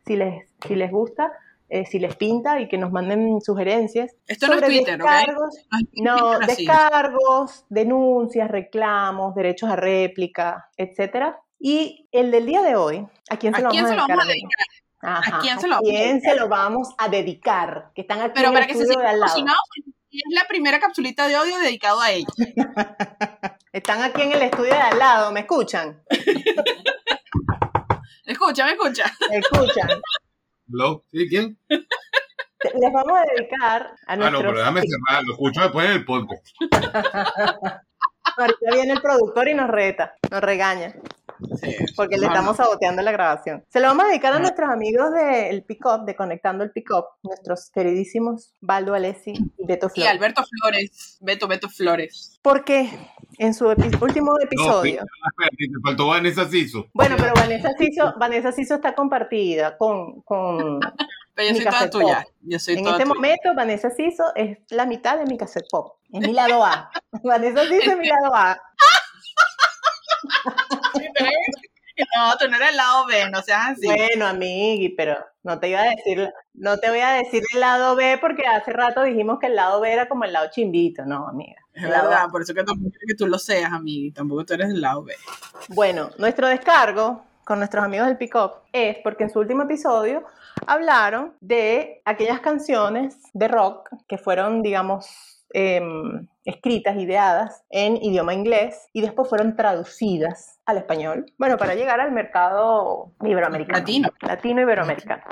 si 0.06 0.16
les, 0.16 0.48
si 0.68 0.76
les 0.76 0.92
gusta, 0.92 1.34
eh, 1.74 1.88
si 1.88 1.98
les 1.98 2.16
pinta 2.16 2.60
y 2.60 2.68
que 2.68 2.78
nos 2.78 2.92
manden 2.92 3.42
sugerencias. 3.42 4.16
Esto 4.28 4.46
no 4.46 4.54
es 4.54 4.60
sobre 4.60 4.76
Twitter, 4.76 5.02
¿ok? 5.02 5.10
descargos, 5.10 5.56
No, 5.94 6.40
descargos, 6.40 7.66
denuncias, 7.68 8.52
reclamos, 8.52 9.34
derechos 9.34 9.72
a 9.72 9.76
réplica, 9.76 10.70
etcétera. 10.78 11.40
Y 11.58 12.08
el 12.12 12.30
del 12.30 12.46
día 12.46 12.62
de 12.62 12.76
hoy, 12.76 13.08
¿a 13.28 13.38
quién 13.38 13.56
se 13.56 13.62
¿A 13.62 13.64
lo 13.64 13.70
vamos 13.70 13.92
a 13.92 14.26
dedicar? 14.26 14.58
a 15.02 15.40
quién 15.42 15.60
se 15.60 15.68
lo 15.68 15.76
vamos 15.76 15.80
a 15.80 15.90
quién 15.90 16.22
se 16.22 16.36
lo 16.36 16.48
vamos 16.48 16.90
a 16.96 17.10
dedicar? 17.10 17.92
Que 17.96 18.02
están 18.02 18.22
aquí 18.22 18.34
Pero 18.36 18.50
en 18.50 18.54
para 18.54 18.66
el 18.66 18.72
que 18.72 18.78
se 18.78 18.94
porque 18.94 19.10
es 20.12 20.24
la 20.30 20.48
primera 20.48 20.80
capsulita 20.80 21.28
de 21.28 21.38
odio 21.38 21.58
dedicado 21.58 22.00
a 22.02 22.12
ella. 22.12 22.28
Están 23.74 24.04
aquí 24.04 24.22
en 24.22 24.34
el 24.34 24.44
estudio 24.44 24.74
de 24.74 24.80
al 24.80 25.00
lado, 25.00 25.32
¿me 25.32 25.40
escuchan? 25.40 26.04
Escucha, 28.26 28.66
me 28.66 28.74
escucha. 28.74 29.12
¿Me 29.30 29.38
escuchan? 29.38 29.90
¿Hello? 30.70 31.04
¿Sí? 31.12 31.28
¿Quién? 31.28 31.58
Les 31.70 32.94
vamos 32.94 33.20
a 33.20 33.24
dedicar 33.36 33.82
a 34.08 34.14
Ah, 34.14 34.16
no, 34.16 34.38
pero 34.38 34.54
déjame 34.54 34.82
cerrar. 34.82 35.24
Lo 35.26 35.34
escucho 35.34 35.62
después 35.62 35.86
en 35.86 35.92
el 35.94 36.06
podcast. 36.06 36.48
Ahorita 38.38 38.72
viene 38.72 38.94
el 38.94 39.02
productor 39.02 39.50
y 39.50 39.54
nos 39.54 39.70
reta, 39.70 40.16
nos 40.32 40.42
regaña, 40.42 40.96
Sí. 41.62 41.76
porque 41.96 42.18
le 42.18 42.28
estamos 42.28 42.58
saboteando 42.58 43.02
la 43.02 43.12
grabación. 43.12 43.64
Se 43.70 43.80
lo 43.80 43.88
vamos 43.88 44.06
a 44.06 44.08
dedicar 44.10 44.34
a 44.34 44.40
nuestros 44.40 44.70
amigos 44.70 45.12
del 45.14 45.64
Pick-Up, 45.64 46.06
de 46.06 46.16
Conectando 46.16 46.64
el 46.64 46.72
Pick-Up, 46.72 47.06
nuestros 47.24 47.70
queridísimos 47.72 48.54
Baldo 48.62 48.94
Alessi 48.94 49.32
y 49.32 49.66
Beto 49.66 49.88
Y 49.88 49.90
Flores. 50.02 50.12
Alberto 50.12 50.44
Flores, 50.44 51.18
Beto, 51.22 51.48
Beto 51.48 51.70
Flores. 51.70 52.40
Porque 52.42 52.90
en 53.38 53.54
su 53.54 53.66
epi- 53.66 54.02
último 54.02 54.38
episodio... 54.40 55.02
No, 55.02 55.58
te 55.58 55.66
faltó 55.84 56.08
Vanessa 56.08 56.48
Siso. 56.50 56.88
Bueno, 56.94 57.16
pero 57.18 57.34
Vanessa 57.36 57.70
Siso, 57.78 58.14
Vanessa 58.20 58.52
Siso 58.52 58.76
está 58.76 58.94
compartida 58.96 59.78
con, 59.78 60.22
con 60.22 60.80
Pero 61.36 61.48
yo 61.50 61.54
Mi 61.56 61.62
soy 61.62 61.72
toda 61.72 61.90
tuya. 61.90 62.22
pop. 62.24 62.34
Yo 62.44 62.60
soy 62.60 62.76
en 62.76 62.84
toda 62.84 62.98
este 62.98 63.04
tuya. 63.06 63.16
momento 63.16 63.56
Vanessa 63.56 63.90
Siso 63.90 64.24
es 64.36 64.60
la 64.70 64.86
mitad 64.86 65.18
de 65.18 65.26
mi 65.26 65.38
cassette 65.38 65.66
pop. 65.72 65.96
Es 66.12 66.22
mi 66.22 66.32
lado 66.34 66.64
A. 66.64 66.92
Vanessa 67.24 67.64
Siso 67.64 67.92
es 67.92 67.98
mi 67.98 68.08
lado 68.08 68.36
A. 68.36 68.60
No, 72.16 72.36
tú 72.40 72.48
no 72.50 72.56
eres 72.56 72.72
el 72.72 72.78
lado 72.78 73.06
B, 73.06 73.30
no 73.30 73.42
seas 73.42 73.70
así. 73.72 73.86
Bueno, 73.86 74.26
amigui, 74.26 74.90
pero 74.90 75.16
no 75.44 75.60
te 75.60 75.70
iba 75.70 75.82
a 75.82 75.90
decir, 75.90 76.28
no 76.54 76.78
te 76.78 76.90
voy 76.90 77.00
a 77.00 77.12
decir 77.12 77.44
el 77.54 77.60
lado 77.60 77.96
B 77.96 78.18
porque 78.20 78.48
hace 78.48 78.74
rato 78.74 79.04
dijimos 79.04 79.40
que 79.40 79.48
el 79.48 79.56
lado 79.56 79.80
B 79.80 79.92
era 79.92 80.08
como 80.08 80.24
el 80.24 80.34
lado 80.34 80.50
chimbito, 80.50 81.06
no, 81.06 81.28
amiga. 81.28 81.62
Es 81.74 81.84
El 81.84 81.90
verdad, 81.90 82.30
por 82.32 82.42
eso 82.42 82.54
que 82.54 82.64
tampoco 82.64 82.90
quiero 82.90 83.06
que 83.08 83.16
tú 83.16 83.28
lo 83.28 83.38
seas, 83.38 83.72
amigo. 83.72 84.14
Tampoco 84.16 84.46
tú 84.46 84.54
eres 84.56 84.70
del 84.70 84.82
lado 84.82 85.04
B. 85.04 85.14
Bueno, 85.70 86.10
nuestro 86.18 86.48
descargo 86.48 87.24
con 87.44 87.60
nuestros 87.60 87.84
amigos 87.84 88.08
del 88.08 88.18
Pick 88.18 88.36
Up 88.36 88.54
es 88.72 88.98
porque 89.04 89.26
en 89.26 89.30
su 89.30 89.40
último 89.40 89.64
episodio 89.64 90.24
hablaron 90.66 91.34
de 91.42 92.02
aquellas 92.06 92.40
canciones 92.40 93.18
de 93.34 93.48
rock 93.48 93.90
que 94.08 94.18
fueron, 94.18 94.62
digamos, 94.62 95.33
em, 95.54 96.28
escritas, 96.46 96.98
ideadas 96.98 97.64
en 97.70 97.98
idioma 97.98 98.34
inglés 98.34 98.90
y 98.92 99.02
después 99.02 99.30
fueron 99.30 99.56
traducidas 99.56 100.60
al 100.66 100.78
español, 100.78 101.26
bueno, 101.38 101.58
para 101.58 101.76
llegar 101.76 102.00
al 102.00 102.12
mercado 102.12 103.12
iberoamericano. 103.22 103.80
Latino. 103.80 104.10
Latino 104.22 104.62
iberoamericano. 104.62 105.24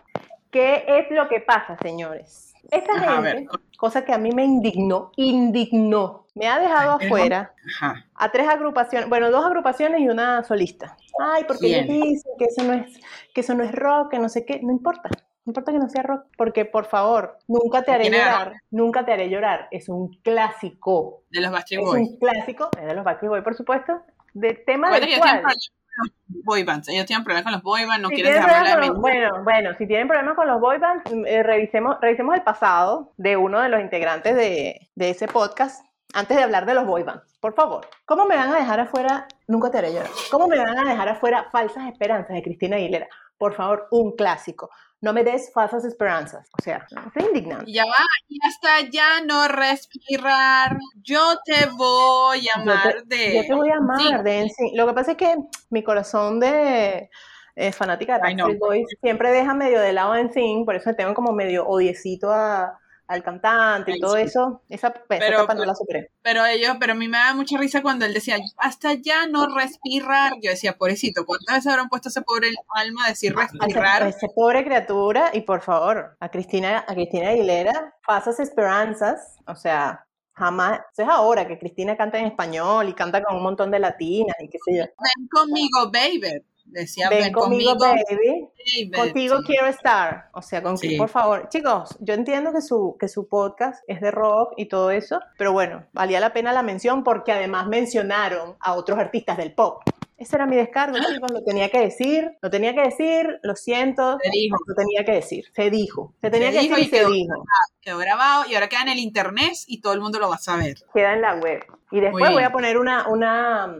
¿Qué 0.51 0.85
es 0.87 1.11
lo 1.11 1.27
que 1.29 1.39
pasa, 1.39 1.77
señores? 1.81 2.53
Esta 2.69 2.93
Ajá, 2.93 3.23
gente, 3.23 3.47
cosa 3.77 4.05
que 4.05 4.13
a 4.13 4.17
mí 4.17 4.31
me 4.31 4.43
indignó, 4.43 5.11
indignó, 5.15 6.27
me 6.35 6.47
ha 6.47 6.59
dejado 6.59 6.97
Ay, 6.99 7.07
afuera 7.07 7.53
Ajá. 7.75 8.05
a 8.15 8.31
tres 8.31 8.47
agrupaciones, 8.47 9.09
bueno, 9.09 9.31
dos 9.31 9.45
agrupaciones 9.45 10.01
y 10.01 10.09
una 10.09 10.43
solista. 10.43 10.95
Ay, 11.19 11.43
porque 11.47 11.67
ellos 11.67 11.87
dicen 11.87 12.31
que 12.37 12.45
eso 12.45 12.63
no 12.63 12.73
es, 12.73 12.99
que 13.33 13.41
eso 13.41 13.53
no 13.55 13.63
es 13.63 13.71
rock, 13.71 14.11
que 14.11 14.19
no 14.19 14.29
sé 14.29 14.45
qué, 14.45 14.59
no 14.61 14.71
importa. 14.71 15.09
No 15.43 15.49
importa 15.51 15.71
que 15.71 15.79
no 15.79 15.89
sea 15.89 16.03
rock, 16.03 16.25
porque 16.37 16.65
por 16.65 16.85
favor, 16.85 17.37
nunca 17.47 17.81
te 17.81 17.91
haré 17.91 18.09
llorar, 18.11 18.53
nunca 18.69 19.03
te 19.05 19.11
haré 19.13 19.29
llorar. 19.29 19.67
Es 19.71 19.89
un 19.89 20.09
clásico, 20.23 21.23
De 21.31 21.41
los 21.41 21.51
Backstreet 21.51 21.81
es 21.81 21.87
Boys. 21.89 22.09
un 22.09 22.17
clásico, 22.19 22.69
es 22.79 22.85
de 22.85 22.93
los 22.93 23.03
Backstreet 23.03 23.29
Boys, 23.31 23.43
por 23.43 23.55
supuesto, 23.55 24.01
de 24.33 24.53
tema 24.53 24.89
Bueno, 24.89 25.05
del 25.07 25.17
cual. 25.17 25.41
tienen 25.41 25.41
problemas 25.41 25.55
con 25.97 26.35
los 26.35 26.43
boy 26.45 26.63
bands. 26.63 26.87
Ellos 26.89 27.05
tienen 27.05 27.23
problemas 27.23 27.43
con 27.43 27.51
los 27.53 27.63
boy 27.63 27.85
bands, 27.85 28.01
no 28.03 28.09
Si 28.09 28.15
quieren 28.15 28.41
con 28.43 28.79
los- 28.87 28.99
bueno, 29.01 29.43
bueno, 29.43 29.69
si 29.77 29.87
tienen 29.87 30.07
problemas 30.07 30.35
con 30.35 30.47
los 30.47 30.61
boy 30.61 30.77
bands, 30.77 31.11
mm, 31.11 31.25
eh, 31.25 31.43
revisemos, 31.43 31.97
revisemos 32.01 32.35
el 32.35 32.43
pasado 32.43 33.13
de 33.17 33.35
uno 33.37 33.59
de 33.61 33.69
los 33.69 33.81
integrantes 33.81 34.35
de, 34.35 34.89
de 34.95 35.09
ese 35.09 35.27
podcast 35.27 35.85
antes 36.13 36.37
de 36.37 36.43
hablar 36.43 36.65
de 36.65 36.73
los 36.75 36.85
boy 36.85 37.03
bands. 37.03 37.37
Por 37.39 37.53
favor, 37.55 37.87
¿cómo 38.05 38.25
me 38.25 38.35
van 38.35 38.51
a 38.51 38.55
dejar 38.57 38.79
afuera? 38.79 39.27
Nunca 39.47 39.71
te 39.71 39.79
haré 39.79 39.91
llorar. 39.93 40.09
¿Cómo 40.29 40.47
me 40.47 40.57
van 40.59 40.77
a 40.77 40.83
dejar 40.89 41.09
afuera 41.09 41.47
falsas 41.51 41.87
esperanzas 41.91 42.35
de 42.35 42.43
Cristina 42.43 42.75
Aguilera? 42.75 43.07
Por 43.37 43.55
favor, 43.55 43.87
un 43.91 44.15
clásico. 44.15 44.69
No 45.01 45.13
me 45.13 45.23
des 45.23 45.51
falsas 45.51 45.83
esperanzas. 45.83 46.47
O 46.59 46.61
sea, 46.63 46.85
es 47.15 47.25
indignante. 47.25 47.71
Ya 47.71 47.85
va, 47.85 48.05
y 48.29 48.37
hasta 48.47 48.87
ya 48.91 49.21
no 49.25 49.47
respirar. 49.47 50.77
Yo 51.01 51.39
te 51.43 51.65
voy 51.75 52.39
a 52.49 52.63
Yo 52.63 52.71
amar 52.71 52.93
te, 53.09 53.15
de. 53.15 53.35
yo 53.37 53.41
te 53.47 53.53
voy 53.55 53.69
a 53.71 53.77
amar 53.77 53.97
Sí. 53.99 54.23
de 54.23 54.41
NSYNC. 54.45 54.75
Lo 54.75 54.85
que 54.87 54.93
pasa 54.93 55.11
es 55.11 55.17
que 55.17 55.35
mi 55.71 55.83
corazón 55.83 56.39
de 56.39 57.09
eh, 57.55 57.71
fanática 57.71 58.15
de. 58.15 58.21
Backstreet 58.21 58.59
Boys 58.59 58.87
siempre 59.01 59.31
deja 59.31 59.53
medio 59.53 59.79
de 59.81 59.91
lado 59.93 60.15
NSYNC, 60.15 60.65
por 60.65 60.75
eso 60.75 60.93
tengo 60.95 61.13
como 61.13 61.31
medio 61.33 61.65
odiecito 61.67 62.31
a- 62.31 62.77
al 63.11 63.23
cantante 63.23 63.91
y 63.95 63.99
todo 63.99 64.15
sí. 64.15 64.23
eso. 64.23 64.61
Esa, 64.69 64.87
esa 64.87 65.03
Pero- 65.07 65.37
etapa 65.37 65.53
no 65.53 65.65
la 65.65 65.75
superé. 65.75 66.11
Pero 66.21 66.45
ellos, 66.45 66.75
pero 66.79 66.93
a 66.93 66.95
mí 66.95 67.07
me 67.07 67.17
da 67.17 67.33
mucha 67.33 67.57
risa 67.57 67.81
cuando 67.81 68.05
él 68.05 68.13
decía, 68.13 68.37
hasta 68.57 68.93
ya 68.93 69.27
no 69.27 69.47
respirar. 69.55 70.33
Yo 70.41 70.51
decía, 70.51 70.77
pobrecito, 70.77 71.25
¿cuántas 71.25 71.57
veces 71.57 71.71
habrán 71.71 71.89
puesto 71.89 72.09
a 72.09 72.11
ese 72.11 72.21
pobre 72.21 72.49
alma 72.75 73.05
a 73.05 73.09
decir 73.09 73.31
esa, 73.33 73.41
a 73.41 73.65
respirar? 73.65 74.07
esa 74.07 74.27
pobre 74.35 74.63
criatura 74.63 75.29
y 75.33 75.41
por 75.41 75.61
favor, 75.61 76.15
a 76.19 76.29
Cristina, 76.29 76.85
a 76.87 76.93
Cristina 76.93 77.29
Aguilera, 77.29 77.95
falsas 78.03 78.39
esperanzas, 78.39 79.35
o 79.47 79.55
sea, 79.55 80.05
jamás, 80.33 80.79
eso 80.93 81.03
es 81.03 81.09
ahora 81.09 81.47
que 81.47 81.59
Cristina 81.59 81.97
canta 81.97 82.17
en 82.17 82.25
español 82.25 82.87
y 82.89 82.93
canta 82.93 83.21
con 83.23 83.35
un 83.35 83.43
montón 83.43 83.69
de 83.71 83.79
latinas 83.79 84.35
y 84.39 84.47
qué 84.49 84.57
sé 84.65 84.77
yo. 84.77 84.83
Ven 84.83 85.27
conmigo, 85.29 85.91
baby. 85.91 86.43
Decía, 86.71 87.09
Ven, 87.09 87.33
conmigo, 87.33 87.75
baby. 87.77 87.99
baby. 88.09 88.91
Contigo 88.91 89.37
Sí. 89.39 89.43
quiero 89.45 89.67
estar. 89.67 90.29
O 90.33 90.41
sea, 90.41 90.63
con 90.63 90.77
Sí. 90.77 90.95
por 90.95 91.09
favor, 91.09 91.49
chicos, 91.49 91.97
yo 91.99 92.13
entiendo 92.13 92.53
que 92.53 92.61
su, 92.61 92.95
que 92.99 93.07
su 93.09 93.27
podcast 93.27 93.83
es 93.87 93.99
de 94.01 94.09
rock 94.09 94.53
y 94.57 94.67
todo 94.67 94.89
eso, 94.91 95.19
pero 95.37 95.51
bueno, 95.51 95.85
valía 95.91 96.19
la 96.21 96.31
pena 96.33 96.53
la 96.53 96.63
mención 96.63 97.03
porque 97.03 97.31
además 97.33 97.67
mencionaron 97.67 98.55
a 98.61 98.73
otros 98.73 98.97
artistas 98.99 99.37
del 99.37 99.53
pop. 99.53 99.81
Ese 100.17 100.35
era 100.35 100.45
mi 100.45 100.55
descargo, 100.55 100.97
chicos, 100.99 101.31
lo 101.31 101.43
tenía 101.43 101.69
que 101.69 101.79
decir, 101.79 102.37
lo 102.43 102.49
tenía 102.51 102.75
que 102.75 102.81
decir, 102.81 103.39
lo 103.41 103.55
siento, 103.55 104.17
Se 104.21 104.29
dijo, 104.29 104.55
lo 104.67 104.75
tenía 104.75 105.03
que 105.03 105.13
decir, 105.13 105.45
se 105.55 105.69
dijo, 105.71 106.13
se 106.21 106.29
tenía 106.29 106.49
Se 106.51 106.53
que 106.53 106.61
dijo 106.61 106.75
decir 106.75 106.93
y 106.93 106.97
se 106.99 107.05
dijo, 107.11 107.43
quedó 107.81 107.97
grabado 107.97 108.43
y 108.47 108.53
ahora 108.53 108.69
queda 108.69 108.83
en 108.83 108.89
el 108.89 108.99
internet 108.99 109.53
y 109.65 109.81
todo 109.81 109.93
el 109.93 109.99
mundo 109.99 110.19
lo 110.19 110.29
va 110.29 110.35
a 110.35 110.37
saber. 110.37 110.75
queda 110.93 111.13
en 111.13 111.21
la 111.21 111.35
web. 111.35 111.65
Y 111.89 111.99
después 111.99 112.31
voy 112.31 112.43
a 112.43 112.51
poner 112.51 112.77
una, 112.77 113.07
una, 113.09 113.75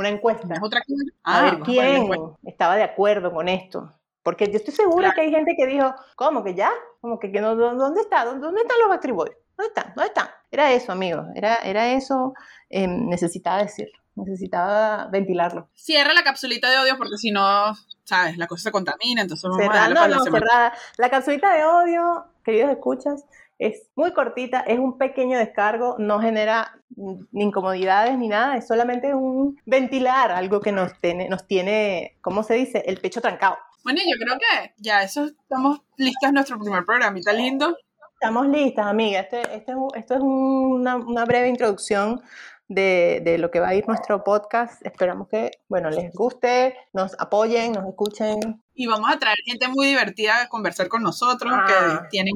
una 0.00 0.08
encuesta. 0.08 0.52
¿Es 0.54 0.60
otra 0.62 0.80
a 1.24 1.38
Ah, 1.38 1.42
ver 1.44 1.60
quién 1.60 2.10
estaba 2.44 2.76
de 2.76 2.82
acuerdo 2.82 3.32
con 3.32 3.48
esto. 3.48 3.92
Porque 4.22 4.46
yo 4.50 4.56
estoy 4.56 4.74
segura 4.74 5.08
Claro. 5.08 5.14
que 5.14 5.20
hay 5.22 5.30
gente 5.30 5.54
que 5.56 5.66
dijo, 5.66 5.94
¿cómo 6.16 6.44
que 6.44 6.54
ya? 6.54 6.70
Como 7.00 7.18
que, 7.18 7.32
que 7.32 7.40
no, 7.40 7.54
¿dó- 7.56 7.74
¿dónde 7.74 8.02
está? 8.02 8.24
¿Dónde, 8.24 8.60
están 8.60 8.78
los 8.80 8.88
Backstreet 8.90 9.16
Boys? 9.16 9.32
¿Dónde 9.56 9.68
están? 9.68 9.92
¿Dónde 9.96 10.08
están? 10.08 10.28
Era 10.50 10.72
eso, 10.72 10.92
amigos. 10.92 11.26
Era, 11.34 11.56
era 11.56 11.92
eso. 11.92 12.34
eh, 12.68 12.86
necesitaba 12.86 13.62
decirlo. 13.62 13.98
Necesitaba 14.16 15.06
ventilarlo. 15.06 15.68
Cierra 15.74 16.12
la 16.14 16.22
capsulita 16.22 16.68
de 16.70 16.78
odio 16.78 16.96
porque 16.98 17.16
si 17.16 17.30
no, 17.30 17.72
sabes, 18.04 18.36
la 18.36 18.46
cosa 18.46 18.64
se 18.64 18.72
contamina, 18.72 19.22
entonces 19.22 19.42
vamos 19.48 19.58
Cerrada, 19.58 19.88
no, 19.88 20.08
no, 20.08 20.20
cerrada. 20.22 20.72
La 20.98 21.08
capsulita 21.10 21.52
de 21.54 21.64
odio, 21.64 22.26
queridos 22.44 22.70
escuchas, 22.70 23.24
es 23.60 23.90
muy 23.94 24.12
cortita, 24.12 24.60
es 24.60 24.78
un 24.78 24.96
pequeño 24.96 25.38
descargo, 25.38 25.96
no 25.98 26.18
genera 26.18 26.72
ni 26.96 27.44
incomodidades 27.44 28.16
ni 28.18 28.26
nada, 28.26 28.56
es 28.56 28.66
solamente 28.66 29.14
un 29.14 29.60
ventilar, 29.66 30.32
algo 30.32 30.60
que 30.60 30.72
nos 30.72 30.98
tiene, 30.98 31.28
nos 31.28 31.46
tiene, 31.46 32.16
¿cómo 32.22 32.42
se 32.42 32.54
dice? 32.54 32.82
El 32.86 33.00
pecho 33.00 33.20
trancado. 33.20 33.58
Bueno, 33.84 34.00
yo 34.00 34.16
creo 34.18 34.38
que 34.38 34.74
ya 34.78 35.02
eso 35.02 35.26
estamos 35.26 35.82
listas 35.96 36.32
nuestro 36.32 36.58
primer 36.58 36.84
programita 36.86 37.32
lindo. 37.34 37.76
Estamos 38.14 38.48
listas, 38.48 38.86
amiga. 38.86 39.20
Este, 39.20 39.40
este 39.54 39.72
esto 39.94 40.14
es 40.14 40.20
una, 40.20 40.96
una 40.96 41.24
breve 41.26 41.48
introducción 41.48 42.20
de, 42.68 43.20
de 43.24 43.36
lo 43.38 43.50
que 43.50 43.60
va 43.60 43.68
a 43.68 43.74
ir 43.74 43.86
nuestro 43.86 44.24
podcast. 44.24 44.84
Esperamos 44.86 45.28
que, 45.28 45.50
bueno, 45.68 45.90
les 45.90 46.12
guste, 46.14 46.76
nos 46.94 47.14
apoyen, 47.18 47.72
nos 47.72 47.86
escuchen. 47.86 48.62
Y 48.74 48.86
vamos 48.86 49.10
a 49.10 49.18
traer 49.18 49.38
gente 49.44 49.68
muy 49.68 49.86
divertida 49.86 50.42
a 50.42 50.48
conversar 50.48 50.88
con 50.88 51.02
nosotros, 51.02 51.52
Ah. 51.54 51.66
que 52.02 52.08
tienen 52.08 52.34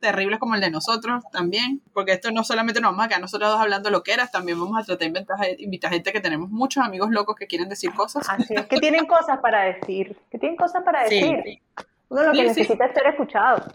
terribles 0.00 0.38
como 0.38 0.54
el 0.54 0.60
de 0.60 0.70
nosotros 0.70 1.24
también, 1.32 1.82
porque 1.92 2.12
esto 2.12 2.30
no 2.30 2.44
solamente 2.44 2.80
nos 2.80 2.92
vamos 2.92 3.06
a 3.06 3.08
quedar 3.08 3.20
nosotros 3.20 3.50
dos 3.50 3.60
hablando 3.60 3.90
lo 3.90 4.02
que 4.02 4.12
eras, 4.12 4.30
también 4.30 4.58
vamos 4.58 4.78
a 4.80 4.84
tratar 4.84 5.00
de 5.00 5.06
inventar, 5.06 5.36
invitar 5.58 5.92
gente 5.92 6.12
que 6.12 6.20
tenemos 6.20 6.50
muchos 6.50 6.84
amigos 6.84 7.10
locos 7.10 7.36
que 7.36 7.46
quieren 7.46 7.68
decir 7.68 7.92
cosas. 7.94 8.26
Así 8.28 8.54
es, 8.54 8.66
que 8.66 8.78
tienen 8.78 9.06
cosas 9.06 9.38
para 9.40 9.62
decir, 9.64 10.16
que 10.30 10.38
tienen 10.38 10.56
cosas 10.56 10.82
para 10.84 11.06
Sí, 11.08 11.20
decir. 11.20 11.62
Uno 12.10 12.22
lo 12.22 12.32
que 12.32 12.38
sí. 12.38 12.44
necesita 12.60 12.86
es 12.86 12.94
ser 12.94 13.06
escuchado. 13.08 13.70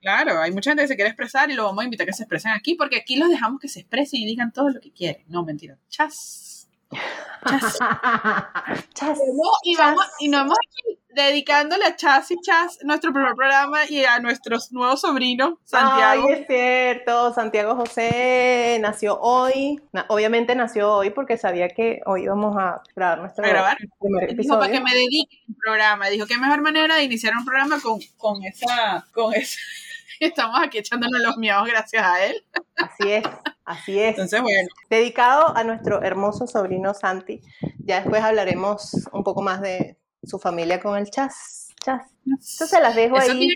Claro, 0.00 0.40
hay 0.40 0.50
mucha 0.50 0.70
gente 0.70 0.82
que 0.84 0.88
se 0.88 0.96
quiere 0.96 1.10
expresar 1.10 1.50
y 1.50 1.54
lo 1.54 1.64
vamos 1.64 1.82
a 1.82 1.84
invitar 1.84 2.04
a 2.04 2.06
que 2.06 2.12
se 2.14 2.22
expresen 2.24 2.52
aquí, 2.52 2.74
porque 2.74 2.96
aquí 2.96 3.16
los 3.16 3.28
dejamos 3.28 3.60
que 3.60 3.68
se 3.68 3.80
expresen 3.80 4.20
y 4.20 4.26
digan 4.26 4.50
todo 4.52 4.70
lo 4.70 4.80
que 4.80 4.90
quieren. 4.92 5.22
No, 5.28 5.44
mentira. 5.44 5.76
Chas. 5.88 6.49
Chas. 6.90 7.78
Chas, 8.94 9.18
No, 9.18 9.50
y, 9.62 9.74
chas. 9.74 9.86
vamos, 9.86 10.06
y 10.18 10.28
nos 10.28 10.40
vamos 10.42 10.56
aquí 10.58 10.98
dedicándole 11.14 11.84
a 11.84 11.96
Chas 11.96 12.30
y 12.30 12.36
Chas 12.40 12.78
nuestro 12.82 13.12
primer 13.12 13.34
programa 13.34 13.80
y 13.88 14.04
a 14.04 14.18
nuestros 14.20 14.72
nuevos 14.72 15.00
sobrinos, 15.00 15.54
Santiago. 15.64 16.26
Ay, 16.28 16.32
es 16.34 16.46
cierto, 16.46 17.32
Santiago 17.34 17.74
José 17.76 18.78
nació 18.80 19.18
hoy. 19.20 19.80
Obviamente 20.08 20.54
nació 20.54 20.92
hoy 20.92 21.10
porque 21.10 21.36
sabía 21.36 21.68
que 21.68 22.00
hoy 22.06 22.24
íbamos 22.24 22.56
a 22.58 22.82
grabar 22.94 23.20
nuestro 23.20 23.44
A 23.44 23.48
grabar. 23.48 23.76
primer 23.98 24.36
dijo 24.36 24.58
para 24.58 24.70
que 24.70 24.80
me 24.80 24.94
dedique 24.94 25.38
un 25.48 25.54
programa. 25.56 26.08
Dijo 26.08 26.26
qué 26.26 26.38
mejor 26.38 26.60
manera 26.60 26.96
de 26.96 27.04
iniciar 27.04 27.34
un 27.36 27.44
programa 27.44 27.80
con, 27.80 27.98
con 28.16 28.42
esa, 28.44 29.04
con 29.12 29.34
esa. 29.34 29.58
Estamos 30.20 30.60
aquí 30.62 30.78
echándonos 30.78 31.20
los 31.22 31.36
miados 31.38 31.66
gracias 31.66 32.04
a 32.04 32.24
él. 32.26 32.44
Así 32.76 33.10
es, 33.10 33.24
así 33.70 33.98
es. 33.98 34.10
Entonces, 34.10 34.40
bueno, 34.42 34.68
Dedicado 34.88 35.56
a 35.56 35.64
nuestro 35.64 36.02
hermoso 36.02 36.46
sobrino 36.46 36.94
Santi. 36.94 37.40
Ya 37.78 38.00
después 38.00 38.22
hablaremos 38.22 39.08
un 39.12 39.24
poco 39.24 39.42
más 39.42 39.60
de 39.60 39.96
su 40.22 40.38
familia 40.38 40.80
con 40.80 40.96
el 40.98 41.10
chas. 41.10 41.68
Chas. 41.84 42.02
Entonces 42.26 42.80
las 42.80 42.94
dejo 42.94 43.16
eso 43.16 43.32
ahí. 43.32 43.38
tiene 43.38 43.54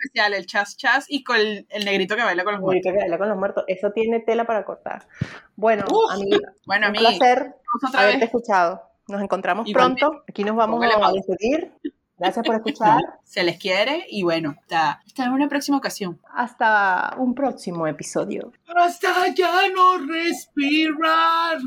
especial, 0.00 0.34
el 0.34 0.46
chas 0.46 0.76
chas 0.76 1.06
y 1.08 1.24
con 1.24 1.36
el, 1.36 1.66
el 1.70 1.84
negrito 1.84 2.14
que 2.14 2.22
baila 2.22 2.44
con 2.44 2.52
los 2.54 2.60
muertos. 2.62 2.86
Ahorita 2.86 2.92
que 2.92 2.98
baila 2.98 3.18
con 3.18 3.28
los 3.28 3.38
muertos. 3.38 3.64
Eso 3.66 3.90
tiene 3.92 4.20
tela 4.20 4.46
para 4.46 4.64
cortar. 4.64 5.08
Bueno, 5.56 5.84
Uf. 5.90 6.12
amiga, 6.12 6.38
Bueno, 6.66 6.86
un 6.86 6.90
a 6.90 6.92
mí, 6.92 6.98
placer 6.98 7.54
haberte 7.94 8.18
vez. 8.18 8.24
escuchado. 8.26 8.82
Nos 9.08 9.22
encontramos 9.22 9.68
pronto. 9.72 10.22
Aquí 10.28 10.44
nos 10.44 10.54
vamos 10.54 10.84
a 10.84 11.12
despedir. 11.12 11.72
Gracias 12.18 12.44
por 12.44 12.56
escuchar. 12.56 13.00
Se 13.24 13.42
les 13.42 13.58
quiere 13.58 14.06
y 14.08 14.22
bueno, 14.22 14.56
hasta, 14.60 15.02
hasta 15.06 15.24
en 15.24 15.32
una 15.32 15.48
próxima 15.48 15.76
ocasión. 15.76 16.20
Hasta 16.34 17.14
un 17.18 17.34
próximo 17.34 17.86
episodio. 17.86 18.52
Hasta 18.76 19.28
ya 19.34 19.68
no 19.74 19.98
respirar. 19.98 21.58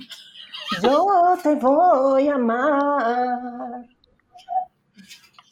Yo 0.82 1.38
te 1.42 1.56
voy 1.56 2.28
a 2.28 2.36
amar. 2.36 3.86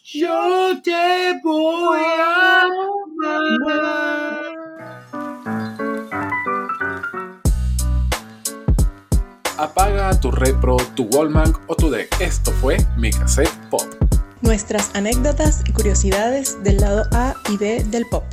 Yo 0.03 0.81
te 0.81 1.39
voy 1.43 1.99
a 1.99 2.61
amar. 2.61 3.99
Apaga 9.57 10.17
tu 10.19 10.31
repro, 10.31 10.77
tu 10.95 11.03
Wallman 11.11 11.53
o 11.67 11.75
tu 11.75 11.89
deck. 11.89 12.09
Esto 12.21 12.51
fue 12.53 12.77
mi 12.97 13.11
cassette 13.11 13.51
pop. 13.69 13.98
Nuestras 14.41 14.95
anécdotas 14.95 15.63
y 15.67 15.73
curiosidades 15.73 16.63
del 16.63 16.77
lado 16.77 17.03
A 17.11 17.35
y 17.51 17.57
B 17.57 17.83
del 17.83 18.05
pop. 18.05 18.23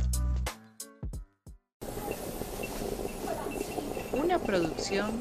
Una 4.13 4.39
producción 4.39 5.11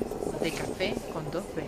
de 0.41 0.53
café 0.53 0.95
con 1.13 1.29
dos 1.33 1.43
B. 1.57 1.65